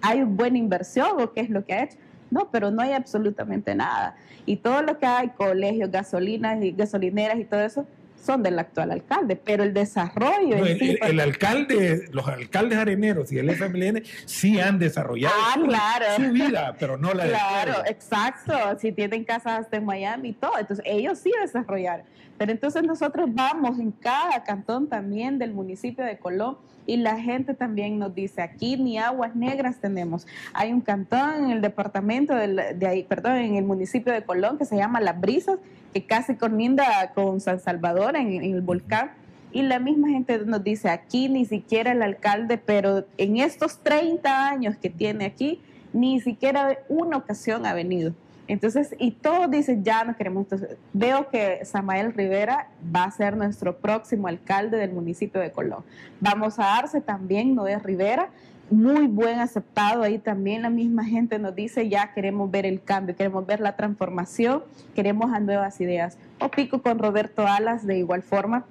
hay 0.02 0.22
buena 0.24 0.58
inversión 0.58 1.20
o 1.20 1.32
qué 1.32 1.40
es 1.40 1.50
lo 1.50 1.64
que 1.64 1.74
ha 1.74 1.84
hecho. 1.84 1.96
No, 2.30 2.50
pero 2.50 2.70
no 2.70 2.80
hay 2.80 2.92
absolutamente 2.92 3.74
nada. 3.74 4.16
Y 4.46 4.56
todo 4.56 4.82
lo 4.82 4.98
que 4.98 5.06
hay, 5.06 5.28
colegios, 5.30 5.90
gasolinas 5.90 6.62
y 6.62 6.72
gasolineras 6.72 7.38
y 7.38 7.44
todo 7.44 7.60
eso, 7.60 7.86
son 8.22 8.42
del 8.42 8.58
actual 8.58 8.92
alcalde, 8.92 9.36
pero 9.36 9.64
el 9.64 9.74
desarrollo... 9.74 10.64
el, 10.64 10.98
el, 11.02 11.20
alcalde, 11.20 12.08
los 12.12 12.28
alcaldes 12.28 12.78
areneros 12.78 13.32
y 13.32 13.38
el 13.38 13.50
FMLN 13.50 14.02
sí 14.26 14.60
han 14.60 14.78
desarrollado 14.78 15.34
ah, 15.36 15.98
su, 16.16 16.32
vida, 16.32 16.76
pero 16.78 16.96
no 16.96 17.12
la 17.12 17.26
Claro, 17.26 17.82
exacto, 17.86 18.54
si 18.78 18.92
tienen 18.92 19.24
casas 19.24 19.60
hasta 19.60 19.76
en 19.76 19.84
Miami 19.84 20.30
y 20.30 20.32
todo, 20.34 20.52
entonces 20.58 20.84
ellos 20.88 21.18
sí 21.18 21.32
desarrollaron. 21.40 22.06
Pero 22.38 22.52
entonces 22.52 22.82
nosotros 22.84 23.28
vamos 23.32 23.78
en 23.78 23.90
cada 23.90 24.42
cantón 24.44 24.88
también 24.88 25.38
del 25.38 25.52
municipio 25.52 26.04
de 26.04 26.18
Colón 26.18 26.58
y 26.86 26.96
la 26.96 27.20
gente 27.20 27.54
también 27.54 27.98
nos 27.98 28.14
dice, 28.14 28.42
aquí 28.42 28.76
ni 28.76 28.98
aguas 28.98 29.36
negras 29.36 29.76
tenemos. 29.80 30.26
Hay 30.52 30.72
un 30.72 30.80
cantón 30.80 31.44
en 31.44 31.50
el 31.50 31.60
departamento 31.60 32.34
de, 32.34 32.86
ahí, 32.86 33.04
perdón, 33.04 33.36
en 33.36 33.56
el 33.56 33.64
municipio 33.64 34.12
de 34.12 34.24
Colón 34.24 34.58
que 34.58 34.64
se 34.64 34.76
llama 34.76 35.00
Las 35.00 35.20
Brisas, 35.20 35.58
que 35.92 36.04
casi 36.04 36.34
colinda 36.34 37.12
con 37.14 37.40
San 37.40 37.60
Salvador 37.60 38.16
en, 38.16 38.42
el 38.42 38.60
volcán. 38.62 39.12
Y 39.52 39.62
la 39.62 39.78
misma 39.78 40.08
gente 40.08 40.38
nos 40.46 40.64
dice, 40.64 40.88
aquí 40.88 41.28
ni 41.28 41.44
siquiera 41.44 41.92
el 41.92 42.02
alcalde, 42.02 42.58
pero 42.58 43.04
en 43.18 43.36
estos 43.36 43.78
30 43.80 44.48
años 44.48 44.76
que 44.76 44.88
tiene 44.88 45.26
aquí, 45.26 45.60
ni 45.92 46.20
siquiera 46.20 46.78
una 46.88 47.18
ocasión 47.18 47.66
ha 47.66 47.74
venido. 47.74 48.14
Entonces, 48.52 48.94
y 48.98 49.12
todos 49.12 49.50
dicen, 49.50 49.82
ya 49.82 50.04
no 50.04 50.14
queremos. 50.14 50.42
Entonces, 50.42 50.76
veo 50.92 51.30
que 51.30 51.64
Samael 51.64 52.12
Rivera 52.12 52.68
va 52.94 53.04
a 53.04 53.10
ser 53.10 53.34
nuestro 53.34 53.78
próximo 53.78 54.28
alcalde 54.28 54.76
del 54.76 54.92
municipio 54.92 55.40
de 55.40 55.50
Colón. 55.50 55.82
Vamos 56.20 56.58
a 56.58 56.64
darse 56.64 57.00
también 57.00 57.54
Noé 57.54 57.78
Rivera, 57.78 58.28
muy 58.68 59.06
buen 59.06 59.38
aceptado. 59.38 60.02
Ahí 60.02 60.18
también 60.18 60.60
la 60.60 60.68
misma 60.68 61.02
gente 61.02 61.38
nos 61.38 61.54
dice, 61.54 61.88
ya 61.88 62.12
queremos 62.12 62.50
ver 62.50 62.66
el 62.66 62.82
cambio, 62.82 63.16
queremos 63.16 63.46
ver 63.46 63.60
la 63.60 63.74
transformación, 63.74 64.62
queremos 64.94 65.32
a 65.32 65.40
nuevas 65.40 65.80
ideas. 65.80 66.18
O 66.38 66.50
Pico 66.50 66.82
con 66.82 66.98
Roberto 66.98 67.46
Alas 67.46 67.86
de 67.86 67.96
igual 67.96 68.22
forma 68.22 68.66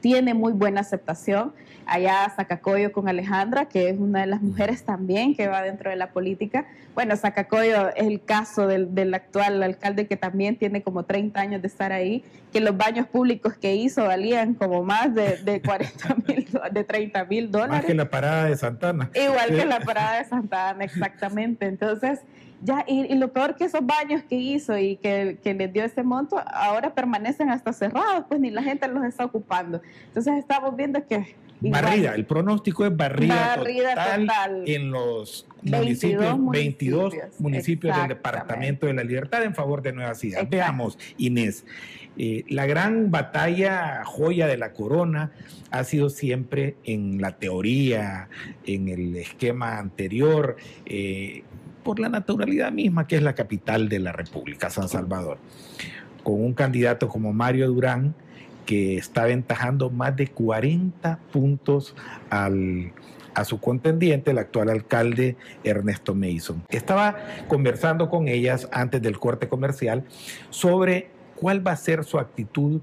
tiene 0.00 0.34
muy 0.34 0.52
buena 0.52 0.82
aceptación. 0.82 1.54
Allá 1.86 2.32
Zacacoyo 2.34 2.92
con 2.92 3.08
Alejandra, 3.08 3.66
que 3.66 3.88
es 3.88 3.98
una 3.98 4.20
de 4.20 4.26
las 4.26 4.42
mujeres 4.42 4.84
también 4.84 5.34
que 5.34 5.48
va 5.48 5.62
dentro 5.62 5.90
de 5.90 5.96
la 5.96 6.10
política. 6.10 6.66
Bueno, 6.94 7.16
Zacacoyo 7.16 7.90
es 7.90 8.06
el 8.06 8.22
caso 8.24 8.66
del, 8.66 9.14
actual 9.14 9.62
alcalde 9.62 10.06
que 10.06 10.16
también 10.16 10.56
tiene 10.56 10.82
como 10.82 11.04
30 11.04 11.40
años 11.40 11.62
de 11.62 11.68
estar 11.68 11.92
ahí, 11.92 12.24
que 12.52 12.60
los 12.60 12.76
baños 12.76 13.06
públicos 13.06 13.54
que 13.54 13.74
hizo 13.74 14.04
valían 14.04 14.54
como 14.54 14.82
más 14.82 15.14
de, 15.14 15.38
de 15.38 15.60
40 15.64 16.16
mil, 16.26 16.48
de 16.72 16.84
30 16.84 17.24
mil 17.24 17.50
dólares. 17.50 17.76
Más 17.76 17.84
que 17.84 17.94
la 17.94 18.08
parada 18.08 18.44
de 18.46 18.56
Santana. 18.56 19.10
Igual 19.14 19.48
que 19.48 19.64
la 19.66 19.80
parada 19.80 20.18
de 20.18 20.24
Santana, 20.24 20.84
exactamente. 20.84 21.66
Entonces, 21.66 22.20
ya, 22.64 22.82
y, 22.88 23.14
lo 23.14 23.30
peor 23.32 23.56
que 23.56 23.64
esos 23.64 23.84
baños 23.84 24.22
que 24.22 24.36
hizo 24.36 24.76
y 24.78 24.96
que, 24.96 25.38
que 25.42 25.52
les 25.52 25.70
dio 25.70 25.84
ese 25.84 26.02
monto, 26.02 26.42
ahora 26.46 26.94
permanecen 26.94 27.50
hasta 27.50 27.74
cerrados, 27.74 28.24
pues 28.26 28.40
ni 28.40 28.50
la 28.50 28.62
gente 28.62 28.88
los 28.88 29.04
está 29.04 29.26
ocupando. 29.26 29.82
Entonces 30.06 30.34
estamos 30.38 30.74
viendo 30.74 31.06
que... 31.06 31.36
barrida, 31.60 32.14
el 32.14 32.24
pronóstico 32.24 32.86
es 32.86 32.96
barrida, 32.96 33.56
total, 33.56 34.64
en 34.66 34.90
los 34.90 35.46
municipios, 35.60 36.38
22 36.38 37.14
municipios 37.38 37.96
del 37.96 38.08
Departamento 38.08 38.86
de 38.86 38.94
la 38.94 39.04
Libertad 39.04 39.44
en 39.44 39.54
favor 39.54 39.82
de 39.82 39.92
Nueva 39.92 40.14
Ciudad. 40.14 40.46
Veamos, 40.48 40.98
Inés, 41.18 41.66
eh, 42.16 42.44
la 42.48 42.64
gran 42.64 43.10
batalla 43.10 44.04
joya 44.06 44.46
de 44.46 44.56
la 44.56 44.72
corona 44.72 45.32
ha 45.70 45.84
sido 45.84 46.08
siempre 46.08 46.76
en 46.84 47.20
la 47.20 47.32
teoría, 47.32 48.28
en 48.64 48.88
el 48.88 49.16
esquema 49.16 49.78
anterior, 49.78 50.56
eh, 50.86 51.42
por 51.84 52.00
la 52.00 52.08
naturalidad 52.08 52.72
misma 52.72 53.06
que 53.06 53.16
es 53.16 53.22
la 53.22 53.34
capital 53.34 53.88
de 53.88 54.00
la 54.00 54.10
República, 54.10 54.70
San 54.70 54.88
Salvador, 54.88 55.38
con 56.24 56.42
un 56.42 56.54
candidato 56.54 57.08
como 57.08 57.32
Mario 57.32 57.68
Durán, 57.68 58.14
que 58.66 58.96
está 58.96 59.24
aventajando 59.24 59.90
más 59.90 60.16
de 60.16 60.28
40 60.28 61.18
puntos 61.30 61.94
al, 62.30 62.92
a 63.34 63.44
su 63.44 63.60
contendiente, 63.60 64.30
el 64.30 64.38
actual 64.38 64.70
alcalde 64.70 65.36
Ernesto 65.62 66.14
Mason. 66.14 66.64
Estaba 66.70 67.16
conversando 67.48 68.08
con 68.08 68.28
ellas 68.28 68.68
antes 68.72 69.02
del 69.02 69.18
corte 69.18 69.48
comercial 69.48 70.04
sobre 70.50 71.10
cuál 71.34 71.66
va 71.66 71.72
a 71.72 71.76
ser 71.76 72.04
su 72.04 72.18
actitud 72.18 72.80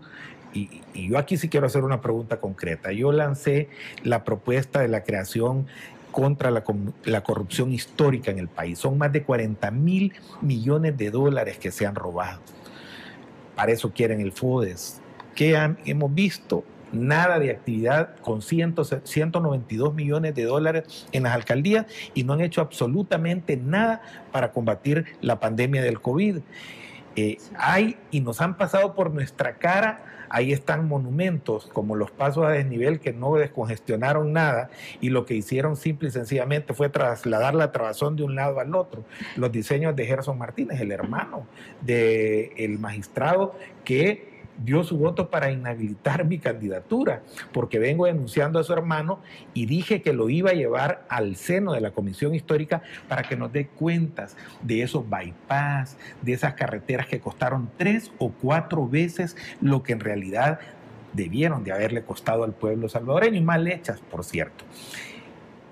y, 0.54 0.82
y, 0.94 1.08
yo 1.08 1.18
aquí 1.18 1.38
sí 1.38 1.48
quiero 1.48 1.66
hacer 1.66 1.86
una 1.86 2.02
pregunta 2.02 2.42
concreta. 2.42 2.92
Yo 2.92 3.14
lancé 3.14 3.70
la 4.04 4.26
propuesta 4.26 4.82
de 4.82 4.90
la 4.90 5.06
creación 5.06 5.66
contra 6.12 6.52
la, 6.52 6.64
la, 7.06 7.22
corrupción 7.24 7.72
histórica 7.72 8.32
en 8.32 8.40
el 8.40 8.48
país. 8.48 8.80
Son 8.80 8.98
más 8.98 9.12
de 9.12 9.24
40 9.24 9.72
mil 9.72 10.14
millones 10.42 10.98
de 10.98 11.10
dólares 11.12 11.58
que 11.58 11.72
se 11.72 11.86
han 11.86 11.96
robado. 11.96 12.40
Para 13.56 13.72
eso 13.72 13.92
quieren 13.92 14.22
el 14.22 14.32
FODES. 14.32 15.02
¿Qué 15.36 15.58
hemos 15.86 16.14
visto? 16.14 16.64
Nada 16.92 17.40
de 17.40 17.52
actividad 17.52 18.18
con 18.18 18.42
192 18.42 19.94
millones 19.94 20.36
de 20.36 20.44
dólares 20.44 21.08
en 21.14 21.24
las 21.24 21.34
alcaldías 21.34 21.86
y 22.14 22.26
no 22.26 22.34
han 22.34 22.42
hecho 22.42 22.60
absolutamente 22.60 23.56
nada 23.56 24.02
para 24.34 24.52
combatir 24.52 25.06
la 25.22 25.40
pandemia 25.40 25.82
del 25.82 26.02
COVID. 26.02 26.40
Eh, 27.16 27.38
hay 27.58 27.98
y 28.10 28.20
nos 28.20 28.42
han 28.42 28.58
pasado 28.58 28.94
por 28.94 29.14
nuestra 29.14 29.56
cara 29.56 30.11
ahí 30.32 30.54
están 30.54 30.88
monumentos 30.88 31.68
como 31.68 31.96
los 31.96 32.10
pasos 32.12 32.46
a 32.46 32.50
desnivel 32.50 33.00
que 33.00 33.14
no 33.14 33.36
descongestionaron 33.36 34.34
nada 34.34 34.70
y 35.02 35.10
lo 35.10 35.26
que 35.26 35.36
hicieron 35.36 35.76
simple 35.76 36.08
y 36.08 36.12
sencillamente 36.12 36.74
fue 36.74 36.90
trasladar 36.90 37.54
la 37.54 37.72
trabazón 37.72 38.16
de 38.16 38.24
un 38.24 38.36
lado 38.36 38.60
al 38.60 38.74
otro. 38.76 39.04
Los 39.36 39.52
diseños 39.52 39.96
de 39.96 40.06
Gerson 40.06 40.38
Martínez, 40.38 40.80
el 40.80 40.92
hermano 40.92 41.46
del 41.82 42.80
magistrado 42.80 43.56
que 43.84 44.31
dio 44.64 44.84
su 44.84 44.98
voto 44.98 45.30
para 45.30 45.52
inhabilitar 45.52 46.26
mi 46.26 46.40
candidatura, 46.40 47.22
porque 47.52 47.80
vengo 47.80 48.06
denunciando 48.06 48.60
a 48.60 48.64
su 48.64 48.74
hermano 48.74 49.20
y 49.54 49.66
dije 49.66 50.02
que 50.02 50.14
lo 50.14 50.30
iba 50.30 50.52
a 50.52 50.54
llevar 50.54 51.06
al 51.10 51.36
seno 51.36 51.74
de 51.74 51.82
la 51.82 51.92
Comisión 51.92 52.36
Histórica 52.36 52.82
para 53.08 53.24
que 53.24 53.36
nos 53.36 53.52
dé 53.52 53.68
cuentas 53.68 54.36
de 54.62 54.84
esos 54.84 55.08
bypass, 55.10 55.98
de 56.22 56.34
esas 56.34 56.54
carreteras 56.54 57.08
que 57.08 57.20
costaron 57.20 57.70
tres 57.78 58.12
o 58.18 58.32
cuatro 58.32 58.88
veces 58.88 59.36
lo 59.62 59.84
que 59.84 59.94
en 59.94 60.00
realidad 60.00 60.60
debieron 61.14 61.64
de 61.64 61.72
haberle 61.72 62.04
costado 62.04 62.44
al 62.44 62.54
pueblo 62.54 62.88
salvadoreño 62.90 63.38
y 63.38 63.42
mal 63.42 63.68
hechas, 63.68 64.00
por 64.00 64.24
cierto. 64.24 64.64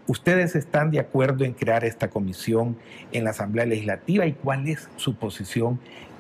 ¿Ustedes 0.08 0.56
están 0.56 0.90
de 0.90 1.00
acuerdo 1.00 1.46
en 1.46 1.54
crear 1.54 1.86
esta 1.86 2.10
comisión 2.10 2.78
en 3.12 3.26
la 3.26 3.30
Asamblea 3.30 3.68
Legislativa 3.68 4.26
y 4.26 4.34
cuál 4.34 4.68
es 4.68 4.90
su 4.96 5.14
posición 5.14 5.80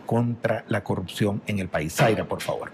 contra 0.09 0.63
la 0.67 0.83
corrupción 0.83 1.39
en 1.45 1.59
el 1.59 1.67
país? 1.67 1.93
Zaira, 1.93 2.25
por 2.25 2.41
favor. 2.41 2.71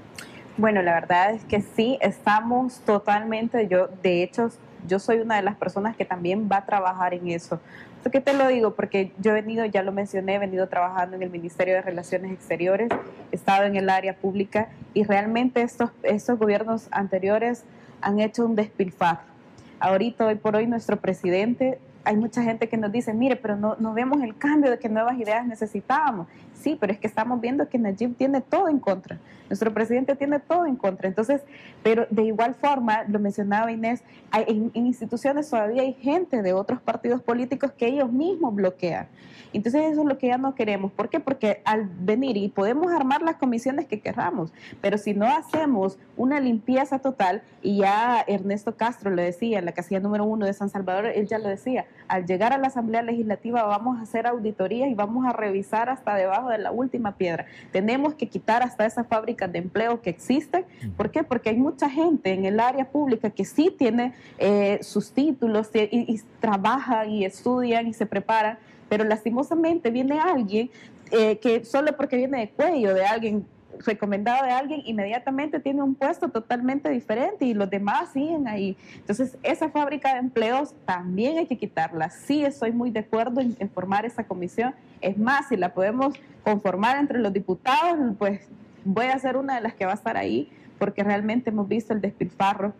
Bueno, 0.56 0.82
la 0.82 0.94
verdad 0.94 1.32
es 1.32 1.44
que 1.44 1.60
sí, 1.60 1.98
estamos 2.00 2.80
totalmente, 2.86 3.68
yo 3.68 3.90
de 4.02 4.24
hecho, 4.24 4.52
yo 4.88 5.00
soy 5.00 5.18
una 5.18 5.36
de 5.36 5.42
las 5.42 5.58
personas 5.58 5.98
que 5.98 6.06
también 6.06 6.48
va 6.50 6.60
a 6.60 6.66
trabajar 6.66 7.14
en 7.14 7.28
eso. 7.28 7.60
¿Por 8.02 8.14
qué 8.14 8.22
te 8.22 8.32
lo 8.32 8.48
digo? 8.48 8.74
Porque 8.74 9.12
yo 9.20 9.32
he 9.32 9.34
venido, 9.34 9.66
ya 9.66 9.84
lo 9.84 9.92
mencioné, 9.92 10.36
he 10.36 10.40
venido 10.40 10.70
trabajando 10.70 11.18
en 11.18 11.24
el 11.24 11.30
Ministerio 11.30 11.74
de 11.74 11.82
Relaciones 11.82 12.32
Exteriores, 12.32 12.88
he 13.34 13.36
estado 13.36 13.66
en 13.66 13.76
el 13.76 13.90
área 13.90 14.16
pública 14.16 14.70
y 14.94 15.04
realmente 15.04 15.62
estos, 15.62 15.90
estos 16.04 16.40
gobiernos 16.40 16.88
anteriores 16.92 17.66
han 18.00 18.22
hecho 18.22 18.46
un 18.46 18.56
despilfarro 18.56 19.36
ahorita, 19.82 20.26
hoy 20.26 20.36
por 20.36 20.56
hoy, 20.56 20.68
nuestro 20.68 20.96
presidente, 20.98 21.80
hay 22.04 22.16
mucha 22.16 22.44
gente 22.44 22.70
que 22.70 22.78
nos 22.78 22.92
dice, 22.92 23.14
mire, 23.14 23.36
pero 23.36 23.56
no, 23.56 23.76
no 23.80 23.94
vemos 23.94 24.22
el 24.22 24.38
cambio 24.38 24.72
de 24.72 24.80
que 24.80 24.90
nuevas 24.90 25.18
ideas 25.18 25.46
necesitábamos. 25.46 26.28
Sí, 26.56 26.78
pero 26.80 26.94
es 26.94 27.00
que 27.00 27.08
estamos 27.08 27.40
viendo 27.42 27.70
que 27.70 27.78
Najib 27.78 28.16
tiene 28.16 28.42
todo 28.42 28.70
en 28.70 28.80
contra. 28.80 29.20
Nuestro 29.50 29.74
presidente 29.74 30.16
tiene 30.16 30.40
todo 30.40 30.66
en 30.66 30.76
contra. 30.76 31.08
Entonces, 31.08 31.42
pero 31.84 32.08
de 32.10 32.24
igual 32.24 32.56
forma, 32.56 33.04
lo 33.04 33.20
mencionaba 33.20 33.72
Inés, 33.72 34.04
en, 34.34 34.72
en 34.74 34.88
instituciones 34.88 35.50
todavía 35.50 35.84
hay 35.84 35.94
gente 35.94 36.42
de 36.42 36.54
otros 36.54 36.82
partidos 36.82 37.22
políticos 37.22 37.72
que 37.78 37.88
ellos 37.88 38.12
mismos 38.12 38.56
bloquean. 38.56 39.08
Entonces 39.56 39.84
eso 39.94 40.02
es 40.02 40.08
lo 40.08 40.18
que 40.18 40.28
ya 40.28 40.38
no 40.38 40.54
queremos. 40.54 40.92
¿Por 40.92 41.08
qué? 41.08 41.22
Porque 41.22 41.62
al 41.64 41.86
venir 41.86 42.36
y 42.36 42.50
podemos 42.50 42.92
armar 42.92 43.22
las 43.22 43.38
comisiones 43.38 43.86
que 43.86 44.02
queramos, 44.02 44.52
pero 44.82 44.98
si 44.98 45.14
no 45.14 45.26
hacemos 45.26 45.98
una 46.18 46.42
limpieza 46.42 47.00
total, 47.00 47.42
y 47.62 47.78
ya 47.78 48.24
Ernesto 48.28 48.76
Castro 48.76 49.12
lo 49.12 49.22
decía, 49.22 49.60
en 49.60 49.66
la 49.66 49.72
casilla 49.72 50.02
número 50.02 50.26
uno 50.26 50.46
de 50.46 50.52
San 50.52 50.70
Salvador, 50.70 51.06
él 51.06 51.28
ya 51.28 51.40
lo 51.40 51.48
decía, 51.48 51.86
al 52.10 52.26
llegar 52.26 52.52
a 52.52 52.58
la 52.58 52.68
Asamblea 52.68 53.02
Legislativa 53.02 53.64
vamos 53.64 53.98
a 53.98 54.02
hacer 54.02 54.28
auditorías 54.28 54.90
y 54.90 54.94
vamos 54.94 55.26
a 55.26 55.32
revisar 55.32 55.90
hasta 55.90 56.16
debajo 56.16 56.45
de 56.50 56.58
la 56.58 56.72
última 56.72 57.16
piedra. 57.16 57.46
Tenemos 57.72 58.16
que 58.16 58.28
quitar 58.28 58.64
hasta 58.64 58.86
esas 58.86 59.08
fábricas 59.08 59.52
de 59.52 59.60
empleo 59.60 60.02
que 60.02 60.10
existen. 60.10 60.66
¿Por 60.98 61.12
qué? 61.12 61.24
Porque 61.24 61.50
hay 61.50 61.58
mucha 61.58 61.90
gente 61.90 62.34
en 62.34 62.46
el 62.46 62.60
área 62.60 62.90
pública 62.90 63.30
que 63.30 63.46
sí 63.46 63.74
tiene 63.78 64.14
eh, 64.38 64.80
sus 64.82 65.12
títulos 65.12 65.70
y, 65.74 66.14
y 66.14 66.22
trabajan 66.40 67.10
y 67.10 67.26
estudian 67.26 67.88
y 67.88 67.94
se 67.94 68.06
preparan, 68.06 68.58
pero 68.90 69.04
lastimosamente 69.04 69.90
viene 69.92 70.20
alguien 70.20 70.70
eh, 71.12 71.38
que 71.38 71.64
solo 71.64 71.96
porque 71.96 72.18
viene 72.18 72.40
de 72.40 72.50
cuello 72.50 72.94
de 72.94 73.06
alguien 73.06 73.46
recomendado 73.86 74.46
de 74.46 74.52
alguien, 74.52 74.82
inmediatamente 74.86 75.60
tiene 75.60 75.82
un 75.82 75.96
puesto 75.96 76.30
totalmente 76.30 76.90
diferente 76.90 77.46
y 77.46 77.54
los 77.54 77.70
demás 77.70 78.10
siguen 78.14 78.48
ahí. 78.48 78.78
Entonces, 78.96 79.38
esa 79.44 79.70
fábrica 79.70 80.14
de 80.14 80.20
empleos 80.20 80.74
también 80.86 81.38
hay 81.38 81.48
que 81.48 81.58
quitarla. 81.58 82.10
Sí, 82.10 82.44
estoy 82.44 82.72
muy 82.72 82.92
de 82.92 83.00
acuerdo 83.00 83.42
en, 83.42 83.56
en 83.60 83.70
formar 83.70 84.06
esa 84.06 84.24
comisión. 84.24 84.74
Es 85.02 85.18
más, 85.18 85.48
si 85.50 85.58
la 85.58 85.74
podemos 85.74 86.16
conformar 86.44 86.98
entre 86.98 87.20
los 87.20 87.34
diputados, 87.34 88.16
pues 88.18 88.42
voy 88.84 89.08
a 89.08 89.20
ser 89.20 89.36
una 89.36 89.56
de 89.56 89.62
las 89.62 89.74
que 89.74 89.86
va 89.86 89.92
a 89.92 89.96
estar 89.96 90.16
ahí, 90.16 90.50
porque 90.78 91.04
realmente 91.04 91.50
hemos 91.50 91.68
visto 91.68 91.94
el 91.94 92.02
despilfarro, 92.02 92.74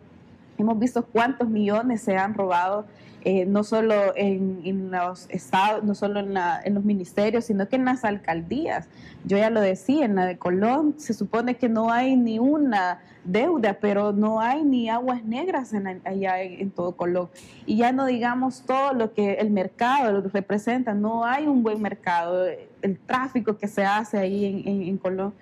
hemos 0.62 0.78
visto 0.78 1.04
cuántos 1.04 1.48
millones 1.48 2.02
se 2.02 2.16
han 2.16 2.34
robado 2.34 2.86
eh, 3.28 3.44
no 3.44 3.64
solo 3.64 4.12
en, 4.14 4.92
los 4.92 5.28
estados, 5.30 5.82
no 5.82 5.96
solo 5.96 6.20
en, 6.20 6.74
los 6.74 6.84
ministerios, 6.84 7.46
sino 7.46 7.68
que 7.68 7.74
en 7.74 7.84
las 7.84 8.04
alcaldías. 8.04 8.88
Yo 9.24 9.36
ya 9.36 9.50
lo 9.50 9.60
decía, 9.60 10.04
en 10.04 10.14
la 10.14 10.26
de 10.26 10.38
Colón 10.38 10.94
se 10.98 11.12
supone 11.12 11.56
que 11.56 11.68
no 11.68 11.90
hay 11.90 12.14
ni 12.14 12.38
una 12.38 13.00
deuda, 13.24 13.78
pero 13.80 14.12
no 14.12 14.40
hay 14.40 14.62
ni 14.62 14.88
aguas 14.88 15.24
negras 15.24 15.72
allá 16.04 16.40
en, 16.40 16.70
todo 16.70 16.92
Colón. 16.92 17.28
Y 17.66 17.78
ya 17.78 17.90
no 17.90 18.06
digamos 18.06 18.62
todo 18.64 18.92
lo 18.92 19.12
que 19.12 19.32
el 19.32 19.50
mercado 19.50 20.20
representa, 20.32 20.94
no 20.94 21.24
hay 21.24 21.48
un 21.48 21.64
buen 21.64 21.82
mercado, 21.82 22.46
el 22.80 22.98
tráfico 23.08 23.58
que 23.58 23.66
se 23.66 23.84
hace 23.84 24.18
ahí 24.18 24.62
en, 24.64 24.98
Colón 24.98 25.34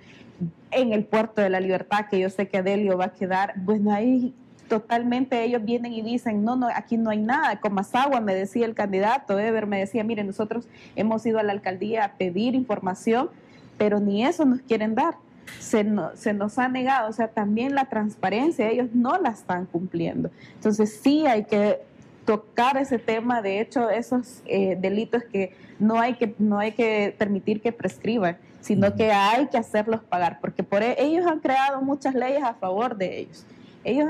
en 0.70 0.94
el 0.94 1.04
puerto 1.04 1.42
de 1.42 1.50
la 1.50 1.60
libertad, 1.60 2.06
que 2.10 2.18
yo 2.18 2.30
sé 2.30 2.48
que 2.48 2.62
Delio 2.62 2.96
va 2.96 3.04
a 3.04 3.12
quedar, 3.12 3.52
bueno, 3.58 3.92
ahí 3.92 4.34
totalmente 4.68 5.42
ellos 5.44 5.64
vienen 5.64 5.92
y 5.92 6.02
dicen, 6.02 6.44
no, 6.44 6.56
no, 6.56 6.68
aquí 6.74 6.96
no 6.96 7.10
hay 7.10 7.18
nada. 7.18 7.60
Con 7.60 7.74
más 7.74 7.94
agua, 7.94 8.20
me 8.20 8.34
decía 8.34 8.66
el 8.66 8.74
candidato, 8.74 9.38
Ever 9.38 9.66
me 9.66 9.78
decía, 9.78 10.04
mire, 10.04 10.24
nosotros 10.24 10.66
hemos 10.96 11.24
ido 11.26 11.38
a 11.38 11.42
la 11.42 11.52
alcaldía 11.52 12.04
a 12.04 12.12
pedir 12.12 12.54
información, 12.54 13.30
pero 13.78 14.00
ni 14.00 14.24
eso 14.24 14.44
nos 14.44 14.60
quieren 14.62 14.94
dar. 14.94 15.16
Se, 15.60 15.84
se 16.14 16.32
nos 16.32 16.58
ha 16.58 16.68
negado, 16.68 17.10
o 17.10 17.12
sea, 17.12 17.28
también 17.28 17.74
la 17.74 17.86
transparencia, 17.86 18.70
ellos 18.70 18.88
no 18.94 19.18
la 19.18 19.30
están 19.30 19.66
cumpliendo. 19.66 20.30
Entonces 20.54 20.98
sí 21.02 21.26
hay 21.26 21.44
que 21.44 21.80
tocar 22.24 22.78
ese 22.78 22.98
tema, 22.98 23.42
de 23.42 23.60
hecho, 23.60 23.90
esos 23.90 24.42
eh, 24.46 24.76
delitos 24.80 25.22
que 25.24 25.54
no 25.78 26.00
hay 26.00 26.14
que, 26.14 26.34
no 26.38 26.58
hay 26.58 26.72
que 26.72 27.14
permitir 27.18 27.60
que 27.60 27.72
prescriban, 27.72 28.38
sino 28.62 28.94
que 28.94 29.12
hay 29.12 29.48
que 29.48 29.58
hacerlos 29.58 30.00
pagar, 30.02 30.38
porque 30.40 30.62
por 30.62 30.82
e, 30.82 30.96
ellos 30.98 31.26
han 31.26 31.40
creado 31.40 31.82
muchas 31.82 32.14
leyes 32.14 32.42
a 32.42 32.54
favor 32.54 32.96
de 32.96 33.18
ellos 33.20 33.44
ellos 33.84 34.08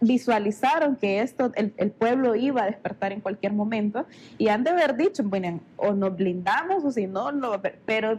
visualizaron 0.00 0.96
que 0.96 1.20
esto, 1.20 1.52
el, 1.54 1.90
pueblo 1.90 2.34
iba 2.34 2.62
a 2.62 2.66
despertar 2.66 3.12
en 3.12 3.20
cualquier 3.20 3.52
momento 3.52 4.06
y 4.38 4.48
han 4.48 4.64
de 4.64 4.70
haber 4.70 4.96
dicho, 4.96 5.22
bueno, 5.22 5.60
o 5.76 5.92
nos 5.92 6.16
blindamos 6.16 6.84
o 6.84 6.90
si 6.90 7.06
no, 7.06 7.30
no, 7.30 7.60
pero 7.84 8.18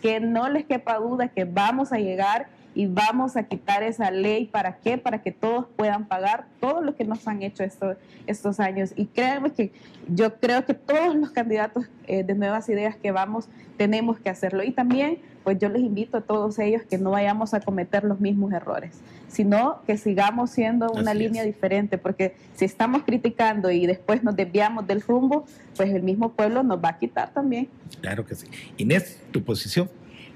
que 0.00 0.20
no 0.20 0.48
les 0.48 0.64
quepa 0.66 0.98
duda 0.98 1.28
que 1.28 1.44
vamos 1.44 1.92
a 1.92 1.98
llegar 1.98 2.48
y 2.74 2.86
vamos 2.86 3.36
a 3.36 3.44
quitar 3.44 3.82
esa 3.82 4.10
ley. 4.10 4.46
¿Para 4.46 4.76
qué? 4.78 4.98
Para 4.98 5.22
que 5.22 5.32
todos 5.32 5.66
puedan 5.76 6.06
pagar 6.06 6.46
todo 6.60 6.80
lo 6.80 6.94
que 6.94 7.04
nos 7.04 7.26
han 7.28 7.42
hecho 7.42 7.64
estos, 7.64 7.96
estos 8.26 8.60
años. 8.60 8.92
Y 8.96 9.06
créanme 9.06 9.50
que 9.52 9.72
yo 10.08 10.34
creo 10.36 10.64
que 10.64 10.74
todos 10.74 11.14
los 11.14 11.30
candidatos 11.30 11.86
eh, 12.06 12.24
de 12.24 12.34
nuevas 12.34 12.68
ideas 12.68 12.96
que 12.96 13.12
vamos 13.12 13.48
tenemos 13.76 14.18
que 14.18 14.30
hacerlo. 14.30 14.62
Y 14.62 14.72
también, 14.72 15.18
pues 15.44 15.58
yo 15.58 15.68
les 15.68 15.82
invito 15.82 16.18
a 16.18 16.20
todos 16.20 16.58
ellos 16.58 16.82
que 16.88 16.98
no 16.98 17.10
vayamos 17.10 17.54
a 17.54 17.60
cometer 17.60 18.04
los 18.04 18.20
mismos 18.20 18.52
errores, 18.52 19.00
sino 19.28 19.82
que 19.86 19.96
sigamos 19.96 20.50
siendo 20.50 20.90
una 20.92 21.14
línea 21.14 21.44
diferente, 21.44 21.98
porque 21.98 22.34
si 22.54 22.64
estamos 22.64 23.02
criticando 23.04 23.70
y 23.70 23.86
después 23.86 24.22
nos 24.22 24.36
desviamos 24.36 24.86
del 24.86 25.00
rumbo, 25.00 25.44
pues 25.76 25.90
el 25.90 26.02
mismo 26.02 26.32
pueblo 26.32 26.62
nos 26.62 26.82
va 26.82 26.90
a 26.90 26.98
quitar 26.98 27.32
también. 27.32 27.68
Claro 28.00 28.24
que 28.24 28.34
sí. 28.34 28.46
Inés, 28.76 29.20
tu 29.30 29.42
posición. 29.42 29.88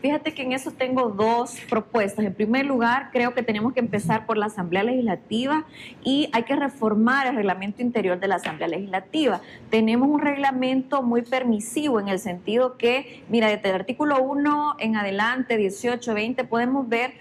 Fíjate 0.02 0.34
que 0.34 0.42
en 0.42 0.52
eso 0.52 0.70
tengo 0.70 1.08
dos 1.08 1.56
propuestas. 1.68 2.24
En 2.24 2.34
primer 2.34 2.66
lugar, 2.66 3.10
creo 3.12 3.34
que 3.34 3.42
tenemos 3.42 3.72
que 3.72 3.80
empezar 3.80 4.26
por 4.26 4.36
la 4.36 4.46
Asamblea 4.46 4.82
Legislativa 4.84 5.64
y 6.04 6.28
hay 6.32 6.42
que 6.42 6.54
reformar 6.54 7.26
el 7.26 7.36
reglamento 7.36 7.82
interior 7.82 8.20
de 8.20 8.28
la 8.28 8.36
Asamblea 8.36 8.68
Legislativa. 8.68 9.40
Tenemos 9.70 10.08
un 10.08 10.20
reglamento 10.20 11.02
muy 11.02 11.22
permisivo 11.22 11.98
en 11.98 12.08
el 12.08 12.18
sentido 12.18 12.76
que, 12.76 13.24
mira, 13.28 13.48
desde 13.48 13.70
el 13.70 13.74
artículo 13.74 14.22
1 14.22 14.76
en 14.78 14.96
adelante, 14.96 15.56
18, 15.56 16.14
20, 16.14 16.44
podemos 16.44 16.88
ver 16.88 17.14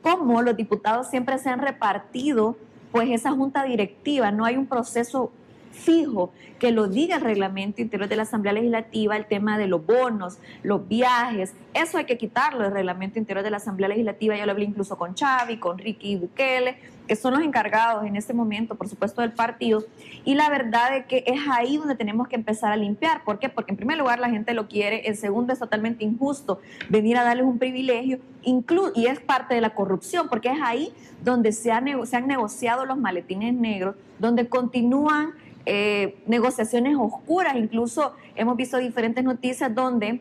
cómo 0.00 0.42
los 0.42 0.56
diputados 0.56 1.10
siempre 1.10 1.38
se 1.38 1.50
han 1.50 1.58
repartido 1.58 2.56
pues 2.92 3.08
esa 3.10 3.32
junta 3.32 3.64
directiva, 3.64 4.30
no 4.30 4.44
hay 4.44 4.56
un 4.56 4.66
proceso 4.66 5.32
fijo 5.72 6.32
que 6.58 6.70
lo 6.70 6.86
diga 6.86 7.16
el 7.16 7.22
reglamento 7.22 7.82
interior 7.82 8.08
de 8.08 8.16
la 8.16 8.22
Asamblea 8.22 8.52
Legislativa, 8.52 9.16
el 9.16 9.26
tema 9.26 9.58
de 9.58 9.66
los 9.66 9.84
bonos, 9.84 10.38
los 10.62 10.86
viajes, 10.86 11.54
eso 11.74 11.98
hay 11.98 12.04
que 12.04 12.18
quitarlo 12.18 12.62
del 12.62 12.72
reglamento 12.72 13.18
interior 13.18 13.42
de 13.42 13.50
la 13.50 13.56
Asamblea 13.56 13.88
Legislativa. 13.88 14.36
Yo 14.36 14.46
lo 14.46 14.52
hablé 14.52 14.66
incluso 14.66 14.96
con 14.96 15.16
Xavi, 15.16 15.56
con 15.56 15.78
Ricky 15.78 16.16
Bukele, 16.16 16.76
que 17.08 17.16
son 17.16 17.32
los 17.32 17.42
encargados 17.42 18.04
en 18.04 18.14
este 18.14 18.34
momento, 18.34 18.74
por 18.74 18.88
supuesto, 18.88 19.22
del 19.22 19.32
partido. 19.32 19.82
Y 20.24 20.34
la 20.34 20.48
verdad 20.50 20.96
es 20.96 21.06
que 21.06 21.24
es 21.26 21.40
ahí 21.50 21.78
donde 21.78 21.96
tenemos 21.96 22.28
que 22.28 22.36
empezar 22.36 22.72
a 22.72 22.76
limpiar. 22.76 23.24
¿Por 23.24 23.38
qué? 23.38 23.48
Porque 23.48 23.72
en 23.72 23.76
primer 23.76 23.98
lugar 23.98 24.20
la 24.20 24.30
gente 24.30 24.54
lo 24.54 24.68
quiere, 24.68 25.08
en 25.08 25.16
segundo 25.16 25.52
es 25.52 25.58
totalmente 25.58 26.04
injusto 26.04 26.60
venir 26.90 27.16
a 27.16 27.24
darles 27.24 27.46
un 27.46 27.58
privilegio, 27.58 28.18
y 28.94 29.06
es 29.06 29.20
parte 29.20 29.54
de 29.54 29.60
la 29.60 29.70
corrupción, 29.70 30.28
porque 30.28 30.50
es 30.50 30.58
ahí 30.62 30.92
donde 31.24 31.52
se, 31.52 31.70
se 32.04 32.16
han 32.16 32.26
negociado 32.26 32.84
los 32.84 32.98
maletines 32.98 33.54
negros, 33.54 33.96
donde 34.18 34.48
continúan 34.48 35.32
eh, 35.66 36.16
negociaciones 36.26 36.96
oscuras, 36.98 37.56
incluso 37.56 38.14
hemos 38.34 38.56
visto 38.56 38.78
diferentes 38.78 39.22
noticias 39.22 39.74
donde 39.74 40.20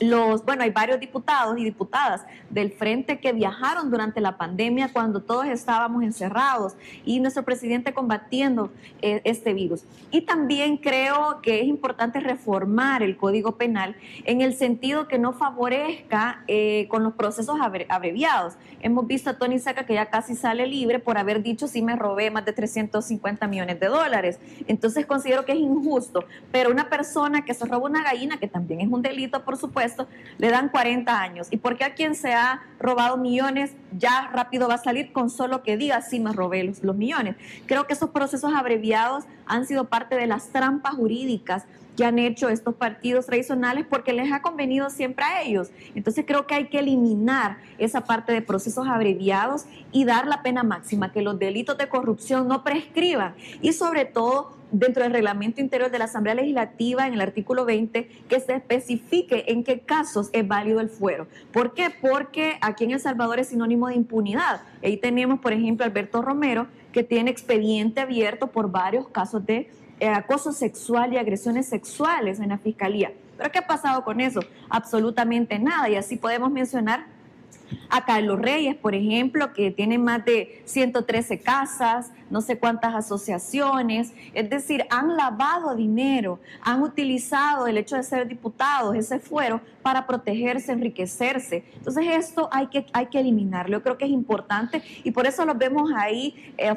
los, 0.00 0.44
bueno, 0.44 0.62
hay 0.62 0.70
varios 0.70 1.00
diputados 1.00 1.58
y 1.58 1.64
diputadas 1.64 2.24
del 2.50 2.72
frente 2.72 3.18
que 3.18 3.32
viajaron 3.32 3.90
durante 3.90 4.20
la 4.20 4.36
pandemia 4.36 4.92
cuando 4.92 5.20
todos 5.20 5.46
estábamos 5.46 6.02
encerrados 6.02 6.74
y 7.04 7.20
nuestro 7.20 7.44
presidente 7.44 7.94
combatiendo 7.94 8.70
eh, 9.00 9.20
este 9.24 9.54
virus. 9.54 9.84
Y 10.10 10.22
también 10.22 10.76
creo 10.76 11.40
que 11.42 11.60
es 11.60 11.66
importante 11.66 12.20
reformar 12.20 13.02
el 13.02 13.16
Código 13.16 13.56
Penal 13.56 13.96
en 14.24 14.40
el 14.40 14.54
sentido 14.54 15.08
que 15.08 15.18
no 15.18 15.32
favorezca 15.32 16.42
eh, 16.46 16.86
con 16.88 17.02
los 17.02 17.14
procesos 17.14 17.56
abreviados. 17.88 18.54
Hemos 18.80 19.06
visto 19.06 19.30
a 19.30 19.38
Tony 19.38 19.58
Saca 19.58 19.86
que 19.86 19.94
ya 19.94 20.06
casi 20.06 20.36
sale 20.36 20.66
libre 20.66 20.98
por 20.98 21.18
haber 21.18 21.42
dicho 21.42 21.66
si 21.68 21.82
me 21.82 21.96
robé 21.96 22.30
más 22.30 22.44
de 22.44 22.52
350 22.52 23.46
millones 23.48 23.80
de 23.80 23.86
dólares. 23.86 24.38
Entonces 24.66 25.06
considero 25.06 25.44
que 25.44 25.52
es 25.52 25.58
injusto, 25.58 26.24
pero 26.52 26.70
una 26.70 26.88
persona 26.88 27.44
que 27.44 27.54
se 27.54 27.64
roba 27.64 27.86
una 27.88 28.02
gallina, 28.02 28.38
que 28.38 28.48
también 28.48 28.80
es 28.80 28.88
un 28.88 29.02
delito, 29.02 29.44
por 29.44 29.56
supuesto, 29.56 29.85
presupuesto, 29.86 30.08
le 30.38 30.50
dan 30.50 30.68
40 30.68 31.20
años. 31.20 31.48
¿Y 31.50 31.58
por 31.58 31.76
qué 31.76 31.84
a 31.84 31.94
quien 31.94 32.14
se 32.14 32.34
ha 32.34 32.62
robado 32.78 33.16
millones 33.16 33.72
ya 33.96 34.30
rápido 34.32 34.68
va 34.68 34.74
a 34.74 34.78
salir 34.78 35.12
con 35.12 35.30
solo 35.30 35.62
que 35.62 35.76
diga 35.76 36.00
sí 36.02 36.20
me 36.20 36.32
robé 36.32 36.64
los, 36.64 36.82
los 36.82 36.96
millones? 36.96 37.36
Creo 37.66 37.86
que 37.86 37.94
esos 37.94 38.10
procesos 38.10 38.52
abreviados 38.54 39.24
han 39.46 39.66
sido 39.66 39.84
parte 39.84 40.16
de 40.16 40.26
las 40.26 40.48
trampas 40.48 40.94
jurídicas 40.94 41.64
que 41.96 42.04
han 42.04 42.18
hecho 42.18 42.50
estos 42.50 42.74
partidos 42.74 43.26
tradicionales 43.26 43.86
porque 43.88 44.12
les 44.12 44.30
ha 44.30 44.42
convenido 44.42 44.90
siempre 44.90 45.24
a 45.24 45.42
ellos. 45.42 45.70
Entonces 45.94 46.24
creo 46.26 46.46
que 46.46 46.54
hay 46.54 46.68
que 46.68 46.78
eliminar 46.78 47.56
esa 47.78 48.02
parte 48.02 48.32
de 48.32 48.42
procesos 48.42 48.86
abreviados 48.86 49.64
y 49.92 50.04
dar 50.04 50.26
la 50.26 50.42
pena 50.42 50.62
máxima, 50.62 51.10
que 51.10 51.22
los 51.22 51.38
delitos 51.38 51.78
de 51.78 51.88
corrupción 51.88 52.46
no 52.48 52.62
prescriban 52.62 53.34
y 53.62 53.72
sobre 53.72 54.04
todo 54.04 54.54
dentro 54.70 55.02
del 55.02 55.12
reglamento 55.12 55.60
interior 55.60 55.90
de 55.90 55.98
la 55.98 56.06
Asamblea 56.06 56.34
Legislativa, 56.34 57.06
en 57.06 57.14
el 57.14 57.20
artículo 57.20 57.64
20, 57.64 58.08
que 58.28 58.40
se 58.40 58.54
especifique 58.54 59.44
en 59.48 59.64
qué 59.64 59.80
casos 59.80 60.30
es 60.32 60.46
válido 60.46 60.80
el 60.80 60.88
fuero. 60.88 61.26
¿Por 61.52 61.74
qué? 61.74 61.90
Porque 62.00 62.58
aquí 62.60 62.84
en 62.84 62.92
El 62.92 63.00
Salvador 63.00 63.38
es 63.38 63.48
sinónimo 63.48 63.88
de 63.88 63.94
impunidad. 63.94 64.62
Ahí 64.82 64.96
tenemos, 64.96 65.40
por 65.40 65.52
ejemplo, 65.52 65.84
Alberto 65.84 66.22
Romero, 66.22 66.66
que 66.92 67.02
tiene 67.02 67.30
expediente 67.30 68.00
abierto 68.00 68.48
por 68.48 68.70
varios 68.70 69.08
casos 69.08 69.44
de 69.44 69.70
eh, 70.00 70.08
acoso 70.08 70.52
sexual 70.52 71.12
y 71.12 71.16
agresiones 71.16 71.66
sexuales 71.66 72.40
en 72.40 72.50
la 72.50 72.58
fiscalía. 72.58 73.12
¿Pero 73.36 73.50
qué 73.50 73.58
ha 73.58 73.66
pasado 73.66 74.04
con 74.04 74.20
eso? 74.20 74.40
Absolutamente 74.68 75.58
nada. 75.58 75.88
Y 75.88 75.96
así 75.96 76.16
podemos 76.16 76.50
mencionar 76.50 77.06
a 77.90 78.04
Carlos 78.04 78.40
Reyes, 78.40 78.76
por 78.76 78.94
ejemplo, 78.94 79.52
que 79.52 79.70
tiene 79.70 79.98
más 79.98 80.24
de 80.24 80.62
113 80.64 81.40
casas, 81.40 82.10
no 82.30 82.40
sé 82.40 82.58
cuántas 82.58 82.94
asociaciones, 82.94 84.12
es 84.34 84.50
decir, 84.50 84.84
han 84.90 85.16
lavado 85.16 85.74
dinero, 85.76 86.40
han 86.62 86.82
utilizado 86.82 87.66
el 87.66 87.78
hecho 87.78 87.96
de 87.96 88.02
ser 88.02 88.26
diputados, 88.26 88.96
ese 88.96 89.18
fuero, 89.18 89.60
para 89.82 90.06
protegerse, 90.06 90.72
enriquecerse. 90.72 91.64
Entonces 91.76 92.04
esto 92.08 92.48
hay 92.50 92.66
que, 92.66 92.86
hay 92.92 93.06
que 93.06 93.20
eliminarlo, 93.20 93.78
yo 93.78 93.82
creo 93.82 93.98
que 93.98 94.04
es 94.04 94.10
importante 94.10 94.82
y 95.04 95.12
por 95.12 95.26
eso 95.26 95.44
los 95.44 95.56
vemos 95.56 95.90
ahí 95.94 96.52
eh, 96.58 96.74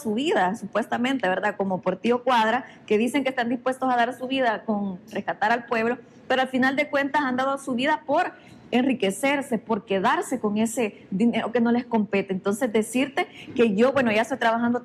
su 0.00 0.14
vida, 0.14 0.54
supuestamente, 0.56 1.28
¿verdad? 1.28 1.56
Como 1.56 1.80
por 1.80 1.96
tío 1.96 2.22
Cuadra, 2.22 2.64
que 2.86 2.98
dicen 2.98 3.22
que 3.22 3.30
están 3.30 3.48
dispuestos 3.48 3.92
a 3.92 3.96
dar 3.96 4.16
su 4.16 4.26
vida 4.26 4.62
con 4.64 4.98
rescatar 5.10 5.52
al 5.52 5.66
pueblo, 5.66 5.98
pero 6.26 6.42
al 6.42 6.48
final 6.48 6.76
de 6.76 6.88
cuentas 6.88 7.22
han 7.22 7.36
dado 7.36 7.58
su 7.58 7.74
vida 7.74 8.02
por 8.06 8.32
enriquecerse, 8.70 9.58
por 9.58 9.84
quedarse 9.84 10.40
con 10.40 10.58
ese 10.58 11.06
dinero 11.10 11.52
que 11.52 11.60
no 11.60 11.72
les 11.72 11.84
compete. 11.84 12.32
Entonces, 12.32 12.72
decirte 12.72 13.26
que 13.54 13.74
yo, 13.74 13.92
bueno, 13.92 14.12
ya 14.12 14.22
estoy 14.22 14.38
trabajando 14.38 14.82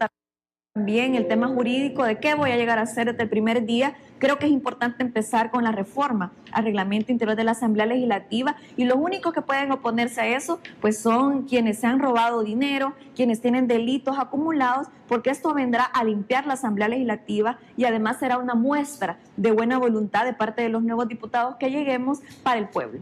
también 0.75 1.13
el 1.13 1.27
tema 1.27 1.47
jurídico 1.49 2.03
de 2.03 2.17
qué 2.17 2.33
voy 2.33 2.49
a 2.49 2.57
llegar 2.57 2.79
a 2.79 2.81
hacer 2.81 3.11
desde 3.11 3.21
el 3.21 3.29
primer 3.29 3.63
día, 3.63 3.93
creo 4.17 4.39
que 4.39 4.47
es 4.47 4.51
importante 4.51 5.03
empezar 5.03 5.51
con 5.51 5.63
la 5.63 5.71
reforma 5.71 6.31
al 6.51 6.63
reglamento 6.63 7.11
interior 7.11 7.37
de 7.37 7.43
la 7.43 7.51
Asamblea 7.51 7.85
Legislativa 7.85 8.55
y 8.75 8.85
los 8.85 8.97
únicos 8.97 9.33
que 9.33 9.43
pueden 9.43 9.71
oponerse 9.71 10.21
a 10.21 10.27
eso 10.35 10.59
pues 10.81 10.97
son 10.97 11.43
quienes 11.43 11.77
se 11.77 11.85
han 11.85 11.99
robado 11.99 12.43
dinero, 12.43 12.93
quienes 13.15 13.39
tienen 13.39 13.67
delitos 13.67 14.17
acumulados, 14.17 14.87
porque 15.07 15.29
esto 15.29 15.53
vendrá 15.53 15.83
a 15.83 16.03
limpiar 16.03 16.47
la 16.47 16.53
Asamblea 16.53 16.87
Legislativa 16.87 17.59
y 17.77 17.85
además 17.85 18.17
será 18.17 18.39
una 18.39 18.55
muestra 18.55 19.19
de 19.37 19.51
buena 19.51 19.77
voluntad 19.77 20.25
de 20.25 20.33
parte 20.33 20.63
de 20.63 20.69
los 20.69 20.81
nuevos 20.81 21.07
diputados 21.07 21.57
que 21.57 21.69
lleguemos 21.69 22.21
para 22.41 22.57
el 22.57 22.67
pueblo. 22.67 22.99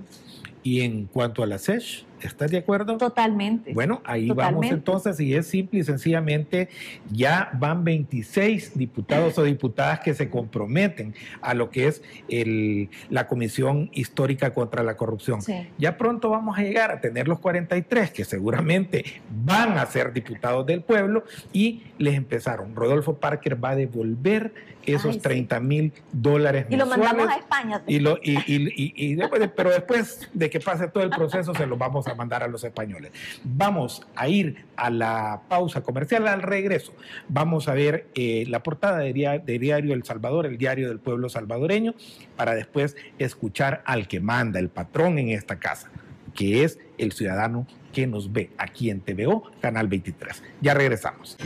Y 0.64 0.82
en 0.82 1.06
cuanto 1.06 1.44
a 1.44 1.48
la 1.48 1.58
SESH, 1.58 2.04
¿estás 2.28 2.52
de 2.52 2.58
acuerdo? 2.58 2.98
Totalmente. 2.98 3.74
Bueno, 3.74 4.02
ahí 4.06 4.30
vamos 4.30 4.66
entonces 4.68 5.20
y 5.20 5.36
es 5.36 5.48
simple 5.48 5.80
y 5.80 5.84
sencillamente 5.84 6.70
ya 7.12 7.50
van 7.54 7.84
26 7.84 8.78
diputados 8.78 9.38
o 9.38 9.44
diputadas 9.44 10.00
que 10.00 10.14
se 10.14 10.30
comprometen 10.30 11.14
a 11.42 11.54
lo 11.54 11.70
que 11.70 11.88
es 11.88 12.04
el, 12.30 12.90
la 13.10 13.28
Comisión 13.28 13.90
Histórica 13.94 14.54
contra 14.54 14.84
la 14.84 14.96
Corrupción. 14.96 15.40
Ya 15.78 15.98
pronto 15.98 16.30
vamos 16.30 16.58
a 16.58 16.62
llegar 16.62 16.92
a 16.92 17.02
tener 17.02 17.28
los 17.28 17.40
43 17.40 18.12
que 18.12 18.26
seguramente 18.26 19.06
van 19.44 19.78
a 19.78 19.86
ser 19.86 20.14
diputados 20.14 20.66
del 20.66 20.82
pueblo 20.82 21.24
y 21.54 21.84
les 21.98 22.16
empezaron. 22.16 22.76
Rodolfo 22.76 23.18
Parker 23.18 23.64
va 23.64 23.72
a 23.72 23.76
devolver 23.76 24.54
esos 24.86 25.20
30 25.20 25.60
mil 25.60 25.94
dólares. 26.12 26.66
Y 26.70 26.76
lo 26.76 26.86
mandamos 26.86 27.28
a 27.28 27.36
España. 27.36 27.82
Y 27.88 28.00
lo, 28.00 28.18
y, 28.22 28.38
y, 28.48 28.94
y, 28.96 29.16
después, 29.16 29.50
pero 29.56 29.70
después 29.70 30.30
de 30.34 30.50
que 30.50 30.60
pase 30.60 30.88
todo 30.88 31.04
el 31.04 31.10
proceso 31.10 31.54
se 31.54 31.66
los 31.66 31.78
vamos 31.78 32.08
a 32.08 32.11
mandar 32.16 32.44
a 32.44 32.48
los 32.48 32.64
españoles. 32.64 33.12
Vamos 33.44 34.06
a 34.16 34.28
ir 34.28 34.66
a 34.76 34.90
la 34.90 35.42
pausa 35.48 35.82
comercial, 35.82 36.28
al 36.28 36.42
regreso. 36.42 36.94
Vamos 37.28 37.68
a 37.68 37.74
ver 37.74 38.08
eh, 38.16 38.46
la 38.48 38.64
portada 38.64 39.00
de, 39.00 39.42
de 39.44 39.60
Diario 39.60 39.94
El 39.94 40.04
Salvador, 40.04 40.46
el 40.46 40.58
diario 40.58 40.90
del 40.90 41.00
pueblo 41.00 41.30
salvadoreño, 41.30 41.96
para 42.36 42.54
después 42.54 42.96
escuchar 43.20 43.82
al 43.86 44.08
que 44.08 44.20
manda, 44.20 44.60
el 44.60 44.70
patrón 44.70 45.18
en 45.18 45.30
esta 45.30 45.58
casa, 45.58 45.90
que 46.34 46.64
es 46.64 46.80
el 46.98 47.12
ciudadano 47.12 47.68
que 47.92 48.08
nos 48.08 48.32
ve 48.32 48.50
aquí 48.58 48.90
en 48.90 49.02
TVO, 49.02 49.52
Canal 49.62 49.88
23. 49.88 50.44
Ya 50.62 50.74
regresamos. 50.74 51.38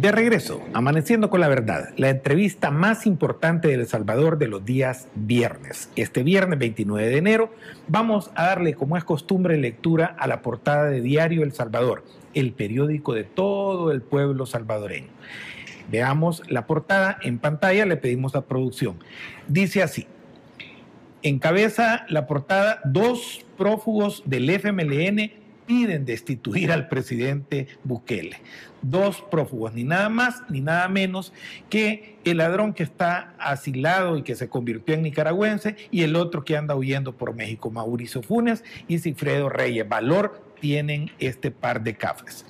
De 0.00 0.12
regreso, 0.12 0.62
Amaneciendo 0.72 1.30
con 1.30 1.40
la 1.40 1.48
Verdad, 1.48 1.90
la 1.96 2.10
entrevista 2.10 2.70
más 2.70 3.06
importante 3.06 3.68
de 3.68 3.74
El 3.74 3.86
Salvador 3.86 4.38
de 4.38 4.48
los 4.48 4.64
días 4.64 5.08
viernes. 5.14 5.90
Este 5.96 6.22
viernes 6.22 6.58
29 6.58 7.08
de 7.08 7.18
enero 7.18 7.52
vamos 7.88 8.30
a 8.34 8.46
darle, 8.46 8.74
como 8.74 8.96
es 8.96 9.04
costumbre, 9.04 9.58
lectura 9.58 10.16
a 10.18 10.26
la 10.26 10.42
portada 10.42 10.84
de 10.84 11.00
Diario 11.00 11.42
El 11.42 11.52
Salvador, 11.52 12.04
el 12.34 12.52
periódico 12.52 13.14
de 13.14 13.24
todo 13.24 13.90
el 13.90 14.00
pueblo 14.00 14.46
salvadoreño. 14.46 15.08
Veamos 15.90 16.42
la 16.48 16.66
portada 16.66 17.18
en 17.22 17.38
pantalla, 17.38 17.84
le 17.84 17.96
pedimos 17.96 18.36
a 18.36 18.46
producción. 18.46 18.96
Dice 19.48 19.82
así, 19.82 20.06
encabeza 21.22 22.06
la 22.08 22.26
portada 22.26 22.80
dos 22.84 23.44
prófugos 23.58 24.22
del 24.24 24.48
FMLN 24.48 25.32
piden 25.70 26.04
destituir 26.04 26.72
al 26.72 26.88
presidente 26.88 27.68
Bukele. 27.84 28.38
Dos 28.82 29.22
prófugos, 29.30 29.72
ni 29.72 29.84
nada 29.84 30.08
más 30.08 30.42
ni 30.48 30.60
nada 30.60 30.88
menos 30.88 31.32
que 31.68 32.16
el 32.24 32.38
ladrón 32.38 32.74
que 32.74 32.82
está 32.82 33.34
asilado 33.38 34.16
y 34.16 34.24
que 34.24 34.34
se 34.34 34.48
convirtió 34.48 34.96
en 34.96 35.02
nicaragüense 35.02 35.76
y 35.92 36.02
el 36.02 36.16
otro 36.16 36.44
que 36.44 36.56
anda 36.56 36.74
huyendo 36.74 37.16
por 37.16 37.36
México, 37.36 37.70
Mauricio 37.70 38.20
Funes 38.20 38.64
y 38.88 38.98
Cifredo 38.98 39.48
Reyes. 39.48 39.88
Valor 39.88 40.42
tienen 40.60 41.12
este 41.20 41.52
par 41.52 41.84
de 41.84 41.94
cafres. 41.94 42.44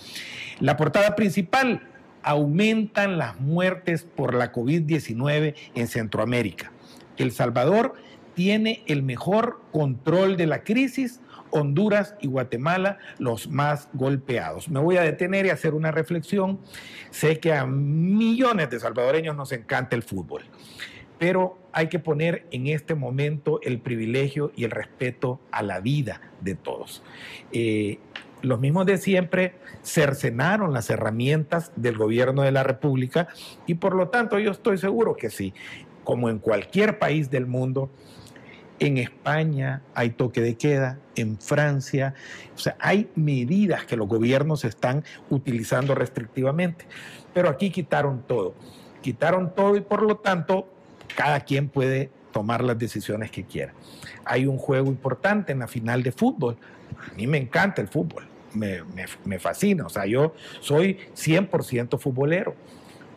La 0.59 0.79
portada 0.79 1.15
principal, 1.15 1.87
aumentan 2.23 3.19
las 3.19 3.39
muertes 3.39 4.05
por 4.05 4.33
la 4.33 4.51
COVID-19 4.51 5.55
en 5.75 5.89
Centroamérica. 5.89 6.73
El 7.19 7.33
Salvador 7.33 7.97
tiene 8.35 8.83
el 8.87 9.03
mejor 9.03 9.61
control 9.73 10.39
de 10.39 10.47
la 10.47 10.65
crisis 10.65 11.21
Honduras 11.51 12.15
y 12.21 12.27
Guatemala 12.27 12.99
los 13.19 13.49
más 13.49 13.89
golpeados. 13.93 14.69
Me 14.69 14.81
voy 14.81 14.97
a 14.97 15.03
detener 15.03 15.47
y 15.47 15.51
hacer 15.51 15.75
una 15.75 15.91
reflexión. 15.91 16.61
Sé 17.11 17.41
que 17.41 17.53
a 17.53 17.67
millones 17.67 18.71
de 18.71 18.81
salvadoreños 18.81 19.37
nos 19.37 19.53
encanta 19.53 19.97
el 19.97 20.03
fútbol, 20.03 20.43
pero 21.19 21.59
hay 21.73 21.89
que 21.89 21.99
poner 21.99 22.47
en 22.51 22.67
este 22.67 22.95
momento 22.95 23.61
el 23.63 23.81
privilegio 23.81 24.53
y 24.57 24.65
el 24.65 24.71
respeto 24.71 25.41
a 25.51 25.63
la 25.63 25.81
vida 25.81 26.21
de 26.41 26.55
todos. 26.55 27.03
Eh, 27.53 27.99
los 28.43 28.59
mismos 28.59 28.87
de 28.87 28.97
siempre 28.97 29.55
cercenaron 29.83 30.73
las 30.73 30.89
herramientas 30.91 31.73
del 31.77 31.97
gobierno 31.97 32.43
de 32.43 32.53
la 32.53 32.63
República 32.63 33.29
y 33.67 33.75
por 33.75 33.95
lo 33.95 34.09
tanto 34.09 34.39
yo 34.39 34.51
estoy 34.51 34.79
seguro 34.79 35.15
que 35.17 35.31
sí, 35.31 35.53
como 36.05 36.31
en 36.31 36.39
cualquier 36.39 36.99
país 36.99 37.31
del 37.31 37.47
mundo, 37.47 37.91
en 38.81 38.97
España 38.97 39.83
hay 39.95 40.11
toque 40.11 40.41
de 40.41 40.57
queda, 40.57 40.99
en 41.15 41.39
Francia, 41.39 42.15
o 42.57 42.59
sea, 42.59 42.77
hay 42.81 43.11
medidas 43.15 43.85
que 43.85 43.95
los 43.95 44.09
gobiernos 44.09 44.65
están 44.65 45.05
utilizando 45.29 45.95
restrictivamente, 45.95 46.87
pero 47.35 47.51
aquí 47.51 47.71
quitaron 47.71 48.23
todo, 48.27 48.55
quitaron 49.03 49.55
todo 49.55 49.77
y 49.77 49.83
por 49.83 50.03
lo 50.03 50.17
tanto 50.17 50.67
cada 51.15 51.41
quien 51.41 51.69
puede 51.69 52.11
tomar 52.33 52.65
las 52.65 52.79
decisiones 52.79 53.31
que 53.31 53.45
quiera. 53.45 53.75
Hay 54.25 54.47
un 54.47 54.57
juego 54.57 54.89
importante 54.89 55.53
en 55.53 55.59
la 55.59 55.69
final 55.69 56.03
de 56.03 56.13
fútbol, 56.13 56.57
a 57.11 57.15
mí 57.15 57.27
me 57.27 57.37
encanta 57.37 57.83
el 57.83 57.89
fútbol, 57.89 58.27
me, 58.55 58.81
me 59.25 59.39
fascina, 59.39 59.87
o 59.87 59.91
sea, 59.91 60.07
yo 60.07 60.35
soy 60.61 60.99
100% 61.15 61.99
futbolero, 61.99 62.55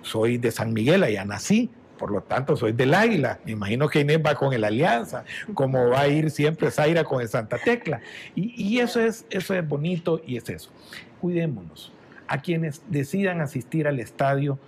soy 0.01 0.37
de 0.37 0.51
San 0.51 0.73
Miguel, 0.73 1.03
allá 1.03 1.23
nací, 1.23 1.71
por 2.03 2.11
lo 2.11 2.19
tanto 2.19 2.57
soy 2.57 2.73
del 2.73 2.93
Águila. 2.93 3.39
Me 3.45 3.53
imagino 3.53 3.87
que 3.87 4.01
Inés 4.01 4.19
va 4.19 4.35
con 4.35 4.51
el 4.51 4.65
Alianza, 4.65 5.23
como 5.53 5.87
va 5.87 6.01
a 6.01 6.09
ir 6.09 6.31
siempre 6.31 6.69
Zaira 6.69 7.05
con 7.05 7.21
el 7.21 7.29
Santa 7.29 7.57
Tecla. 7.57 8.01
Y, 8.35 8.79
eso, 8.79 8.99
es, 8.99 9.25
eso 9.29 9.53
es 9.53 9.65
bonito 9.65 10.21
y 10.27 10.35
es 10.35 10.49
eso. 10.49 10.69
Cuidémonos. 11.21 11.93
A 12.27 12.41
quienes 12.41 12.81
decidan 12.89 13.39
asistir 13.39 13.87
al 13.87 14.01
estadio, 14.01 14.59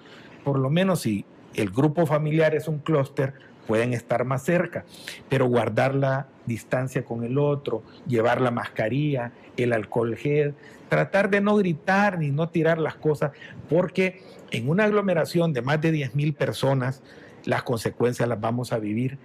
por 0.46 0.58
lo 0.58 0.70
menos 0.70 1.02
si 1.02 1.26
el 1.56 1.72
grupo 1.72 2.06
familiar 2.06 2.56
es 2.56 2.70
un 2.70 2.80
clúster, 2.80 3.34
pueden 3.68 3.92
estar 3.92 4.24
más 4.24 4.44
cerca, 4.44 4.86
pero 5.28 5.46
guardar 5.48 5.94
la 5.94 6.28
distancia 6.46 7.04
con 7.04 7.26
el 7.26 7.38
otro, 7.38 7.84
llevar 8.08 8.40
la 8.40 8.52
mascarilla, 8.52 9.34
el 9.58 9.74
alcohol 9.74 10.16
gel, 10.16 10.54
tratar 10.88 11.30
de 11.30 11.42
no 11.42 11.58
gritar 11.58 12.18
ni 12.18 12.30
no 12.30 12.48
tirar 12.48 12.78
las 12.78 12.96
cosas, 12.96 13.32
porque 13.68 14.22
en 14.52 14.70
una 14.70 14.86
aglomeración 14.86 15.52
de 15.52 15.62
más 15.62 15.82
de 15.82 15.92
10 15.92 16.16
mil 16.16 16.34
personas, 16.34 17.02
las 17.46 17.64
consecuencias 17.64 18.28
las 18.28 18.40
vamos 18.40 18.74
a 18.74 18.80
vivir 18.80 19.18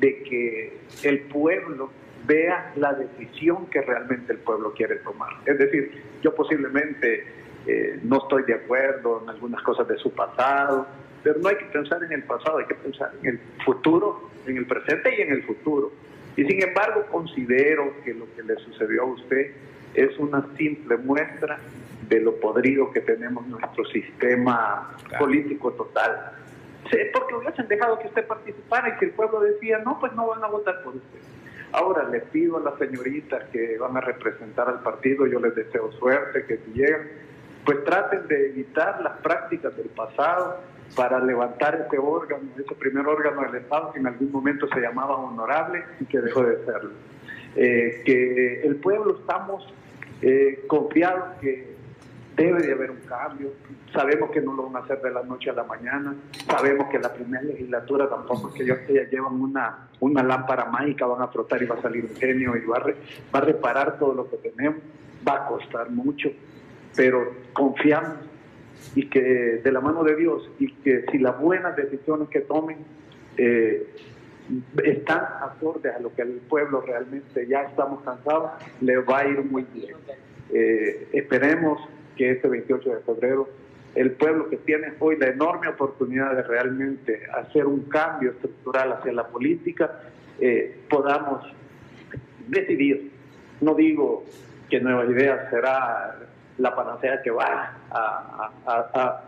de 0.00 0.22
que 0.24 0.80
el 1.04 1.20
pueblo 1.20 1.90
vea 2.26 2.72
la 2.74 2.94
decisión 2.94 3.66
que 3.66 3.80
realmente 3.82 4.32
el 4.32 4.40
pueblo 4.40 4.72
quiere 4.72 4.96
tomar. 4.96 5.34
Es 5.44 5.56
decir, 5.56 6.02
yo 6.20 6.34
posiblemente 6.34 7.26
eh, 7.66 8.00
no 8.02 8.18
estoy 8.22 8.42
de 8.42 8.54
acuerdo 8.54 9.20
en 9.22 9.28
algunas 9.28 9.62
cosas 9.62 9.86
de 9.86 9.96
su 9.98 10.12
pasado, 10.12 10.88
pero 11.26 11.40
no 11.40 11.48
hay 11.48 11.56
que 11.56 11.64
pensar 11.64 12.00
en 12.04 12.12
el 12.12 12.22
pasado, 12.22 12.58
hay 12.58 12.66
que 12.66 12.76
pensar 12.76 13.10
en 13.20 13.30
el 13.30 13.40
futuro, 13.64 14.30
en 14.46 14.58
el 14.58 14.64
presente 14.64 15.12
y 15.18 15.22
en 15.22 15.32
el 15.32 15.42
futuro. 15.42 15.90
Y 16.36 16.44
sin 16.44 16.62
embargo, 16.62 17.04
considero 17.10 17.92
que 18.04 18.14
lo 18.14 18.32
que 18.36 18.44
le 18.44 18.54
sucedió 18.58 19.02
a 19.02 19.06
usted 19.06 19.50
es 19.94 20.16
una 20.18 20.46
simple 20.56 20.96
muestra 20.98 21.58
de 22.08 22.20
lo 22.20 22.36
podrido 22.36 22.92
que 22.92 23.00
tenemos 23.00 23.44
nuestro 23.48 23.84
sistema 23.86 24.96
político 25.18 25.72
total. 25.72 26.30
Porque 27.12 27.34
hubiesen 27.34 27.66
dejado 27.66 27.98
que 27.98 28.06
usted 28.06 28.24
participara 28.24 28.90
y 28.90 28.98
que 28.98 29.06
el 29.06 29.10
pueblo 29.10 29.40
decía, 29.40 29.80
no, 29.84 29.98
pues 29.98 30.12
no 30.12 30.28
van 30.28 30.44
a 30.44 30.46
votar 30.46 30.80
por 30.84 30.94
usted. 30.94 31.18
Ahora 31.72 32.04
le 32.04 32.20
pido 32.20 32.58
a 32.58 32.60
las 32.60 32.78
señoritas 32.78 33.42
que 33.50 33.78
van 33.78 33.96
a 33.96 34.00
representar 34.00 34.68
al 34.68 34.80
partido, 34.80 35.26
yo 35.26 35.40
les 35.40 35.56
deseo 35.56 35.90
suerte, 35.90 36.46
que 36.46 36.58
si 36.58 36.70
llegan, 36.70 37.08
pues 37.64 37.82
traten 37.82 38.28
de 38.28 38.50
evitar 38.50 39.02
las 39.02 39.18
prácticas 39.18 39.76
del 39.76 39.88
pasado 39.88 40.75
para 40.94 41.18
levantar 41.20 41.86
ese 41.86 41.98
órgano, 41.98 42.44
ese 42.56 42.74
primer 42.74 43.06
órgano 43.06 43.42
del 43.42 43.62
Estado 43.62 43.92
que 43.92 43.98
en 43.98 44.06
algún 44.06 44.30
momento 44.30 44.68
se 44.68 44.80
llamaba 44.80 45.16
honorable 45.16 45.84
y 46.00 46.04
que 46.06 46.20
dejó 46.20 46.42
de 46.42 46.64
serlo. 46.64 46.92
Eh, 47.54 48.02
que 48.04 48.62
el 48.62 48.76
pueblo 48.76 49.18
estamos 49.20 49.72
eh, 50.20 50.64
confiados 50.68 51.38
que 51.40 51.74
debe 52.36 52.62
de 52.62 52.72
haber 52.72 52.90
un 52.90 53.00
cambio. 53.00 53.52
Sabemos 53.92 54.30
que 54.30 54.42
no 54.42 54.52
lo 54.52 54.64
van 54.64 54.76
a 54.76 54.84
hacer 54.84 55.00
de 55.00 55.10
la 55.10 55.22
noche 55.22 55.50
a 55.50 55.54
la 55.54 55.64
mañana. 55.64 56.14
Sabemos 56.46 56.88
que 56.90 56.98
la 56.98 57.12
primera 57.12 57.42
legislatura 57.42 58.08
tampoco 58.08 58.48
es 58.48 58.54
que 58.54 58.66
ya 58.94 59.08
llevan 59.10 59.40
una, 59.40 59.88
una 60.00 60.22
lámpara 60.22 60.66
mágica, 60.66 61.06
van 61.06 61.22
a 61.22 61.28
frotar 61.28 61.62
y 61.62 61.66
va 61.66 61.76
a 61.76 61.82
salir 61.82 62.04
un 62.04 62.14
genio 62.16 62.56
y 62.56 62.66
va 62.66 62.78
va 62.78 63.38
a 63.38 63.40
reparar 63.40 63.98
todo 63.98 64.14
lo 64.14 64.28
que 64.28 64.36
tenemos. 64.36 64.82
Va 65.26 65.44
a 65.44 65.48
costar 65.48 65.90
mucho, 65.90 66.30
pero 66.94 67.32
confiamos 67.52 68.18
y 68.94 69.08
que 69.08 69.20
de 69.62 69.72
la 69.72 69.80
mano 69.80 70.04
de 70.04 70.16
Dios 70.16 70.50
y 70.58 70.72
que 70.72 71.04
si 71.10 71.18
las 71.18 71.38
buenas 71.40 71.76
decisiones 71.76 72.28
que 72.28 72.40
tomen 72.40 72.78
eh, 73.36 73.86
están 74.84 75.22
acordes 75.42 75.94
a 75.94 75.98
lo 75.98 76.14
que 76.14 76.22
el 76.22 76.40
pueblo 76.48 76.80
realmente 76.80 77.46
ya 77.46 77.62
estamos 77.62 78.02
cansados, 78.04 78.52
le 78.80 78.96
va 78.98 79.20
a 79.20 79.28
ir 79.28 79.42
muy 79.44 79.66
bien. 79.74 79.96
Eh, 80.52 81.08
esperemos 81.12 81.80
que 82.16 82.30
este 82.30 82.48
28 82.48 82.90
de 82.90 83.00
febrero 83.00 83.48
el 83.96 84.12
pueblo 84.12 84.48
que 84.50 84.58
tiene 84.58 84.92
hoy 85.00 85.16
la 85.16 85.28
enorme 85.28 85.68
oportunidad 85.68 86.36
de 86.36 86.42
realmente 86.42 87.22
hacer 87.34 87.66
un 87.66 87.84
cambio 87.84 88.32
estructural 88.32 88.92
hacia 88.92 89.10
la 89.12 89.26
política, 89.26 90.00
eh, 90.38 90.80
podamos 90.90 91.50
decidir. 92.46 93.10
No 93.62 93.74
digo 93.74 94.24
que 94.68 94.80
Nueva 94.80 95.06
Ideas 95.06 95.48
será 95.48 96.18
la 96.58 96.74
panacea 96.74 97.22
que 97.22 97.30
va 97.30 97.76
a, 97.90 98.50
a, 98.66 99.22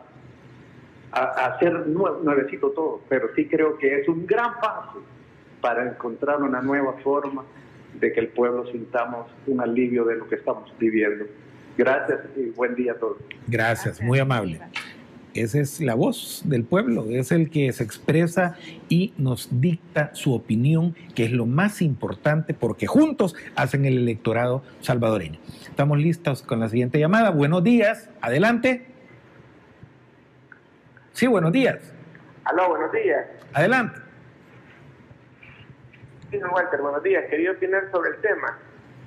a, 1.12 1.46
hacer 1.46 1.86
nuevecito 1.86 2.70
todo, 2.70 3.00
pero 3.08 3.28
sí 3.34 3.46
creo 3.48 3.78
que 3.78 4.00
es 4.00 4.08
un 4.08 4.26
gran 4.26 4.60
paso 4.60 5.02
para 5.60 5.88
encontrar 5.88 6.42
una 6.42 6.60
nueva 6.60 6.92
forma 7.04 7.44
de 7.94 8.12
que 8.12 8.20
el 8.20 8.28
pueblo 8.28 8.66
sintamos 8.70 9.30
un 9.46 9.60
alivio 9.60 10.04
de 10.04 10.16
lo 10.16 10.28
que 10.28 10.36
estamos 10.36 10.72
viviendo. 10.78 11.24
Gracias 11.76 12.20
y 12.36 12.50
buen 12.50 12.74
día 12.74 12.92
a 12.92 12.96
todos. 12.96 13.18
Gracias, 13.46 14.00
muy 14.00 14.18
amable. 14.18 14.60
Esa 15.42 15.60
es 15.60 15.80
la 15.80 15.94
voz 15.94 16.42
del 16.44 16.64
pueblo, 16.64 17.06
es 17.08 17.30
el 17.30 17.48
que 17.50 17.72
se 17.72 17.84
expresa 17.84 18.56
y 18.88 19.14
nos 19.18 19.48
dicta 19.60 20.10
su 20.14 20.34
opinión, 20.34 20.96
que 21.14 21.24
es 21.24 21.32
lo 21.32 21.46
más 21.46 21.80
importante 21.80 22.54
porque 22.54 22.86
juntos 22.86 23.36
hacen 23.54 23.84
el 23.84 23.98
electorado 23.98 24.62
salvadoreño. 24.80 25.38
Estamos 25.62 25.98
listos 25.98 26.42
con 26.42 26.58
la 26.58 26.68
siguiente 26.68 26.98
llamada. 26.98 27.30
Buenos 27.30 27.62
días, 27.62 28.10
adelante. 28.20 28.86
Sí, 31.12 31.26
buenos 31.26 31.52
días. 31.52 31.94
Aló, 32.44 32.70
buenos 32.70 32.90
días. 32.92 33.26
Adelante. 33.52 34.00
Sí, 36.30 36.38
Walter, 36.38 36.80
buenos 36.80 37.02
días. 37.02 37.24
Quería 37.30 37.52
opinar 37.52 37.90
sobre 37.92 38.10
el 38.10 38.20
tema. 38.20 38.58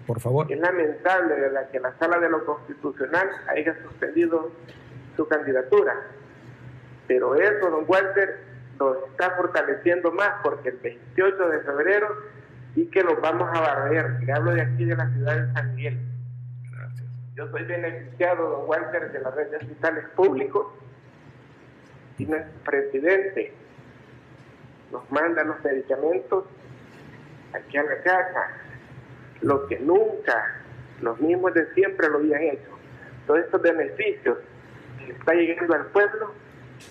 Por 0.08 0.20
favor. 0.20 0.52
Es 0.52 0.60
lamentable 0.60 1.36
que 1.72 1.80
la 1.80 1.94
Sala 2.00 2.20
de 2.20 2.30
lo 2.30 2.46
Constitucional 2.46 3.30
haya 3.50 3.76
suspendido 3.84 4.52
su 5.16 5.28
candidatura. 5.28 5.94
Pero 7.08 7.36
eso, 7.36 7.70
don 7.70 7.86
Walter, 7.88 8.40
lo 8.80 9.06
está 9.08 9.32
fortaleciendo 9.32 10.12
más 10.12 10.34
porque 10.44 10.70
el 10.70 10.78
28 10.78 11.50
de 11.50 11.60
febrero 11.62 12.08
sí 12.74 12.88
que 12.88 13.04
los 13.04 13.20
vamos 13.22 13.50
a 13.54 13.62
barrer. 13.62 14.24
Le 14.24 14.32
hablo 14.32 14.52
de 14.52 14.62
aquí 14.62 14.86
de 14.86 14.96
la 14.96 15.10
ciudad 15.10 15.38
de 15.38 15.54
San 15.54 15.76
Miguel. 15.76 16.00
Gracias. 16.72 17.08
Yo 17.36 17.48
soy 17.50 17.64
beneficiado, 17.64 18.50
don 18.50 18.70
Walter, 18.70 19.12
de 19.12 19.20
la 19.20 19.32
red 19.32 19.50
de 19.50 19.58
hospitales 19.58 20.06
públicos 20.16 20.68
y 22.18 22.26
nuestro 22.26 22.52
presidente 22.64 23.54
nos 24.92 25.10
manda 25.12 25.44
los 25.44 25.64
medicamentos 25.64 26.46
aquí 27.54 27.78
a 27.78 27.84
la 27.84 28.02
casa 28.02 28.48
lo 29.42 29.66
que 29.68 29.80
nunca 29.80 30.62
los 31.02 31.20
mismos 31.20 31.54
de 31.54 31.74
siempre 31.74 32.10
lo 32.10 32.18
habían 32.18 32.42
hecho. 32.44 32.70
Todos 33.26 33.40
estos 33.40 33.62
beneficios 33.62 34.38
que 35.00 35.12
está 35.12 35.34
llegando 35.34 35.74
al 35.74 35.88
pueblo, 35.88 36.34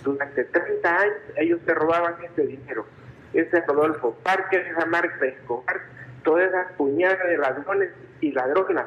durante 0.03 0.45
30 0.45 0.97
años 0.97 1.17
ellos 1.37 1.61
se 1.65 1.75
robaban 1.75 2.15
este 2.25 2.47
dinero. 2.47 2.87
Ese 3.33 3.61
Rodolfo 3.61 4.17
Parque, 4.23 4.65
esa 4.71 4.87
marca 4.87 5.25
Escobar, 5.25 5.81
todas 6.25 6.49
esas 6.49 6.73
puñadas 6.73 7.19
de 7.29 7.39
ladrones 7.39 7.91
y 8.21 8.33
ladronas. 8.33 8.87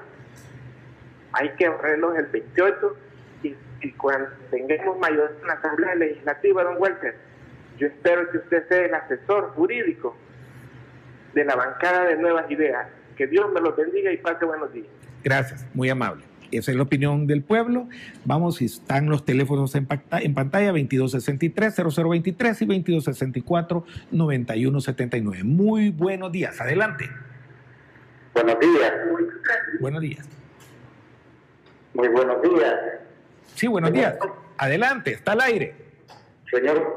Hay 1.34 1.50
que 1.52 1.66
ahorrarlos 1.66 2.18
el 2.18 2.26
28 2.28 2.98
y, 3.44 3.56
y 3.82 3.92
cuando 3.94 4.30
tengamos 4.52 5.00
mayor 5.00 5.36
en 5.42 5.48
la 5.48 5.54
Asamblea 5.54 5.96
Legislativa, 5.96 6.64
don 6.64 6.78
Walter, 6.78 7.16
yo 7.78 7.88
espero 7.88 8.30
que 8.30 8.38
usted 8.38 8.68
sea 8.68 8.86
el 8.86 8.94
asesor 8.94 9.52
jurídico 9.56 10.16
de 11.34 11.46
la 11.46 11.56
bancada 11.56 12.06
de 12.06 12.18
nuevas 12.18 12.50
ideas 12.52 12.88
que 13.16 13.28
Dios 13.28 13.52
me 13.52 13.62
los 13.62 13.76
bendiga 13.76 14.12
y 14.12 14.18
pase 14.18 14.46
buenos 14.46 14.72
días. 14.74 14.88
Gracias, 15.24 15.66
muy 15.74 15.90
amable. 15.90 16.33
Esa 16.58 16.72
es 16.72 16.78
la 16.78 16.84
opinión 16.84 17.28
del 17.28 17.44
pueblo. 17.44 17.88
Vamos, 18.26 18.56
si 18.58 18.66
están 18.66 19.10
los 19.10 19.26
teléfonos 19.26 19.76
en, 19.76 19.88
en 20.12 20.34
pantalla, 20.34 20.72
2263-0023 20.74 22.62
y 22.62 22.66
2264-9179. 24.12 25.44
Muy 25.44 25.90
buenos 25.90 26.32
días. 26.32 26.60
Adelante. 26.62 27.10
Buenos 28.34 28.60
días. 28.60 28.94
Buenos 29.80 30.02
días. 30.02 30.30
Muy 31.94 32.08
buenos 32.08 32.42
días. 32.42 32.76
Sí, 33.56 33.68
buenos 33.68 33.94
días. 33.94 34.16
Adelante, 34.58 35.12
está 35.14 35.34
al 35.34 35.42
aire. 35.42 35.76
Señor, 36.50 36.96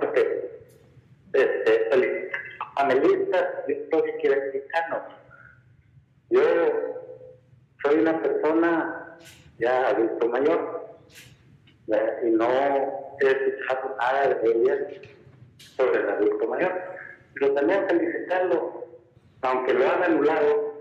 este, 1.32 1.94
el 1.94 2.30
analista 2.76 3.64
de 3.66 3.74
histórico 3.74 4.28
mexicano 4.28 5.16
yo 6.30 6.42
soy 7.82 8.00
una 8.00 8.20
persona 8.20 9.05
ya 9.58 9.88
adulto 9.88 10.28
mayor 10.28 10.86
y 11.88 12.30
no 12.30 12.46
he 13.20 13.26
escuchado 13.26 13.96
nada 13.98 14.34
de 14.34 14.50
ellas 14.50 14.78
sobre 15.76 16.00
el 16.00 16.08
adulto 16.08 16.46
mayor. 16.48 16.72
Pero 17.34 17.54
también 17.54 17.86
felicitarlo, 17.88 18.86
aunque 19.42 19.74
lo 19.74 19.90
han 19.90 20.02
anulado, 20.02 20.74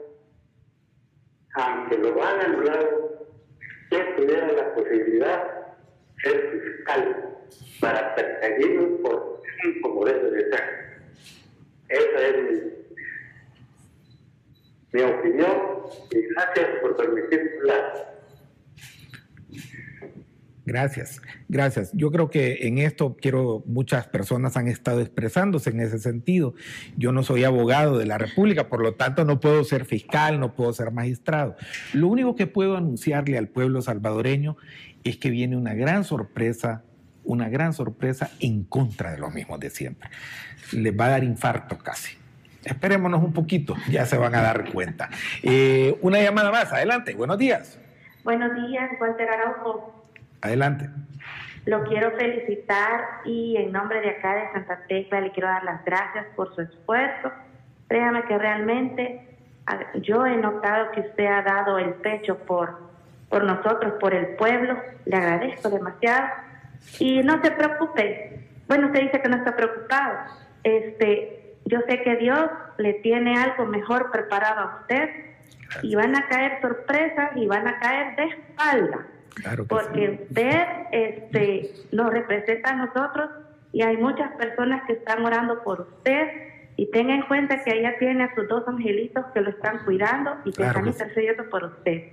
aunque 1.53 1.97
lo 1.97 2.23
han 2.23 2.39
anulado, 2.41 3.27
que 3.89 4.03
tuviera 4.17 4.47
la 4.51 4.73
posibilidad 4.73 5.43
de 6.23 6.29
ser 6.29 6.51
fiscal 6.51 7.37
para 7.79 8.15
perseguirlo 8.15 9.01
por 9.01 9.35
como 9.81 10.05
debe 10.05 10.31
de 10.31 10.49
ser. 10.49 10.85
Esa 11.89 12.27
es 12.27 12.43
mi, 12.43 12.61
mi 14.91 15.01
opinión 15.01 15.85
y 16.11 16.21
gracias 16.27 16.67
por 16.81 16.95
permitirme 16.95 17.51
hablar. 17.57 18.14
Gracias, 20.65 21.21
gracias. 21.47 21.91
Yo 21.93 22.11
creo 22.11 22.31
que 22.31 22.67
en 22.67 22.79
esto 22.79 23.15
quiero, 23.21 23.63
muchas 23.67 24.07
personas 24.07 24.57
han 24.57 24.67
estado 24.67 24.99
expresándose 25.01 25.69
en 25.69 25.79
ese 25.79 25.99
sentido. 25.99 26.55
Yo 26.97 27.11
no 27.11 27.21
soy 27.21 27.43
abogado 27.43 27.99
de 27.99 28.07
la 28.07 28.17
República, 28.17 28.67
por 28.67 28.81
lo 28.81 28.95
tanto 28.95 29.25
no 29.25 29.39
puedo 29.39 29.63
ser 29.63 29.85
fiscal, 29.85 30.39
no 30.39 30.55
puedo 30.55 30.73
ser 30.73 30.91
magistrado. 30.91 31.55
Lo 31.93 32.07
único 32.07 32.35
que 32.35 32.47
puedo 32.47 32.77
anunciarle 32.77 33.37
al 33.37 33.47
pueblo 33.47 33.83
salvadoreño 33.83 34.57
es 35.03 35.17
que 35.17 35.29
viene 35.29 35.55
una 35.55 35.75
gran 35.75 36.03
sorpresa, 36.03 36.83
una 37.23 37.47
gran 37.47 37.73
sorpresa 37.73 38.31
en 38.39 38.63
contra 38.63 39.11
de 39.11 39.19
los 39.19 39.31
mismos 39.31 39.59
de 39.59 39.69
siempre. 39.69 40.09
Les 40.71 40.99
va 40.99 41.05
a 41.05 41.09
dar 41.09 41.23
infarto 41.23 41.77
casi. 41.77 42.17
Esperémonos 42.63 43.23
un 43.23 43.33
poquito, 43.33 43.75
ya 43.91 44.07
se 44.07 44.17
van 44.17 44.33
a 44.33 44.41
dar 44.41 44.71
cuenta. 44.71 45.11
Eh, 45.43 45.95
una 46.01 46.19
llamada 46.19 46.51
más, 46.51 46.73
adelante, 46.73 47.13
buenos 47.13 47.37
días. 47.37 47.77
Buenos 48.23 48.55
días, 48.67 48.89
Walter 48.99 49.29
Araujo. 49.29 50.04
Adelante. 50.45 50.87
Lo 51.65 51.83
quiero 51.85 52.11
felicitar 52.11 53.21
y 53.25 53.57
en 53.57 53.71
nombre 53.71 53.99
de 54.01 54.09
acá 54.11 54.35
de 54.35 54.51
Santa 54.51 54.81
Tecla 54.87 55.21
le 55.21 55.31
quiero 55.31 55.47
dar 55.47 55.63
las 55.63 55.83
gracias 55.83 56.27
por 56.35 56.53
su 56.53 56.61
esfuerzo. 56.61 57.31
Créame 57.87 58.23
que 58.25 58.37
realmente 58.37 59.27
yo 60.03 60.23
he 60.27 60.37
notado 60.37 60.91
que 60.91 61.01
usted 61.01 61.25
ha 61.25 61.41
dado 61.41 61.79
el 61.79 61.95
pecho 61.95 62.37
por, 62.37 62.77
por 63.29 63.43
nosotros, 63.43 63.93
por 63.99 64.13
el 64.13 64.35
pueblo. 64.35 64.77
Le 65.05 65.17
agradezco 65.17 65.71
demasiado. 65.71 66.27
Y 66.99 67.23
no 67.23 67.41
se 67.41 67.49
preocupe. 67.49 68.47
Bueno, 68.67 68.87
usted 68.87 69.01
dice 69.01 69.21
que 69.21 69.29
no 69.29 69.37
está 69.37 69.55
preocupado. 69.55 70.13
Este, 70.63 71.55
yo 71.65 71.79
sé 71.89 72.03
que 72.03 72.17
Dios 72.17 72.51
le 72.77 72.93
tiene 72.95 73.35
algo 73.35 73.65
mejor 73.65 74.11
preparado 74.11 74.59
a 74.59 74.79
usted 74.81 75.09
y 75.81 75.95
van 75.95 76.15
a 76.15 76.27
caer 76.27 76.61
sorpresas 76.61 77.31
y 77.35 77.47
van 77.47 77.67
a 77.67 77.79
caer 77.79 78.15
de 78.15 78.23
espalda 78.25 79.07
porque 79.67 80.27
usted 80.29 80.65
este, 80.91 81.71
nos 81.91 82.11
representa 82.11 82.71
a 82.71 82.75
nosotros 82.75 83.29
y 83.71 83.81
hay 83.81 83.97
muchas 83.97 84.31
personas 84.33 84.83
que 84.87 84.93
están 84.93 85.25
orando 85.25 85.63
por 85.63 85.81
usted 85.81 86.27
y 86.77 86.89
tenga 86.91 87.15
en 87.15 87.23
cuenta 87.23 87.63
que 87.63 87.77
ella 87.77 87.95
tiene 87.99 88.23
a 88.23 88.35
sus 88.35 88.47
dos 88.47 88.67
angelitos 88.67 89.25
que 89.33 89.41
lo 89.41 89.49
están 89.49 89.83
cuidando 89.85 90.37
y 90.45 90.51
que 90.51 90.63
están 90.63 90.87
intercediendo 90.87 91.49
por 91.49 91.63
usted. 91.63 92.03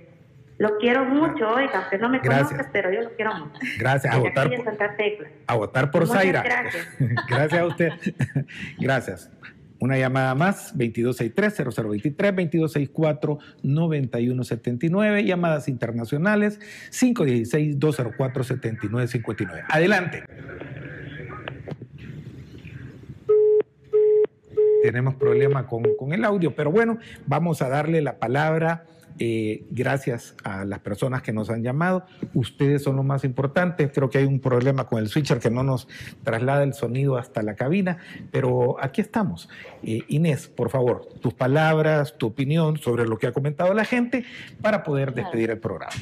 Lo 0.57 0.77
quiero 0.77 1.05
mucho, 1.05 1.49
oiga, 1.49 1.79
aunque 1.79 1.97
no 1.97 2.09
me 2.09 2.21
conoce, 2.21 2.55
pero 2.71 2.91
yo 2.91 3.01
lo 3.01 3.15
quiero 3.15 3.33
mucho. 3.33 3.59
Gracias, 3.79 4.13
a 4.13 4.17
votar, 4.17 4.49
por, 4.49 5.27
a 5.47 5.55
votar 5.55 5.91
por 5.91 6.07
Zaira. 6.07 6.43
Gracias. 6.43 6.87
gracias 7.27 7.61
a 7.61 7.65
usted. 7.65 7.91
gracias. 8.79 9.31
Una 9.83 9.97
llamada 9.97 10.33
más, 10.33 10.73
2263-0023, 10.77 13.41
2264-9179, 13.61 15.25
llamadas 15.25 15.67
internacionales, 15.67 16.61
516-204-7959. 16.91 19.65
Adelante. 19.67 20.23
Tenemos 24.83 25.15
problema 25.15 25.67
con, 25.67 25.83
con 25.99 26.13
el 26.13 26.23
audio, 26.23 26.55
pero 26.55 26.71
bueno, 26.71 26.97
vamos 27.25 27.61
a 27.61 27.67
darle 27.67 28.01
la 28.01 28.19
palabra 28.19 28.85
eh, 29.19 29.65
gracias 29.71 30.35
a 30.43 30.65
las 30.65 30.79
personas 30.79 31.21
que 31.21 31.33
nos 31.33 31.49
han 31.49 31.63
llamado. 31.63 32.05
Ustedes 32.33 32.83
son 32.83 32.95
lo 32.95 33.03
más 33.03 33.23
importante. 33.23 33.91
Creo 33.91 34.09
que 34.09 34.19
hay 34.19 34.25
un 34.25 34.39
problema 34.39 34.85
con 34.85 34.99
el 34.99 35.07
switcher 35.07 35.39
que 35.39 35.49
no 35.49 35.63
nos 35.63 35.87
traslada 36.23 36.63
el 36.63 36.73
sonido 36.73 37.17
hasta 37.17 37.41
la 37.41 37.55
cabina, 37.55 37.97
pero 38.31 38.77
aquí 38.81 39.01
estamos. 39.01 39.49
Eh, 39.83 40.01
Inés, 40.07 40.47
por 40.47 40.69
favor, 40.69 41.09
tus 41.21 41.33
palabras, 41.33 42.17
tu 42.17 42.27
opinión 42.27 42.77
sobre 42.77 43.05
lo 43.05 43.17
que 43.17 43.27
ha 43.27 43.31
comentado 43.31 43.73
la 43.73 43.85
gente 43.85 44.25
para 44.61 44.83
poder 44.83 45.13
despedir 45.13 45.51
el 45.51 45.59
programa 45.59 45.93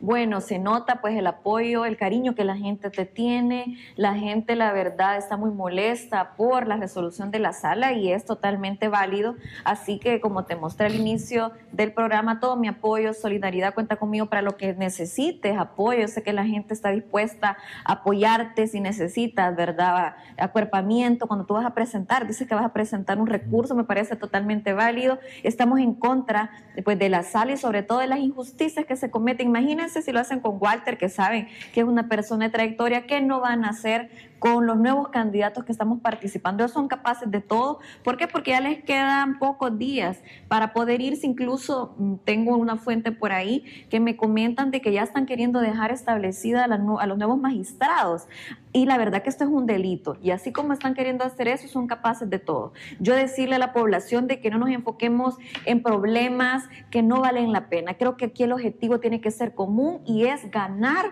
bueno, 0.00 0.40
se 0.40 0.58
nota 0.58 1.00
pues 1.00 1.16
el 1.16 1.26
apoyo, 1.26 1.84
el 1.84 1.96
cariño 1.96 2.34
que 2.36 2.44
la 2.44 2.56
gente 2.56 2.88
te 2.90 3.04
tiene, 3.04 3.78
la 3.96 4.14
gente 4.14 4.54
la 4.54 4.72
verdad 4.72 5.16
está 5.16 5.36
muy 5.36 5.50
molesta 5.50 6.36
por 6.36 6.68
la 6.68 6.76
resolución 6.76 7.32
de 7.32 7.40
la 7.40 7.52
sala 7.52 7.92
y 7.92 8.12
es 8.12 8.24
totalmente 8.24 8.88
válido, 8.88 9.34
así 9.64 9.98
que 9.98 10.20
como 10.20 10.44
te 10.44 10.54
mostré 10.54 10.86
al 10.86 10.94
inicio 10.94 11.50
del 11.72 11.92
programa, 11.92 12.38
todo 12.38 12.56
mi 12.56 12.68
apoyo, 12.68 13.12
solidaridad, 13.12 13.74
cuenta 13.74 13.96
conmigo 13.96 14.26
para 14.26 14.40
lo 14.42 14.56
que 14.56 14.72
necesites, 14.74 15.58
apoyo, 15.58 16.06
sé 16.06 16.22
que 16.22 16.32
la 16.32 16.44
gente 16.44 16.74
está 16.74 16.90
dispuesta 16.90 17.56
a 17.84 17.92
apoyarte 17.94 18.68
si 18.68 18.80
necesitas, 18.80 19.56
¿verdad? 19.56 20.14
Acuerpamiento, 20.36 21.26
cuando 21.26 21.44
tú 21.44 21.54
vas 21.54 21.66
a 21.66 21.74
presentar, 21.74 22.26
dices 22.26 22.46
que 22.46 22.54
vas 22.54 22.64
a 22.64 22.72
presentar 22.72 23.18
un 23.18 23.26
recurso, 23.26 23.74
me 23.74 23.84
parece 23.84 24.14
totalmente 24.14 24.72
válido, 24.74 25.18
estamos 25.42 25.80
en 25.80 25.94
contra 25.94 26.50
pues, 26.84 26.98
de 26.98 27.08
la 27.08 27.24
sala 27.24 27.52
y 27.52 27.56
sobre 27.56 27.82
todo 27.82 27.98
de 27.98 28.06
las 28.06 28.20
injusticias 28.20 28.86
que 28.86 28.94
se 28.94 29.10
cometen, 29.10 29.48
imagínense 29.48 29.87
si 29.88 30.12
lo 30.12 30.20
hacen 30.20 30.40
con 30.40 30.58
Walter, 30.60 30.98
que 30.98 31.08
saben 31.08 31.48
que 31.72 31.80
es 31.80 31.86
una 31.86 32.08
persona 32.08 32.46
de 32.46 32.50
trayectoria, 32.50 33.06
que 33.06 33.20
no 33.20 33.40
van 33.40 33.64
a 33.64 33.70
hacer 33.70 34.10
con 34.38 34.66
los 34.66 34.76
nuevos 34.76 35.08
candidatos 35.08 35.64
que 35.64 35.72
estamos 35.72 36.00
participando. 36.00 36.62
Ellos 36.62 36.72
son 36.72 36.88
capaces 36.88 37.30
de 37.30 37.40
todo. 37.40 37.80
¿Por 38.04 38.16
qué? 38.16 38.28
Porque 38.28 38.52
ya 38.52 38.60
les 38.60 38.82
quedan 38.84 39.38
pocos 39.38 39.78
días 39.78 40.18
para 40.48 40.72
poder 40.72 41.00
irse. 41.00 41.26
Incluso 41.26 41.94
mm, 41.98 42.14
tengo 42.24 42.56
una 42.56 42.76
fuente 42.76 43.12
por 43.12 43.32
ahí 43.32 43.64
que 43.90 44.00
me 44.00 44.16
comentan 44.16 44.70
de 44.70 44.80
que 44.80 44.92
ya 44.92 45.02
están 45.02 45.26
queriendo 45.26 45.60
dejar 45.60 45.90
establecida 45.90 46.64
a, 46.64 46.68
los 47.06 47.18
nuevos 47.18 47.38
magistrados. 47.38 48.26
Y 48.72 48.86
la 48.86 48.98
verdad 48.98 49.22
que 49.22 49.30
esto 49.30 49.44
es 49.44 49.50
un 49.50 49.66
delito. 49.66 50.18
Y 50.22 50.30
así 50.30 50.52
como 50.52 50.72
están 50.72 50.94
queriendo 50.94 51.24
hacer 51.24 51.48
eso, 51.48 51.66
son 51.68 51.86
capaces 51.86 52.28
de 52.28 52.38
todo. 52.38 52.72
Yo 53.00 53.14
decirle 53.14 53.56
a 53.56 53.58
la 53.58 53.72
población 53.72 54.26
de 54.26 54.40
que 54.40 54.50
no 54.50 54.58
nos 54.58 54.70
enfoquemos 54.70 55.36
en 55.64 55.82
problemas 55.82 56.64
que 56.90 57.02
no 57.02 57.20
valen 57.20 57.52
la 57.52 57.68
pena. 57.68 57.94
Creo 57.94 58.16
que 58.16 58.26
aquí 58.26 58.42
el 58.42 58.52
objetivo 58.52 59.00
tiene 59.00 59.20
que 59.20 59.30
ser 59.30 59.54
común 59.54 60.00
y 60.06 60.26
es 60.26 60.50
ganar 60.50 61.06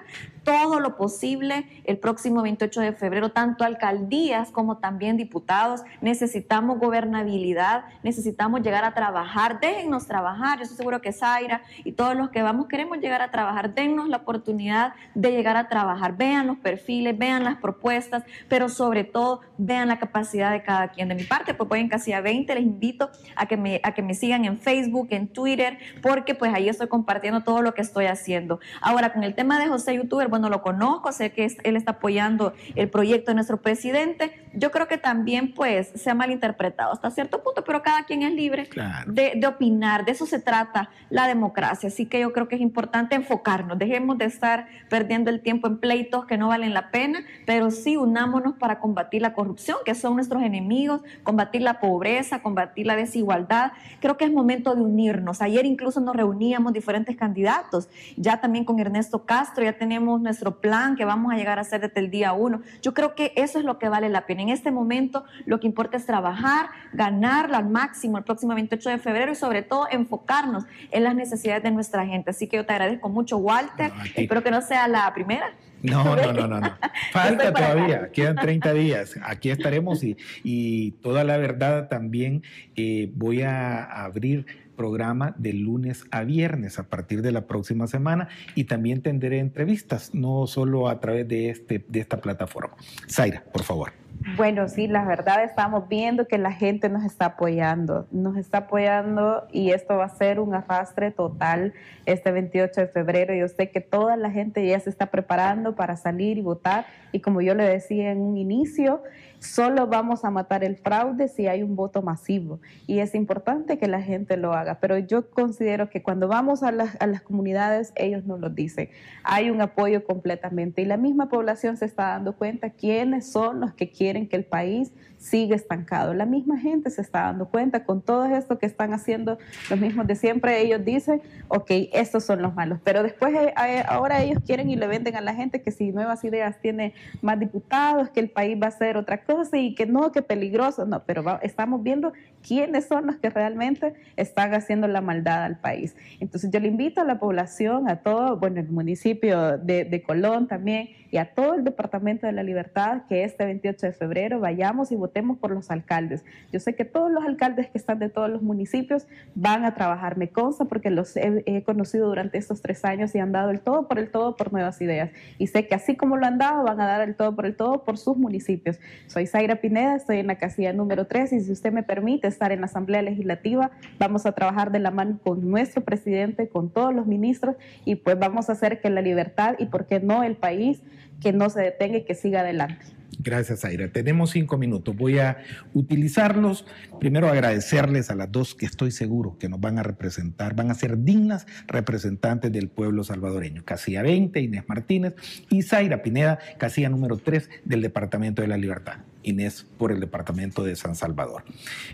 todo 0.47 0.79
lo 0.79 0.97
posible 0.97 1.67
el 1.85 1.99
próximo 1.99 2.41
28 2.41 2.81
de 2.81 2.93
febrero, 2.93 3.33
tanto 3.33 3.65
alcaldías 3.65 4.53
como 4.53 4.79
también 4.79 5.17
diputados. 5.17 5.83
Necesitamos 6.01 6.79
gobernabilidad, 6.79 7.85
necesitamos 8.05 8.63
llegar 8.63 8.85
a 8.85 8.95
trabajar, 8.95 9.59
déjennos 9.59 10.07
trabajar. 10.07 10.59
Yo 10.59 10.63
estoy 10.63 10.77
seguro 10.77 11.01
que 11.01 11.13
Zaira 11.13 11.63
y 11.83 11.93
todos 11.93 12.15
los 12.15 12.31
que 12.31 12.43
vamos 12.43 12.69
queremos 12.69 12.99
llegar 12.99 13.23
a 13.23 13.33
trabajar. 13.33 13.75
Dennos 13.75 14.09
la 14.09 14.19
oportunidad 14.19 14.95
de 15.17 15.33
llegar 15.33 15.57
a 15.57 15.69
trabajar. 15.69 16.17
Vean 16.17 16.47
los 16.47 16.59
perfiles, 16.59 17.19
vean 17.19 17.43
las 17.43 17.57
propuestas, 17.57 18.23
pero 18.49 18.69
sobre 18.69 19.03
todo 19.03 19.41
vean 19.59 19.89
la 19.89 19.99
capacidad 19.99 20.53
de 20.53 20.63
cada 20.63 20.89
quien. 20.89 21.09
De 21.09 21.17
mi 21.17 21.25
parte, 21.25 21.55
pues 21.55 21.69
voy 21.69 21.81
en 21.81 21.89
casilla 21.89 22.21
20. 22.21 22.55
Les 22.55 22.63
invito 22.63 23.11
a 23.35 23.47
que 23.47 23.57
me, 23.57 23.81
a 23.83 23.93
que 23.95 24.03
me 24.03 24.15
sigan 24.15 24.45
en 24.45 24.61
Facebook, 24.61 25.09
en 25.11 25.27
Twitter, 25.27 25.79
porque 26.03 26.37
pues 26.37 26.55
ahí 26.55 26.69
estoy 26.69 26.87
compartiendo 26.87 27.43
todo 27.43 27.63
lo 27.63 27.75
que 27.75 27.83
estoy 27.83 28.07
haciendo. 28.07 28.61
Ahora, 28.81 29.13
con 29.13 29.25
el 29.25 29.35
tema 29.35 29.59
de 29.59 29.67
José 29.67 29.97
Youtuber, 29.97 30.36
no 30.39 30.49
lo 30.49 30.63
conozco, 30.63 31.13
sé 31.13 31.33
que 31.33 31.47
él 31.65 31.77
está 31.77 31.93
apoyando 31.93 32.53
el 32.75 32.89
proyecto 32.89 33.31
de 33.31 33.37
nuestro 33.37 33.59
presidente. 33.59 34.46
Yo 34.57 34.71
creo 34.71 34.89
que 34.89 34.97
también 34.97 35.53
pues 35.53 35.93
se 35.95 36.11
ha 36.11 36.15
malinterpretado 36.15 36.93
hasta 36.93 37.11
cierto 37.11 37.43
punto, 37.43 37.63
pero 37.63 37.83
cada 37.83 38.05
quien 38.05 38.23
es 38.23 38.33
libre 38.33 38.69
de, 39.07 39.47
opinar, 39.47 40.07
de 40.07 40.13
eso 40.13 40.25
se 40.25 40.39
trata 40.39 40.89
la 41.11 41.29
democracia. 41.29 41.89
Así 41.89 42.07
que 42.07 42.21
yo 42.21 42.33
creo 42.33 42.49
que 42.49 42.55
es 42.55 42.63
importante 42.63 43.15
enfocarnos, 43.15 43.79
dejemos 43.79 44.17
de 44.17 44.25
estar 44.25 44.67
perdiendo 44.89 45.31
el 45.31 45.43
tiempo 45.43 45.67
en 45.67 45.77
pleitos 45.77 46.25
que 46.25 46.39
no 46.39 46.49
valen 46.49 46.73
la 46.73 46.91
pena, 46.91 47.21
pero 47.45 47.71
sí 47.71 47.99
unámonos 47.99 48.55
para 48.55 48.79
combatir 48.81 49.21
la 49.21 49.35
corrupción, 49.35 49.77
que 49.85 49.95
son 49.95 50.15
nuestros 50.15 50.43
enemigos, 50.43 51.03
combatir 51.23 51.61
la 51.61 51.79
pobreza, 51.79 52.43
combatir 52.43 52.87
la 52.87 52.97
desigualdad. 52.97 53.73
Creo 54.01 54.17
que 54.17 54.25
es 54.25 54.33
momento 54.33 54.75
de 54.75 54.81
unirnos. 54.81 55.43
Ayer 55.43 55.67
incluso 55.67 56.01
nos 56.01 56.17
reuníamos 56.17 56.73
diferentes 56.73 57.15
candidatos, 57.17 57.89
ya 58.17 58.41
también 58.41 58.65
con 58.65 58.79
Ernesto 58.81 59.27
Castro, 59.27 59.65
ya 59.65 59.75
tenemos 59.75 60.21
nuestro 60.21 60.61
plan 60.61 60.97
que 60.97 61.05
vamos 61.05 61.33
a 61.33 61.37
llegar 61.37 61.59
a 61.59 61.61
hacer 61.61 61.83
desde 61.83 62.01
el 62.01 62.11
día 62.11 62.33
uno. 62.33 62.63
Yo 62.81 62.95
creo 62.95 63.15
que 63.15 63.35
eso 63.37 63.59
es 63.59 63.65
lo 63.65 63.79
que 63.79 63.91
vale 63.91 64.09
la 64.09 64.25
pena. 64.25 64.46
En 64.47 64.53
este 64.53 64.71
momento 64.71 65.25
lo 65.45 65.59
que 65.59 65.67
importa 65.67 65.97
es 65.97 66.07
trabajar, 66.07 66.69
ganarlo 66.93 67.57
al 67.57 67.69
máximo 67.69 68.17
el 68.17 68.23
próximo 68.23 68.55
28 68.55 68.91
de 68.91 68.99
febrero 68.99 69.33
y 69.33 69.35
sobre 69.35 69.63
todo 69.63 69.89
enfocarnos 69.91 70.65
en 70.93 71.03
las 71.03 71.17
necesidades 71.17 71.65
de 71.65 71.73
nuestra 71.73 72.07
gente. 72.07 72.31
Así 72.31 72.47
que 72.47 72.57
yo 72.57 72.65
te 72.65 72.73
agradezco 72.73 73.09
mucho, 73.09 73.39
Walter. 73.39 73.91
Espero 74.15 74.45
que 74.45 74.53
no 74.53 74.63
sea 74.63 74.87
la 74.87 75.13
primera. 75.13 75.53
No, 75.83 76.05
no, 76.15 76.33
no, 76.33 76.47
no, 76.47 76.61
no. 76.61 76.77
Falta 77.13 77.53
todavía, 77.53 78.11
quedan 78.13 78.37
30 78.37 78.73
días. 78.75 79.19
Aquí 79.25 79.51
estaremos 79.51 80.05
y, 80.05 80.17
y 80.45 80.93
toda 81.03 81.25
la 81.25 81.39
verdad 81.39 81.89
también 81.89 82.45
eh, 82.77 83.11
voy 83.15 83.43
a 83.43 83.83
abrir 83.83 84.47
programa 84.77 85.35
de 85.39 85.55
lunes 85.55 86.05
a 86.13 86.23
viernes 86.23 86.79
a 86.79 86.85
partir 86.85 87.23
de 87.23 87.33
la 87.33 87.47
próxima 87.47 87.89
semana 87.89 88.29
y 88.55 88.65
también 88.65 89.03
tendré 89.03 89.39
entrevistas, 89.39 90.15
no 90.15 90.47
solo 90.47 90.89
a 90.89 91.01
través 91.01 91.27
de, 91.27 91.51
este, 91.51 91.85
de 91.89 92.01
esta 92.01 92.21
plataforma. 92.21 92.77
Zaira, 93.09 93.43
por 93.53 93.65
favor. 93.65 94.06
Bueno, 94.35 94.69
sí, 94.69 94.89
la 94.89 95.05
verdad 95.05 95.45
estamos 95.45 95.89
viendo 95.89 96.27
que 96.27 96.37
la 96.37 96.51
gente 96.51 96.89
nos 96.89 97.05
está 97.05 97.27
apoyando, 97.27 98.09
nos 98.11 98.37
está 98.37 98.59
apoyando 98.59 99.47
y 99.53 99.71
esto 99.71 99.97
va 99.97 100.07
a 100.07 100.09
ser 100.09 100.41
un 100.41 100.53
arrastre 100.53 101.13
total 101.13 101.75
este 102.07 102.33
28 102.33 102.81
de 102.81 102.87
febrero. 102.89 103.35
Yo 103.35 103.47
sé 103.47 103.71
que 103.71 103.81
toda 103.81 104.17
la 104.17 104.33
gente 104.33 104.67
ya 104.67 104.81
se 104.81 104.91
está 104.91 105.07
preparando 105.07 105.77
para 105.77 105.97
salir 105.97 106.39
y 106.39 106.43
votar 106.43 106.87
y 107.13 107.21
como 107.21 107.41
yo 107.41 107.55
le 107.55 107.63
decía 107.63 108.11
en 108.11 108.21
un 108.21 108.37
inicio, 108.37 109.01
Solo 109.41 109.87
vamos 109.87 110.25
a 110.25 110.31
matar 110.31 110.65
el 110.65 110.77
fraude 110.77 111.29
si 111.29 111.47
hay 111.47 111.63
un 111.63 111.77
voto 111.77 112.03
masivo 112.03 112.61
y 112.87 113.01
es 113.01 113.15
importante 113.15 113.79
que 113.79 113.87
la 113.87 114.01
gente 114.01 114.37
lo 114.37 114.55
haga, 114.55 114.79
pero 114.81 114.99
yo 114.99 115.31
considero 115.31 115.91
que 115.91 116.03
cuando 116.03 116.29
vamos 116.29 116.63
a 116.63 116.73
las, 116.73 116.97
comunidades 117.23 117.93
ellos 117.97 118.25
nos 118.25 118.41
lo 118.41 118.51
dicen. 118.51 118.89
Hay 119.23 119.51
un 119.51 119.61
apoyo 119.61 120.05
completamente 120.05 120.83
y 120.83 120.85
la 120.85 120.97
misma 120.97 121.29
población 121.29 121.77
se 121.77 121.85
está 121.85 122.09
dando 122.09 122.35
cuenta 122.35 122.71
quiénes 122.71 123.31
son 123.31 123.61
los 123.61 123.75
que 123.75 123.91
quieren 123.91 124.29
que 124.29 124.37
el 124.37 124.45
país 124.45 124.93
sigue 125.27 125.57
estancado. 125.57 126.15
La 126.15 126.25
misma 126.25 126.59
gente 126.59 126.89
se 126.91 127.03
está 127.03 127.23
dando 127.23 127.49
cuenta 127.49 127.85
con 127.85 128.01
todo 128.01 128.25
esto 128.27 128.59
que 128.59 128.67
están 128.67 128.93
haciendo 128.93 129.39
los 129.69 129.79
mismos 129.79 130.07
de 130.07 130.15
siempre. 130.15 130.61
Ellos 130.61 130.85
dicen, 130.85 131.21
ok, 131.49 131.71
estos 131.93 132.25
son 132.25 132.43
los 132.43 132.55
malos, 132.55 132.79
pero 132.85 133.03
después 133.03 133.35
eh, 133.35 133.53
eh, 133.67 133.83
ahora 133.89 134.23
ellos 134.23 134.39
quieren 134.47 134.71
y 134.71 134.77
le 134.77 134.87
venden 134.87 135.17
a 135.17 135.21
la 135.21 135.35
gente 135.35 135.63
que 135.63 135.73
si 135.73 135.91
Nuevas 135.91 136.23
Ideas 136.23 136.61
tiene 136.61 136.95
más 137.23 137.41
diputados, 137.41 138.11
que 138.11 138.21
el 138.21 138.31
país 138.31 138.57
va 138.63 138.69
a 138.69 138.71
ser 138.71 138.97
otra 138.97 139.25
cosa 139.25 139.57
y 139.57 139.75
que 139.75 139.87
no, 139.87 140.13
que 140.13 140.23
peligroso. 140.23 140.87
No, 140.87 141.03
pero 141.05 141.41
estamos 141.43 141.83
viendo 141.83 142.13
quiénes 142.47 142.87
son 142.87 143.07
los 143.07 143.17
que 143.17 143.31
realmente 143.31 143.95
están 144.17 144.55
haciendo 144.55 144.87
la 144.89 145.01
maldad 145.01 145.45
al 145.45 145.59
país. 145.59 145.97
Entonces 146.21 146.51
yo 146.51 146.61
le 146.61 146.69
invito 146.69 147.01
a 147.01 147.05
la 147.05 147.19
población, 147.19 147.89
a 147.89 147.97
todo, 147.97 148.37
bueno, 148.37 148.61
el 148.61 148.69
municipio 148.69 149.59
de, 149.59 149.85
de 149.85 150.03
Colón 150.03 150.47
también 150.47 150.91
y 151.11 151.19
a 151.19 151.35
todo 151.35 151.55
el 151.55 151.65
Departamento 151.65 152.27
de 152.27 152.33
la 152.33 152.43
Libertad 152.43 153.03
que 153.09 153.25
este 153.25 153.45
28 153.45 153.87
de 153.87 153.93
febrero 153.93 154.41
vayamos 154.41 154.93
y 154.93 154.97
votemos 154.97 155.39
por 155.39 155.51
los 155.51 155.71
alcaldes. 155.71 156.25
Yo 156.53 156.61
sé 156.61 156.75
que 156.75 156.85
todos 156.85 157.11
los 157.11 157.25
alcaldes 157.25 157.69
que 157.69 157.79
están 157.79 157.99
de 157.99 158.09
todos 158.09 158.29
los 158.29 158.43
municipios 158.43 159.07
van 159.35 159.65
a 159.65 159.75
trabajar, 159.75 160.17
me 160.17 160.29
consta 160.29 160.67
porque 160.67 160.91
los 160.91 161.17
he, 161.17 161.63
conocido 161.65 162.09
durante 162.09 162.39
estos 162.39 162.61
tres 162.61 162.85
años 162.85 163.15
y 163.15 163.19
han 163.19 163.33
dado 163.33 163.51
el 163.51 163.61
todo 163.61 163.89
por 163.89 163.99
el 163.99 164.11
todo 164.11 164.37
por 164.37 164.53
nuevas 164.53 164.81
ideas. 164.81 165.11
Y 165.39 165.47
sé 165.49 165.67
que 165.67 165.75
así 165.75 165.97
como 165.97 166.17
lo 166.17 166.27
han 166.27 166.39
dado, 166.39 166.65
van 166.65 166.81
a 166.81 166.87
dar 166.87 167.09
el 167.09 167.15
todo 167.15 167.35
por 167.35 167.47
el 167.47 167.57
todo 167.57 167.85
por 167.85 167.99
sus 167.99 168.17
municipios. 168.17 168.79
Soy 169.07 169.27
Zaira 169.27 169.57
Pineda, 169.57 169.97
estoy 169.97 170.19
en 170.19 170.27
la 170.27 170.37
casilla 170.37 170.73
número 170.73 171.07
3 171.07 171.33
y 171.33 171.41
si 171.41 171.53
usted 171.53 171.73
me 171.73 171.83
permite 171.83 172.27
estar 172.37 172.53
en 172.53 172.61
la 172.61 172.67
Asamblea 172.67 173.03
Legislativa, 173.03 173.71
vamos 173.99 174.27
a 174.27 174.33
trabajar 174.33 174.71
de 174.71 174.79
la 174.79 174.91
mano 174.91 175.19
con 175.23 175.51
nuestro 175.51 175.83
presidente, 175.83 176.49
con 176.49 176.71
todos 176.71 176.95
los 176.95 177.07
ministros 177.07 177.57
y 177.85 177.97
pues 177.97 178.19
vamos 178.19 178.49
a 178.49 178.53
hacer 178.53 178.81
que 178.81 178.91
la 178.91 179.01
libertad 179.01 179.55
y, 179.59 179.67
por 179.67 179.87
qué 179.87 180.01
no, 180.01 180.23
el 180.23 180.37
país 180.37 180.83
que 181.21 181.33
no 181.33 181.49
se 181.49 181.63
detenga 181.63 181.99
y 181.99 182.05
que 182.05 182.15
siga 182.15 182.41
adelante. 182.41 182.85
Gracias, 183.19 183.65
Aira. 183.65 183.89
Tenemos 183.89 184.31
cinco 184.31 184.59
minutos. 184.59 184.95
Voy 184.95 185.19
a 185.19 185.39
utilizarlos. 185.73 186.67
Primero, 187.01 187.29
agradecerles 187.29 188.11
a 188.11 188.15
las 188.15 188.31
dos 188.31 188.55
que 188.55 188.67
estoy 188.67 188.91
seguro 188.91 189.39
que 189.39 189.49
nos 189.49 189.61
van 189.61 189.79
a 189.79 189.83
representar, 189.83 190.55
van 190.55 190.71
a 190.71 190.75
ser 190.75 191.03
dignas 191.03 191.47
representantes 191.67 192.53
del 192.53 192.69
pueblo 192.69 193.05
salvadoreño. 193.05 193.65
Casilla 193.65 194.03
20, 194.03 194.39
Inés 194.41 194.65
Martínez, 194.69 195.15
y 195.49 195.63
Zaira 195.63 196.03
Pineda, 196.03 196.39
casilla 196.59 196.91
número 196.91 197.17
3 197.17 197.49
del 197.65 197.81
Departamento 197.81 198.43
de 198.43 198.49
la 198.49 198.59
Libertad. 198.59 198.99
Inés 199.27 199.67
por 199.77 199.93
el 199.93 200.01
Departamento 200.01 200.65
de 200.65 200.77
San 200.77 200.95
Salvador. 200.95 201.45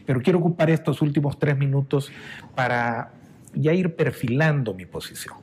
Pero 0.07 0.21
quiero 0.21 0.39
ocupar 0.39 0.71
estos 0.71 1.03
últimos 1.03 1.39
tres 1.39 1.57
minutos 1.57 2.13
para 2.55 3.13
ya 3.55 3.73
ir 3.73 3.97
perfilando 3.97 4.75
mi 4.75 4.87
posición. 4.87 5.39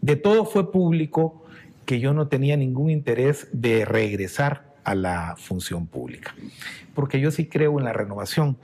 De 0.00 0.16
todo 0.16 0.44
fue 0.44 0.72
público 0.72 1.44
que 1.84 2.00
yo 2.00 2.14
no 2.14 2.28
tenía 2.28 2.56
ningún 2.56 2.90
interés 2.90 3.48
de 3.52 3.84
regresar 3.84 4.72
a 4.84 4.94
la 4.94 5.36
función 5.36 5.86
pública, 5.86 6.34
porque 6.94 7.20
yo 7.20 7.30
sí 7.30 7.46
creo 7.46 7.78
en 7.78 7.84
la 7.84 7.92
renovación. 7.92 8.56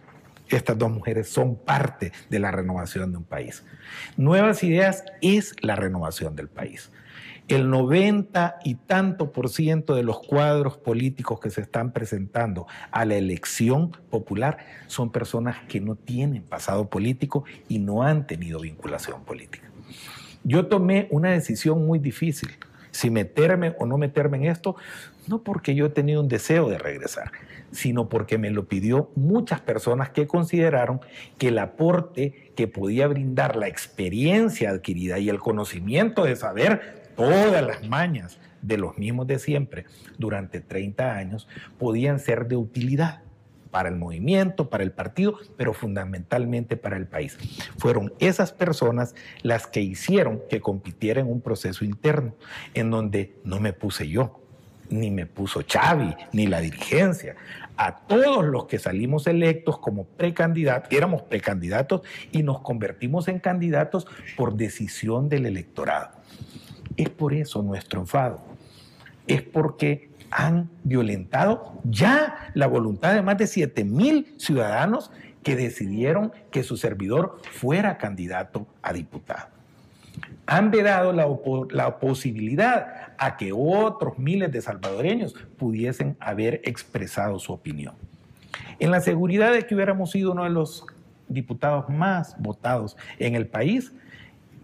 Estas 0.48 0.78
dos 0.78 0.90
mujeres 0.90 1.28
son 1.28 1.56
parte 1.56 2.10
de 2.30 2.38
la 2.38 2.50
renovación 2.50 3.12
de 3.12 3.18
un 3.18 3.24
país. 3.24 3.64
Nuevas 4.16 4.62
Ideas 4.64 5.04
es 5.20 5.54
la 5.60 5.76
renovación 5.76 6.34
del 6.36 6.48
país. 6.48 6.90
El 7.48 7.70
90 7.70 8.58
y 8.62 8.74
tanto 8.74 9.32
por 9.32 9.48
ciento 9.48 9.94
de 9.94 10.02
los 10.02 10.20
cuadros 10.20 10.76
políticos 10.76 11.40
que 11.40 11.48
se 11.48 11.62
están 11.62 11.92
presentando 11.92 12.66
a 12.90 13.06
la 13.06 13.16
elección 13.16 13.92
popular 14.10 14.58
son 14.86 15.10
personas 15.10 15.56
que 15.66 15.80
no 15.80 15.94
tienen 15.96 16.42
pasado 16.42 16.90
político 16.90 17.44
y 17.66 17.78
no 17.78 18.02
han 18.02 18.26
tenido 18.26 18.60
vinculación 18.60 19.24
política. 19.24 19.70
Yo 20.44 20.66
tomé 20.66 21.08
una 21.10 21.30
decisión 21.30 21.86
muy 21.86 21.98
difícil 21.98 22.50
si 22.90 23.10
meterme 23.10 23.74
o 23.78 23.86
no 23.86 23.96
meterme 23.96 24.38
en 24.38 24.46
esto, 24.46 24.76
no 25.26 25.42
porque 25.42 25.74
yo 25.74 25.86
he 25.86 25.90
tenido 25.90 26.20
un 26.20 26.28
deseo 26.28 26.68
de 26.68 26.78
regresar, 26.78 27.32
sino 27.70 28.08
porque 28.08 28.38
me 28.38 28.50
lo 28.50 28.66
pidió 28.66 29.10
muchas 29.14 29.60
personas 29.60 30.10
que 30.10 30.26
consideraron 30.26 31.00
que 31.38 31.48
el 31.48 31.58
aporte 31.58 32.52
que 32.56 32.66
podía 32.66 33.06
brindar 33.06 33.56
la 33.56 33.68
experiencia 33.68 34.70
adquirida 34.70 35.18
y 35.18 35.28
el 35.28 35.38
conocimiento 35.38 36.24
de 36.24 36.36
saber 36.36 36.97
todas 37.18 37.66
las 37.66 37.86
mañas 37.88 38.38
de 38.62 38.78
los 38.78 38.96
mismos 38.96 39.26
de 39.26 39.40
siempre 39.40 39.86
durante 40.18 40.60
30 40.60 41.16
años 41.16 41.48
podían 41.76 42.20
ser 42.20 42.46
de 42.46 42.56
utilidad 42.56 43.22
para 43.72 43.88
el 43.88 43.96
movimiento, 43.96 44.70
para 44.70 44.84
el 44.84 44.92
partido, 44.92 45.36
pero 45.56 45.74
fundamentalmente 45.74 46.76
para 46.76 46.96
el 46.96 47.06
país. 47.06 47.36
Fueron 47.76 48.14
esas 48.20 48.52
personas 48.52 49.14
las 49.42 49.66
que 49.66 49.80
hicieron 49.80 50.40
que 50.48 50.60
compitiera 50.60 51.20
en 51.20 51.26
un 51.26 51.40
proceso 51.40 51.84
interno, 51.84 52.34
en 52.72 52.90
donde 52.90 53.34
no 53.44 53.58
me 53.58 53.72
puse 53.72 54.08
yo, 54.08 54.40
ni 54.88 55.10
me 55.10 55.26
puso 55.26 55.60
Xavi, 55.68 56.14
ni 56.32 56.46
la 56.46 56.60
dirigencia. 56.60 57.34
A 57.76 57.98
todos 58.06 58.44
los 58.44 58.66
que 58.66 58.78
salimos 58.78 59.26
electos 59.26 59.78
como 59.78 60.04
precandidatos, 60.04 60.90
éramos 60.92 61.22
precandidatos 61.22 62.02
y 62.32 62.44
nos 62.44 62.60
convertimos 62.60 63.28
en 63.28 63.40
candidatos 63.40 64.06
por 64.36 64.54
decisión 64.54 65.28
del 65.28 65.46
electorado. 65.46 66.10
Es 66.98 67.08
por 67.08 67.32
eso 67.32 67.62
nuestro 67.62 68.00
enfado. 68.00 68.40
Es 69.28 69.40
porque 69.40 70.10
han 70.30 70.68
violentado 70.82 71.80
ya 71.84 72.50
la 72.54 72.66
voluntad 72.66 73.14
de 73.14 73.22
más 73.22 73.38
de 73.38 73.46
7 73.46 73.84
mil 73.84 74.34
ciudadanos 74.36 75.10
que 75.44 75.54
decidieron 75.54 76.32
que 76.50 76.64
su 76.64 76.76
servidor 76.76 77.40
fuera 77.52 77.98
candidato 77.98 78.66
a 78.82 78.92
diputado. 78.92 79.46
Han 80.46 80.72
vedado 80.72 81.12
la, 81.12 81.26
la 81.70 82.00
posibilidad 82.00 83.12
a 83.16 83.36
que 83.36 83.52
otros 83.54 84.18
miles 84.18 84.50
de 84.50 84.60
salvadoreños 84.60 85.34
pudiesen 85.56 86.16
haber 86.18 86.60
expresado 86.64 87.38
su 87.38 87.52
opinión. 87.52 87.94
En 88.80 88.90
la 88.90 89.00
seguridad 89.00 89.52
de 89.52 89.66
que 89.66 89.74
hubiéramos 89.76 90.10
sido 90.10 90.32
uno 90.32 90.44
de 90.44 90.50
los 90.50 90.84
diputados 91.28 91.88
más 91.88 92.34
votados 92.40 92.96
en 93.18 93.36
el 93.36 93.46
país, 93.46 93.92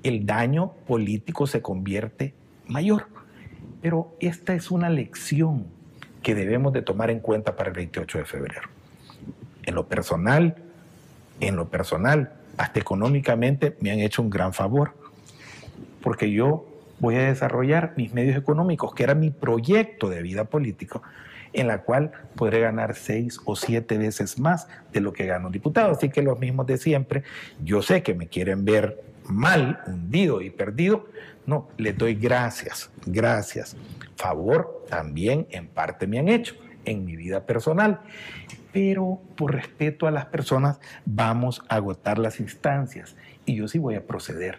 el 0.04 0.26
daño 0.26 0.72
político 0.86 1.48
se 1.48 1.60
convierte 1.60 2.34
mayor. 2.68 3.06
Pero 3.82 4.14
esta 4.20 4.54
es 4.54 4.70
una 4.70 4.88
lección 4.88 5.66
que 6.22 6.34
debemos 6.34 6.72
de 6.72 6.82
tomar 6.82 7.10
en 7.10 7.20
cuenta 7.20 7.56
para 7.56 7.70
el 7.70 7.76
28 7.76 8.18
de 8.18 8.24
febrero. 8.24 8.68
En 9.64 9.74
lo 9.74 9.88
personal, 9.88 10.56
en 11.40 11.56
lo 11.56 11.68
personal, 11.68 12.34
hasta 12.56 12.78
económicamente 12.78 13.76
me 13.80 13.90
han 13.90 13.98
hecho 13.98 14.22
un 14.22 14.30
gran 14.30 14.52
favor, 14.52 14.92
porque 16.02 16.30
yo 16.30 16.66
voy 17.00 17.16
a 17.16 17.24
desarrollar 17.24 17.94
mis 17.96 18.12
medios 18.12 18.36
económicos, 18.36 18.94
que 18.94 19.02
era 19.02 19.14
mi 19.14 19.30
proyecto 19.30 20.08
de 20.08 20.22
vida 20.22 20.44
político, 20.44 21.02
en 21.52 21.66
la 21.66 21.82
cual 21.82 22.12
podré 22.34 22.60
ganar 22.60 22.94
seis 22.94 23.40
o 23.44 23.56
siete 23.56 23.96
veces 23.96 24.38
más 24.38 24.68
de 24.92 25.00
lo 25.00 25.12
que 25.12 25.26
gano 25.26 25.46
un 25.46 25.52
diputado. 25.52 25.92
Así 25.92 26.10
que 26.10 26.22
los 26.22 26.38
mismos 26.38 26.66
de 26.66 26.78
siempre, 26.78 27.22
yo 27.62 27.80
sé 27.80 28.02
que 28.02 28.14
me 28.14 28.28
quieren 28.28 28.64
ver 28.64 29.13
mal, 29.24 29.80
hundido 29.86 30.40
y 30.40 30.50
perdido, 30.50 31.06
no, 31.46 31.68
les 31.76 31.96
doy 31.96 32.14
gracias, 32.14 32.90
gracias. 33.06 33.76
Favor 34.16 34.84
también 34.88 35.46
en 35.50 35.66
parte 35.68 36.06
me 36.06 36.18
han 36.18 36.28
hecho 36.28 36.54
en 36.84 37.04
mi 37.04 37.16
vida 37.16 37.44
personal. 37.44 38.00
Pero 38.72 39.20
por 39.36 39.54
respeto 39.54 40.06
a 40.06 40.10
las 40.10 40.26
personas 40.26 40.80
vamos 41.04 41.62
a 41.68 41.76
agotar 41.76 42.18
las 42.18 42.40
instancias 42.40 43.16
y 43.46 43.56
yo 43.56 43.68
sí 43.68 43.78
voy 43.78 43.94
a 43.94 44.06
proceder 44.06 44.58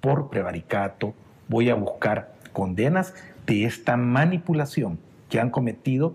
por 0.00 0.30
prevaricato, 0.30 1.14
voy 1.48 1.70
a 1.70 1.74
buscar 1.74 2.34
condenas 2.52 3.14
de 3.46 3.64
esta 3.64 3.96
manipulación 3.96 4.98
que 5.28 5.40
han 5.40 5.50
cometido 5.50 6.14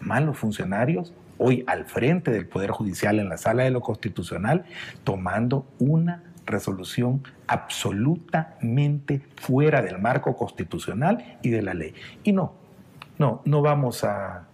malos 0.00 0.38
funcionarios 0.38 1.12
hoy 1.38 1.64
al 1.66 1.84
frente 1.84 2.30
del 2.30 2.46
Poder 2.46 2.70
Judicial 2.70 3.20
en 3.20 3.28
la 3.28 3.38
sala 3.38 3.62
de 3.62 3.70
lo 3.70 3.80
constitucional, 3.80 4.64
tomando 5.04 5.66
una 5.78 6.24
resolución 6.48 7.22
absolutamente 7.46 9.22
fuera 9.36 9.82
del 9.82 9.98
marco 9.98 10.36
constitucional 10.36 11.38
y 11.42 11.50
de 11.50 11.62
la 11.62 11.74
ley. 11.74 11.94
Y 12.24 12.32
no, 12.32 12.54
no, 13.18 13.42
no 13.44 13.62
vamos 13.62 14.04
a, 14.04 14.44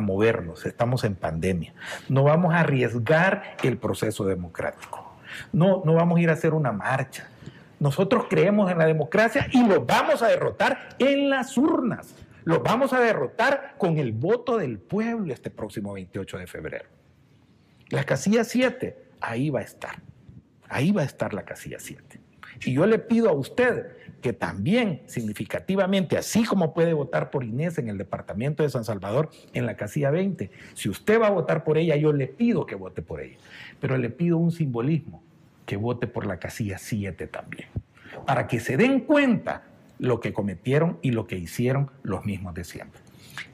movernos, 0.00 0.64
estamos 0.64 1.04
en 1.04 1.16
pandemia. 1.16 1.74
No 2.08 2.22
vamos 2.24 2.54
a 2.54 2.60
arriesgar 2.60 3.56
el 3.62 3.76
proceso 3.76 4.24
democrático. 4.24 5.14
No, 5.52 5.82
no 5.84 5.94
vamos 5.94 6.18
a 6.18 6.22
ir 6.22 6.30
a 6.30 6.34
hacer 6.34 6.54
una 6.54 6.72
marcha. 6.72 7.28
Nosotros 7.78 8.24
creemos 8.28 8.70
en 8.70 8.78
la 8.78 8.86
democracia 8.86 9.48
y 9.52 9.66
los 9.66 9.86
vamos 9.86 10.22
a 10.22 10.28
derrotar 10.28 10.96
en 10.98 11.30
las 11.30 11.56
urnas. 11.56 12.14
Los 12.44 12.62
vamos 12.62 12.92
a 12.92 13.00
derrotar 13.00 13.74
con 13.78 13.98
el 13.98 14.12
voto 14.12 14.56
del 14.56 14.78
pueblo 14.78 15.32
este 15.32 15.50
próximo 15.50 15.92
28 15.92 16.38
de 16.38 16.46
febrero. 16.46 16.88
La 17.90 18.04
casilla 18.04 18.44
7, 18.44 18.96
ahí 19.20 19.50
va 19.50 19.60
a 19.60 19.64
estar. 19.64 19.96
Ahí 20.70 20.92
va 20.92 21.02
a 21.02 21.04
estar 21.04 21.34
la 21.34 21.44
casilla 21.44 21.78
7. 21.78 22.20
Y 22.64 22.74
yo 22.74 22.86
le 22.86 22.98
pido 22.98 23.28
a 23.28 23.32
usted 23.32 23.96
que 24.20 24.32
también 24.32 25.02
significativamente, 25.06 26.16
así 26.16 26.44
como 26.44 26.74
puede 26.74 26.92
votar 26.92 27.30
por 27.30 27.42
Inés 27.42 27.78
en 27.78 27.88
el 27.88 27.98
departamento 27.98 28.62
de 28.62 28.70
San 28.70 28.84
Salvador 28.84 29.30
en 29.52 29.66
la 29.66 29.76
casilla 29.76 30.10
20, 30.10 30.50
si 30.74 30.88
usted 30.88 31.20
va 31.20 31.28
a 31.28 31.30
votar 31.30 31.64
por 31.64 31.78
ella, 31.78 31.96
yo 31.96 32.12
le 32.12 32.26
pido 32.26 32.66
que 32.66 32.74
vote 32.74 33.02
por 33.02 33.20
ella. 33.20 33.36
Pero 33.80 33.96
le 33.96 34.10
pido 34.10 34.36
un 34.36 34.52
simbolismo, 34.52 35.22
que 35.66 35.76
vote 35.76 36.06
por 36.06 36.26
la 36.26 36.38
casilla 36.38 36.78
7 36.78 37.26
también, 37.26 37.68
para 38.26 38.46
que 38.46 38.60
se 38.60 38.76
den 38.76 39.00
cuenta 39.00 39.64
lo 39.98 40.20
que 40.20 40.32
cometieron 40.32 40.98
y 41.02 41.10
lo 41.12 41.26
que 41.26 41.36
hicieron 41.36 41.90
los 42.02 42.24
mismos 42.24 42.54
de 42.54 42.64
siempre. 42.64 43.00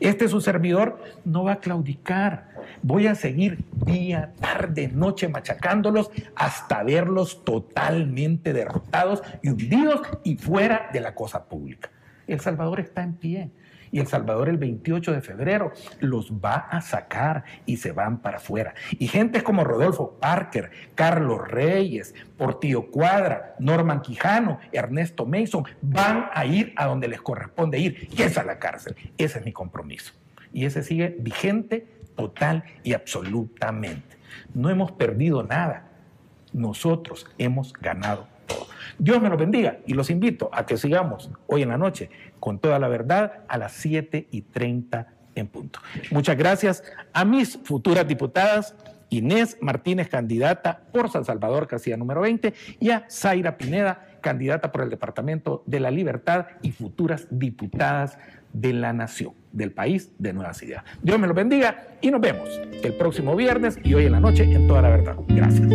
Este 0.01 0.29
su 0.29 0.41
servidor 0.41 0.99
no 1.25 1.45
va 1.45 1.53
a 1.53 1.61
claudicar. 1.61 2.51
Voy 2.83 3.07
a 3.07 3.15
seguir 3.15 3.65
día, 3.85 4.33
tarde, 4.41 4.89
noche 4.89 5.29
machacándolos 5.29 6.11
hasta 6.35 6.83
verlos 6.83 7.45
totalmente 7.45 8.53
derrotados 8.53 9.23
y 9.43 9.51
hundidos 9.51 10.03
y 10.25 10.37
fuera 10.37 10.91
de 10.93 11.01
la 11.01 11.15
cosa 11.15 11.45
pública. 11.45 11.91
El 12.27 12.41
Salvador 12.41 12.81
está 12.81 13.03
en 13.03 13.15
pie 13.15 13.51
y 13.91 14.01
El 14.01 14.07
Salvador 14.07 14.49
el 14.49 14.57
28 14.57 15.13
de 15.13 15.21
febrero 15.21 15.73
los 16.01 16.33
va 16.33 16.55
a 16.71 16.81
sacar 16.81 17.45
y 17.65 17.77
se 17.77 17.93
van 17.93 18.19
para 18.19 18.39
afuera. 18.39 18.75
Y 18.99 19.09
gente 19.09 19.43
como 19.43 19.65
Rodolfo 19.65 20.19
Parker, 20.21 20.71
Carlos 20.95 21.47
Reyes, 21.49 22.15
Portillo 22.37 22.91
Cuadra, 22.91 23.55
Norman 23.59 24.03
Quijano, 24.03 24.59
Ernesto 24.73 25.27
Mason 25.27 25.65
van 25.83 26.29
a 26.33 26.45
ir 26.47 26.73
a 26.77 26.87
donde 26.87 27.09
les 27.09 27.21
corresponde 27.21 27.79
ir, 27.79 28.09
que 28.09 28.25
es 28.25 28.39
a 28.39 28.45
la 28.45 28.59
cárcel. 28.59 28.97
Ese 29.19 29.39
es 29.39 29.45
mi 29.45 29.53
compromiso. 29.53 30.13
Y 30.53 30.65
ese 30.65 30.83
sigue 30.83 31.17
vigente 31.19 31.87
total 32.17 32.65
y 32.83 32.95
absolutamente. 32.95 34.17
No 34.55 34.71
hemos 34.71 34.93
perdido 34.93 35.43
nada. 35.43 35.89
Nosotros 36.53 37.27
hemos 37.39 37.73
ganado 37.75 38.29
Dios 38.99 39.21
me 39.21 39.29
lo 39.29 39.37
bendiga 39.37 39.79
y 39.87 39.95
los 39.95 40.11
invito 40.11 40.49
a 40.53 40.65
que 40.65 40.77
sigamos 40.77 41.31
hoy 41.47 41.63
en 41.63 41.69
la 41.69 41.77
noche 41.77 42.11
con 42.41 42.59
toda 42.59 42.79
la 42.79 42.89
verdad 42.89 43.45
a 43.49 43.59
las 43.59 43.73
7 43.73 44.29
y 44.31 44.43
30 44.43 45.07
en 45.35 45.47
punto. 45.49 45.81
Muchas 46.11 46.37
gracias 46.37 46.83
a 47.13 47.25
mis 47.25 47.59
futuras 47.59 48.07
diputadas. 48.07 48.75
Inés 49.09 49.57
Martínez, 49.61 50.09
candidata 50.09 50.81
por 50.93 51.11
San 51.11 51.25
Salvador, 51.25 51.69
casilla 51.69 51.97
número 51.97 52.23
20, 52.23 52.53
y 52.81 52.91
a 52.91 53.07
Zaira 53.09 53.57
Pineda, 53.57 54.05
candidata 54.21 54.73
por 54.73 54.83
el 54.83 54.91
Departamento 54.91 55.63
de 55.67 55.79
la 55.79 55.93
Libertad 55.93 56.47
y 56.61 56.73
futuras 56.73 57.29
diputadas 57.31 58.19
de 58.53 58.73
la 58.73 58.93
Nación, 58.93 59.35
del 59.53 59.71
país 59.71 60.11
de 60.19 60.33
Nuevas 60.33 60.61
Ideas. 60.63 60.83
Dios 61.03 61.19
me 61.21 61.29
lo 61.29 61.35
bendiga 61.35 61.87
y 62.01 62.11
nos 62.11 62.21
vemos 62.21 62.49
el 62.83 62.95
próximo 62.95 63.37
viernes 63.37 63.79
y 63.85 63.95
hoy 63.95 64.07
en 64.07 64.13
la 64.13 64.21
noche 64.21 64.43
en 64.43 64.67
Toda 64.67 64.83
la 64.83 64.89
Verdad. 64.89 65.17
Gracias. 65.29 65.69